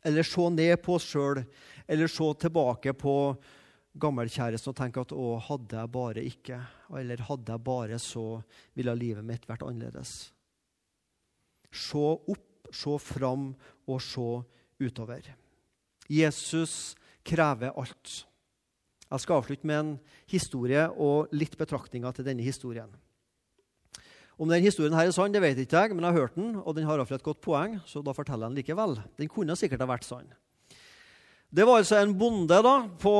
Eller 0.05 0.26
se 0.26 0.47
ned 0.53 0.76
på 0.85 0.99
oss 0.99 1.09
sjøl. 1.09 1.43
Eller 1.91 2.11
se 2.12 2.31
tilbake 2.45 2.95
på 2.95 3.16
gammelkjæresten 3.99 4.70
og 4.70 4.78
tenke 4.78 5.03
at 5.03 5.14
å, 5.14 5.35
hadde 5.49 5.78
jeg 5.81 5.95
bare 5.95 6.26
ikke. 6.31 6.61
Eller 7.01 7.26
hadde 7.26 7.55
jeg 7.57 7.66
bare 7.66 7.99
så, 8.03 8.26
ville 8.78 8.95
livet 8.99 9.26
mitt 9.26 9.49
vært 9.51 9.66
annerledes. 9.66 10.16
Se 11.74 12.05
opp, 12.14 12.51
se 12.70 12.99
fram 13.03 13.51
og 13.91 13.99
se 14.03 14.28
utover. 14.83 15.35
Jesus 16.11 16.94
krever 17.24 17.72
alt. 17.72 18.24
Jeg 19.11 19.22
skal 19.22 19.38
avslutte 19.38 19.68
med 19.68 19.78
en 19.78 19.94
historie 20.30 20.86
og 20.90 21.32
litt 21.36 21.57
betraktninger 21.61 22.14
til 22.16 22.26
denne 22.26 22.44
historien. 22.44 22.90
Om 24.34 24.50
denne 24.50 24.66
historien 24.66 24.96
her 24.96 25.07
er 25.07 25.14
sann, 25.14 25.30
det 25.34 25.42
vet 25.44 25.61
ikke 25.62 25.84
jeg, 25.84 25.94
men 25.94 26.02
jeg 26.02 26.16
har 26.16 26.24
hørt 26.24 26.38
den, 26.38 26.57
og 26.59 26.74
den 26.74 26.88
har 26.88 26.98
iallfall 26.98 27.20
et 27.20 27.26
godt 27.26 27.42
poeng, 27.44 27.76
så 27.86 28.02
da 28.02 28.14
forteller 28.16 28.48
jeg 28.48 28.50
den 28.50 28.59
likevel. 28.59 28.96
Den 29.20 29.30
kunne 29.30 29.55
sikkert 29.59 29.84
ha 29.84 29.86
vært 29.86 30.09
sann. 30.09 30.26
Det 31.55 31.62
var 31.62 31.78
altså 31.78 32.00
en 32.02 32.16
bonde 32.18 32.57
da, 32.66 32.74
på, 32.98 33.12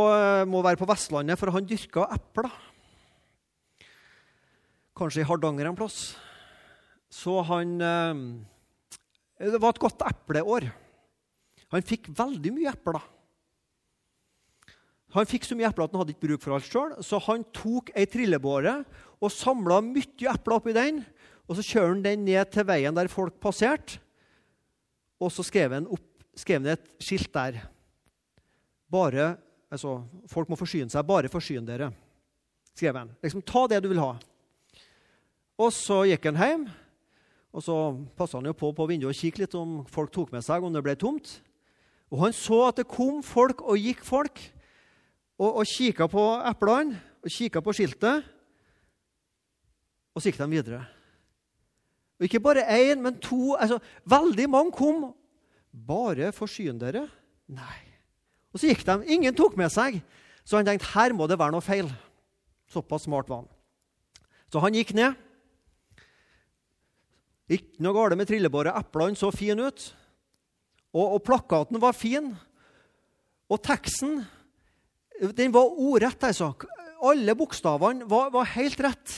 må 0.51 0.63
være 0.67 0.81
på 0.81 0.89
Vestlandet, 0.91 1.39
for 1.39 1.55
han 1.55 1.69
dyrka 1.71 2.09
epler. 2.17 2.51
Kanskje 4.99 5.23
i 5.23 5.29
Hardanger 5.29 5.71
en 5.71 5.79
plass. 5.79 6.17
Så 7.15 7.37
han 7.47 7.77
eh, 7.79 8.25
Det 9.39 9.61
var 9.63 9.75
et 9.75 9.83
godt 9.83 10.03
epleår. 10.03 10.67
Han 11.75 11.85
fikk 11.85 12.09
veldig 12.15 12.53
mye 12.55 12.71
epler. 12.71 13.03
Han 15.15 15.29
fikk 15.31 15.47
så 15.47 15.57
mye 15.59 15.69
epler 15.69 15.87
at 15.87 15.95
han 15.95 16.03
hadde 16.03 16.15
ikke 16.15 16.27
bruk 16.27 16.43
for 16.43 16.57
alt 16.57 16.67
sjøl, 16.67 16.95
så 17.07 17.21
han 17.29 17.45
tok 17.55 17.93
ei 17.95 18.07
trillebåre 18.11 18.81
og 19.23 19.31
samla 19.31 19.81
mye 19.85 20.31
epler 20.33 20.57
oppi 20.57 20.75
den. 20.75 21.03
Og 21.47 21.59
så 21.59 21.67
kjører 21.67 21.93
han 21.93 22.05
den 22.07 22.25
ned 22.27 22.51
til 22.55 22.67
veien 22.67 22.97
der 22.97 23.11
folk 23.13 23.37
passerte, 23.43 24.01
og 25.23 25.31
så 25.33 25.45
skrev 25.47 25.77
han, 25.77 25.87
opp, 25.87 26.07
skrev 26.37 26.63
han 26.63 26.75
et 26.75 26.89
skilt 27.03 27.31
der. 27.35 27.61
Bare, 28.91 29.35
altså, 29.73 30.03
Folk 30.31 30.51
må 30.51 30.59
forsyne 30.59 30.91
seg. 30.93 31.07
Bare 31.07 31.31
forsyn 31.33 31.67
dere, 31.67 31.91
skrev 32.75 32.99
han. 32.99 33.13
Liksom, 33.23 33.43
Ta 33.47 33.67
det 33.71 33.81
du 33.85 33.91
vil 33.93 34.03
ha. 34.03 34.13
Og 35.63 35.71
så 35.75 36.03
gikk 36.11 36.27
han 36.31 36.41
hjem. 36.43 36.67
Og 37.55 37.63
så 37.63 37.75
passa 38.19 38.41
han 38.41 38.51
jo 38.51 38.57
på 38.59 38.73
på 38.75 38.87
vinduet 38.91 39.15
og 39.15 39.19
kikket 39.19 39.45
litt 39.45 39.57
om 39.59 39.83
folk 39.87 40.11
tok 40.15 40.33
med 40.35 40.43
seg, 40.43 40.65
om 40.67 40.75
det 40.75 40.83
ble 40.83 40.97
tomt. 40.99 41.37
Og 42.13 42.21
han 42.27 42.37
så 42.37 42.61
at 42.69 42.81
det 42.81 42.91
kom 42.91 43.23
folk 43.25 43.63
og 43.65 43.81
gikk 43.81 44.05
folk, 44.07 44.41
og, 45.41 45.61
og 45.61 45.67
kikka 45.67 46.07
på 46.11 46.25
eplene 46.47 47.01
og 47.25 47.33
kikka 47.33 47.63
på 47.65 47.73
skiltet. 47.75 48.27
Og 50.15 50.23
så 50.23 50.31
gikk 50.31 50.39
de 50.45 50.51
videre. 50.53 50.85
Og 52.21 52.29
ikke 52.29 52.43
bare 52.45 52.67
én, 52.71 53.01
men 53.03 53.19
to. 53.19 53.57
altså 53.59 53.81
Veldig 54.07 54.47
mange 54.51 54.75
kom. 54.77 55.09
Bare 55.75 56.31
forsyn 56.33 56.79
dere? 56.79 57.09
Nei. 57.51 57.81
Og 58.55 58.63
så 58.63 58.71
gikk 58.71 58.85
de. 58.87 59.01
Ingen 59.11 59.35
tok 59.35 59.57
med 59.59 59.73
seg. 59.75 59.99
Så 60.47 60.61
han 60.61 60.69
tenkte 60.69 60.93
her 60.93 61.17
må 61.17 61.27
det 61.27 61.41
være 61.41 61.57
noe 61.57 61.65
feil. 61.65 61.91
Såpass 62.71 63.09
smart 63.09 63.29
var 63.29 63.43
han. 63.43 63.51
Så 64.53 64.63
han 64.63 64.77
gikk 64.77 64.95
ned. 64.95 65.19
Ikke 67.51 67.83
noe 67.83 67.97
galt 67.97 68.17
med 68.17 68.31
trillebåret. 68.31 68.77
Eplene 68.79 69.19
så 69.19 69.33
fine 69.35 69.67
ut. 69.67 69.89
Og, 70.95 71.17
og, 71.17 71.21
plakaten 71.27 71.81
var 71.83 71.97
fin. 71.99 72.31
Og 73.51 73.61
teksten 73.63 74.23
den 75.35 75.55
var 75.55 75.75
ordrett. 75.75 76.23
altså. 76.31 76.53
Alle 77.05 77.35
bokstavene 77.39 78.07
var, 78.09 78.31
var 78.35 78.53
helt 78.55 78.81
rett. 78.83 79.17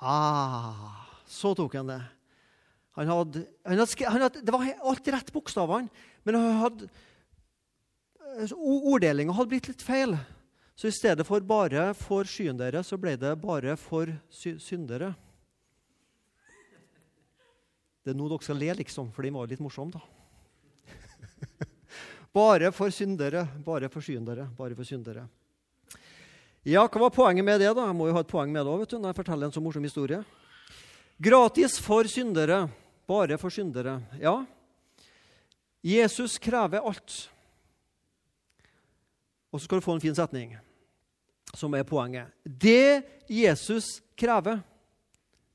Ah, 0.00 1.04
så 1.28 1.52
tok 1.54 1.76
han 1.76 1.92
det. 1.92 2.00
Han 2.98 3.08
hadde, 3.08 3.44
han 3.68 3.78
hadde, 3.78 4.08
han 4.08 4.24
hadde, 4.24 4.42
det 4.44 4.52
var 4.52 4.66
alt 4.90 5.08
rett 5.14 5.32
bokstavene, 5.32 5.88
men 6.26 6.38
hadde, 6.58 6.88
orddelinga 8.56 9.36
hadde 9.36 9.52
blitt 9.52 9.68
litt 9.70 9.84
feil. 9.84 10.16
Så 10.74 10.88
i 10.88 10.96
stedet 10.96 11.26
for 11.28 11.40
'bare 11.44 11.92
for 11.94 12.24
skyendere', 12.24 12.82
så 12.82 12.96
ble 12.96 13.16
det 13.16 13.36
'bare 13.40 13.76
for 13.76 14.08
syndere'. 14.32 15.14
Det 18.00 18.12
er 18.12 18.16
nå 18.16 18.28
dere 18.30 18.44
skal 18.44 18.58
le, 18.60 18.70
liksom, 18.80 19.10
for 19.12 19.26
de 19.26 19.32
var 19.34 19.50
litt 19.50 19.60
morsomme, 19.60 19.92
da. 19.92 20.00
bare 22.40 22.70
for 22.72 22.92
syndere, 22.94 23.44
bare 23.64 23.90
for 23.92 24.04
syndere, 24.04 24.48
bare 24.56 24.76
for 24.78 24.88
syndere. 24.88 25.26
Ja, 26.64 26.84
hva 26.84 27.06
var 27.06 27.12
poenget 27.12 27.44
med 27.44 27.60
det? 27.60 27.72
da? 27.76 27.86
Jeg 27.88 27.96
må 27.96 28.08
jo 28.08 28.16
ha 28.16 28.22
et 28.24 28.30
poeng 28.30 28.52
med 28.52 28.64
det 28.64 28.72
òg, 28.72 28.86
når 28.92 29.12
jeg 29.12 29.20
forteller 29.20 29.48
en 29.48 29.54
så 29.54 29.62
morsom 29.64 29.84
historie. 29.84 30.22
Gratis 31.20 31.78
for 31.80 32.08
syndere, 32.08 32.62
bare 33.08 33.36
for 33.40 33.52
syndere. 33.52 33.98
Ja, 34.20 34.38
Jesus 35.84 36.38
krever 36.38 36.84
alt. 36.84 37.30
Og 39.50 39.60
så 39.60 39.64
skal 39.64 39.80
du 39.80 39.84
få 39.84 39.96
en 39.96 40.04
fin 40.04 40.14
setning, 40.14 40.52
som 41.56 41.74
er 41.74 41.88
poenget. 41.88 42.28
Det 42.44 43.02
Jesus 43.28 43.98
krever, 44.16 44.60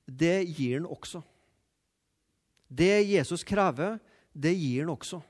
det 0.05 0.43
gir 0.49 0.79
han 0.79 0.89
også. 0.89 1.21
Det 2.67 3.05
Jesus 3.05 3.43
krever, 3.43 3.99
det 4.33 4.53
gir 4.55 4.83
han 4.83 4.93
også. 4.95 5.21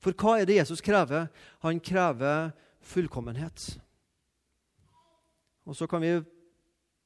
For 0.00 0.16
hva 0.16 0.38
er 0.40 0.48
det 0.48 0.58
Jesus 0.58 0.80
krever? 0.80 1.28
Han 1.64 1.80
krever 1.80 2.50
fullkommenhet. 2.80 3.66
Og 5.68 5.76
så 5.76 5.88
kan 5.90 6.02
vi 6.02 6.18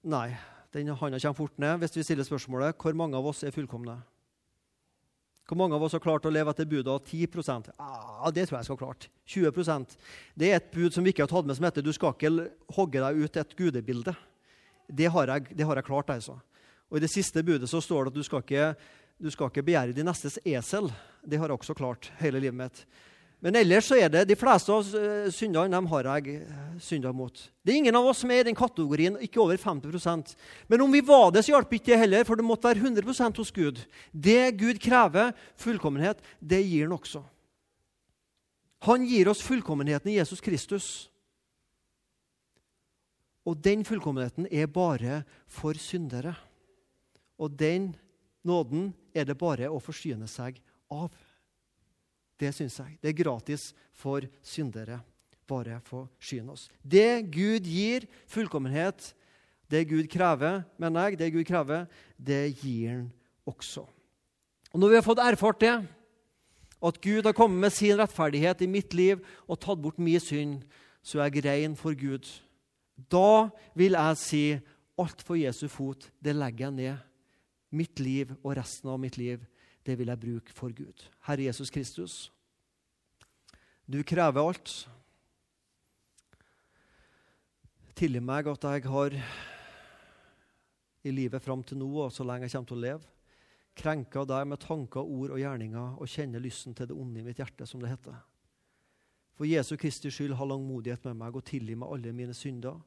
Nei, 0.05 0.35
den 0.77 0.91
handa 0.93 1.17
kommer 1.17 1.39
fort 1.39 1.55
ned 1.57 1.79
hvis 1.81 1.95
vi 1.97 2.03
stiller 2.05 2.27
spørsmålet 2.29 2.77
hvor 2.77 2.93
mange 2.93 3.17
av 3.17 3.25
oss 3.25 3.39
er 3.41 3.55
fullkomne. 3.55 3.95
Hvor 5.49 5.57
mange 5.61 5.77
av 5.77 5.83
oss 5.85 5.95
har 5.97 6.03
klart 6.05 6.25
å 6.25 6.33
leve 6.33 6.53
etter 6.53 6.69
budet 6.69 6.89
av 6.89 7.05
10% 7.05 7.71
ah, 7.77 8.29
Det 8.33 8.47
tror 8.47 8.59
jeg 8.59 8.69
skal 8.69 8.77
ha 8.77 8.83
klart. 8.83 9.09
20% 9.29 9.97
Det 10.37 10.51
er 10.51 10.57
et 10.57 10.71
bud 10.73 10.93
som 10.93 11.05
vi 11.05 11.13
ikke 11.13 11.25
har 11.25 11.33
tatt 11.33 11.49
med, 11.49 11.57
som 11.57 11.65
heter 11.65 11.85
du 11.85 11.93
skal 11.93 12.13
ikke 12.13 12.49
hogge 12.77 13.01
deg 13.01 13.21
ut 13.21 13.41
et 13.41 13.57
gudebilde. 13.57 14.15
Det 14.89 15.09
har 15.13 15.33
jeg, 15.33 15.57
det 15.57 15.65
har 15.65 15.81
jeg 15.81 15.89
klart. 15.89 16.11
altså. 16.11 16.39
Og 16.89 16.97
I 16.97 17.05
det 17.05 17.13
siste 17.13 17.43
budet 17.45 17.69
så 17.69 17.81
står 17.81 18.05
det 18.05 18.13
at 18.13 18.21
du 18.21 18.25
skal 18.25 18.45
ikke 18.45 18.75
du 19.25 19.31
skal 19.33 19.49
ikke 19.49 19.65
begjære 19.65 19.97
din 19.97 20.05
nestes 20.05 20.37
esel. 20.45 20.91
Det 21.25 21.39
har 21.41 21.49
jeg 21.49 21.57
også 21.57 21.77
klart 21.77 22.11
hele 22.21 22.43
livet 22.43 22.59
mitt. 22.59 22.83
Men 23.45 23.57
ellers 23.57 23.87
så 23.89 23.97
er 23.97 24.11
det 24.13 24.25
de 24.29 24.37
fleste 24.37 24.73
av 24.73 24.91
eh, 24.97 25.31
syndene 25.33 25.73
dem 25.73 25.89
har 25.89 26.09
jeg 26.09 26.43
eh, 26.43 26.75
synda 26.81 27.13
mot. 27.13 27.41
Det 27.65 27.73
er 27.73 27.79
ingen 27.81 27.97
av 27.97 28.09
oss 28.09 28.21
som 28.21 28.33
er 28.33 28.43
i 28.43 28.47
den 28.49 28.57
kategorien, 28.57 29.17
ikke 29.21 29.41
over 29.41 29.61
50% 29.61 30.35
Men 30.69 30.85
om 30.85 30.93
vi 30.93 31.03
var 31.05 31.33
det, 31.33 31.45
så 31.45 31.55
hjalp 31.55 31.73
ikke 31.77 31.93
det 31.93 32.01
heller, 32.03 32.25
for 32.29 32.41
det 32.41 32.45
måtte 32.45 32.69
være 32.69 32.85
100% 32.85 33.41
hos 33.41 33.53
Gud. 33.53 33.83
Det 34.13 34.53
Gud 34.61 34.81
krever, 34.81 35.33
fullkommenhet, 35.61 36.21
det 36.41 36.61
gir 36.65 36.87
han 36.87 36.97
også. 36.97 37.25
Han 38.85 39.05
gir 39.09 39.33
oss 39.33 39.45
fullkommenheten 39.45 40.13
i 40.13 40.19
Jesus 40.19 40.45
Kristus. 40.45 40.89
Og 43.45 43.57
den 43.61 43.85
fullkommenheten 43.89 44.49
er 44.53 44.69
bare 44.69 45.23
for 45.49 45.77
syndere. 45.81 46.37
Og 47.41 47.53
den 47.61 47.93
Nåden 48.45 48.93
er 49.17 49.25
det 49.25 49.39
bare 49.41 49.71
å 49.73 49.81
forsyne 49.83 50.29
seg 50.29 50.61
av. 50.93 51.09
Det 52.41 52.51
syns 52.53 52.77
jeg. 52.81 52.99
Det 53.01 53.13
er 53.13 53.23
gratis 53.23 53.71
for 53.97 54.27
syndere. 54.45 55.01
Bare 55.49 55.81
forsyne 55.85 56.55
oss. 56.55 56.69
Det 56.81 57.25
Gud 57.33 57.67
gir, 57.69 58.07
fullkommenhet, 58.29 59.13
det 59.71 59.87
Gud 59.89 60.09
krever, 60.13 60.63
mener 60.81 61.09
jeg, 61.09 61.19
det 61.21 61.33
Gud 61.35 61.45
krever, 61.49 61.87
det 62.17 62.57
gir 62.61 62.91
han 62.91 63.05
også. 63.49 63.87
Og 64.73 64.81
Når 64.81 64.91
vi 64.91 64.99
har 64.99 65.07
fått 65.07 65.23
erfart 65.23 65.61
det, 65.61 65.75
at 66.85 67.01
Gud 67.01 67.25
har 67.25 67.37
kommet 67.37 67.61
med 67.61 67.73
sin 67.73 67.97
rettferdighet 67.97 68.61
i 68.65 68.69
mitt 68.69 68.93
liv 68.97 69.23
og 69.49 69.61
tatt 69.63 69.81
bort 69.81 70.01
min 70.03 70.21
synd, 70.21 70.65
så 71.05 71.23
er 71.23 71.33
jeg 71.33 71.45
rein 71.47 71.77
for 71.77 71.97
Gud. 71.97 72.29
Da 72.97 73.49
vil 73.77 73.97
jeg 73.97 74.21
si 74.21 74.45
alt 75.01 75.25
for 75.25 75.39
Jesu 75.39 75.67
fot, 75.69 76.11
det 76.21 76.37
legger 76.37 76.69
jeg 76.69 76.77
ned 76.77 77.14
mitt 77.75 78.01
liv 78.01 78.33
og 78.43 78.55
resten 78.59 78.91
av 78.93 79.01
mitt 79.03 79.19
liv, 79.21 79.43
det 79.85 79.99
vil 79.99 80.09
jeg 80.09 80.21
bruke 80.21 80.55
for 80.57 80.73
Gud. 80.73 81.05
Herre 81.27 81.49
Jesus 81.49 81.71
Kristus, 81.71 82.33
du 83.87 84.01
krever 84.07 84.41
alt. 84.41 84.75
Tilgi 87.95 88.23
meg 88.25 88.49
at 88.51 88.65
jeg 88.65 88.87
har 88.91 89.17
i 91.05 91.13
livet 91.13 91.43
fram 91.45 91.63
til 91.63 91.79
nå 91.83 91.91
og 92.07 92.13
så 92.13 92.25
lenge 92.25 92.49
jeg 92.49 92.57
kommer 92.57 92.71
til 92.71 92.79
å 92.79 92.85
leve, 92.85 93.11
krenka 93.77 94.25
deg 94.25 94.47
med 94.49 94.63
tanker, 94.63 95.05
ord 95.05 95.35
og 95.35 95.43
gjerninger 95.43 95.99
og 96.01 96.09
kjenner 96.11 96.43
lysten 96.43 96.75
til 96.75 96.89
det 96.89 96.97
onde 96.97 97.21
i 97.21 97.27
mitt 97.27 97.43
hjerte, 97.43 97.67
som 97.69 97.83
det 97.83 97.93
heter. 97.93 98.17
For 99.35 99.51
Jesu 99.51 99.75
Kristi 99.77 100.13
skyld, 100.15 100.37
ha 100.39 100.47
langmodighet 100.47 101.05
med 101.11 101.19
meg 101.21 101.37
og 101.37 101.45
tilgi 101.45 101.75
meg 101.77 101.91
alle 101.91 102.15
mine 102.15 102.35
synder. 102.39 102.79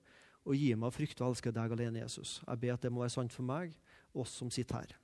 Og 0.48 0.56
gi 0.56 0.72
meg 0.80 0.88
å 0.88 0.96
frykte 0.96 1.26
og 1.26 1.34
elske 1.34 1.52
deg 1.52 1.74
alene, 1.76 2.00
Jesus. 2.06 2.38
Jeg 2.46 2.62
ber 2.62 2.78
at 2.78 2.86
det 2.86 2.92
må 2.96 3.04
være 3.04 3.18
sant 3.18 3.36
for 3.36 3.44
meg 3.44 3.76
oss 4.18 4.36
som 4.40 4.50
sitter 4.54 4.82
her. 4.82 4.96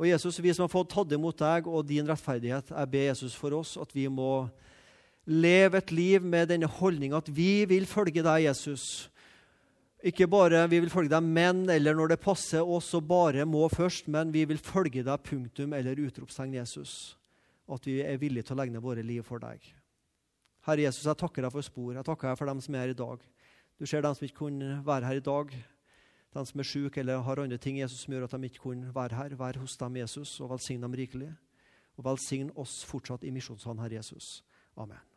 Og 0.00 0.08
Jesus, 0.08 0.40
vi 0.42 0.52
som 0.54 0.64
har 0.64 0.72
fått 0.72 0.90
tatt 0.94 1.12
imot 1.14 1.38
deg 1.38 1.68
og 1.70 1.86
din 1.86 2.08
rettferdighet, 2.08 2.72
jeg 2.72 2.90
ber 2.90 3.08
Jesus 3.10 3.34
for 3.38 3.54
oss 3.54 3.76
at 3.80 3.92
vi 3.94 4.08
må 4.10 4.48
leve 5.28 5.78
et 5.78 5.92
liv 5.94 6.24
med 6.26 6.48
denne 6.50 6.66
holdninga 6.66 7.20
at 7.20 7.28
vi 7.30 7.64
vil 7.70 7.86
følge 7.86 8.24
deg, 8.24 8.48
Jesus. 8.48 9.08
Ikke 10.02 10.26
bare 10.26 10.64
vi 10.66 10.80
vil 10.82 10.90
følge 10.90 11.12
deg, 11.12 11.22
men 11.22 11.68
eller 11.70 11.94
når 11.94 12.14
det 12.14 12.22
passer 12.24 12.66
oss 12.66 12.88
og 12.98 13.06
bare 13.06 13.46
må 13.46 13.68
først, 13.70 14.08
men 14.10 14.32
vi 14.34 14.42
vil 14.50 14.58
følge 14.58 15.04
deg, 15.06 15.22
punktum 15.28 15.76
eller 15.76 16.00
utropstegn, 16.02 16.56
Jesus. 16.58 17.14
At 17.70 17.86
vi 17.86 18.00
er 18.02 18.18
villige 18.18 18.48
til 18.48 18.56
å 18.56 18.62
legge 18.62 18.74
ned 18.74 18.82
våre 18.82 19.04
liv 19.06 19.22
for 19.22 19.38
deg. 19.42 19.62
Herre 20.66 20.88
Jesus, 20.88 21.06
jeg 21.06 21.18
takker 21.18 21.46
deg 21.46 21.54
for 21.54 21.66
spor. 21.66 21.92
Jeg 21.94 22.06
takker 22.06 22.32
deg 22.32 22.40
for 22.40 22.50
dem 22.50 22.58
som 22.62 22.74
er 22.74 22.84
her 22.84 22.96
i 22.96 22.98
dag. 22.98 23.22
Du 23.78 23.86
ser 23.86 24.02
dem 24.02 24.18
som 24.18 24.26
ikke 24.26 24.42
kunne 24.42 24.80
være 24.86 25.06
her 25.06 25.20
i 25.20 25.24
dag 25.30 25.54
de 26.32 26.44
som 26.48 26.60
er 26.60 26.68
syke 26.68 27.00
eller 27.00 27.20
har 27.26 27.42
andre 27.42 27.60
ting 27.60 27.78
Jesus 27.78 28.06
som 28.06 28.14
gjør 28.14 28.24
at 28.24 28.36
de 28.36 28.48
ikke 28.48 28.64
kunne 28.64 28.94
være 28.94 29.16
her. 29.18 29.36
Vær 29.36 29.60
hos 29.60 29.76
dem, 29.76 29.96
Jesus, 30.00 30.40
og 30.40 30.50
velsign 30.54 30.82
dem 30.82 30.96
rikelig. 30.96 31.32
Og 31.96 32.04
velsign 32.08 32.50
oss 32.56 32.80
fortsatt 32.88 33.24
i 33.24 33.34
misjonshånd, 33.34 33.80
Herre 33.84 34.00
Jesus. 34.00 34.40
Amen. 34.76 35.11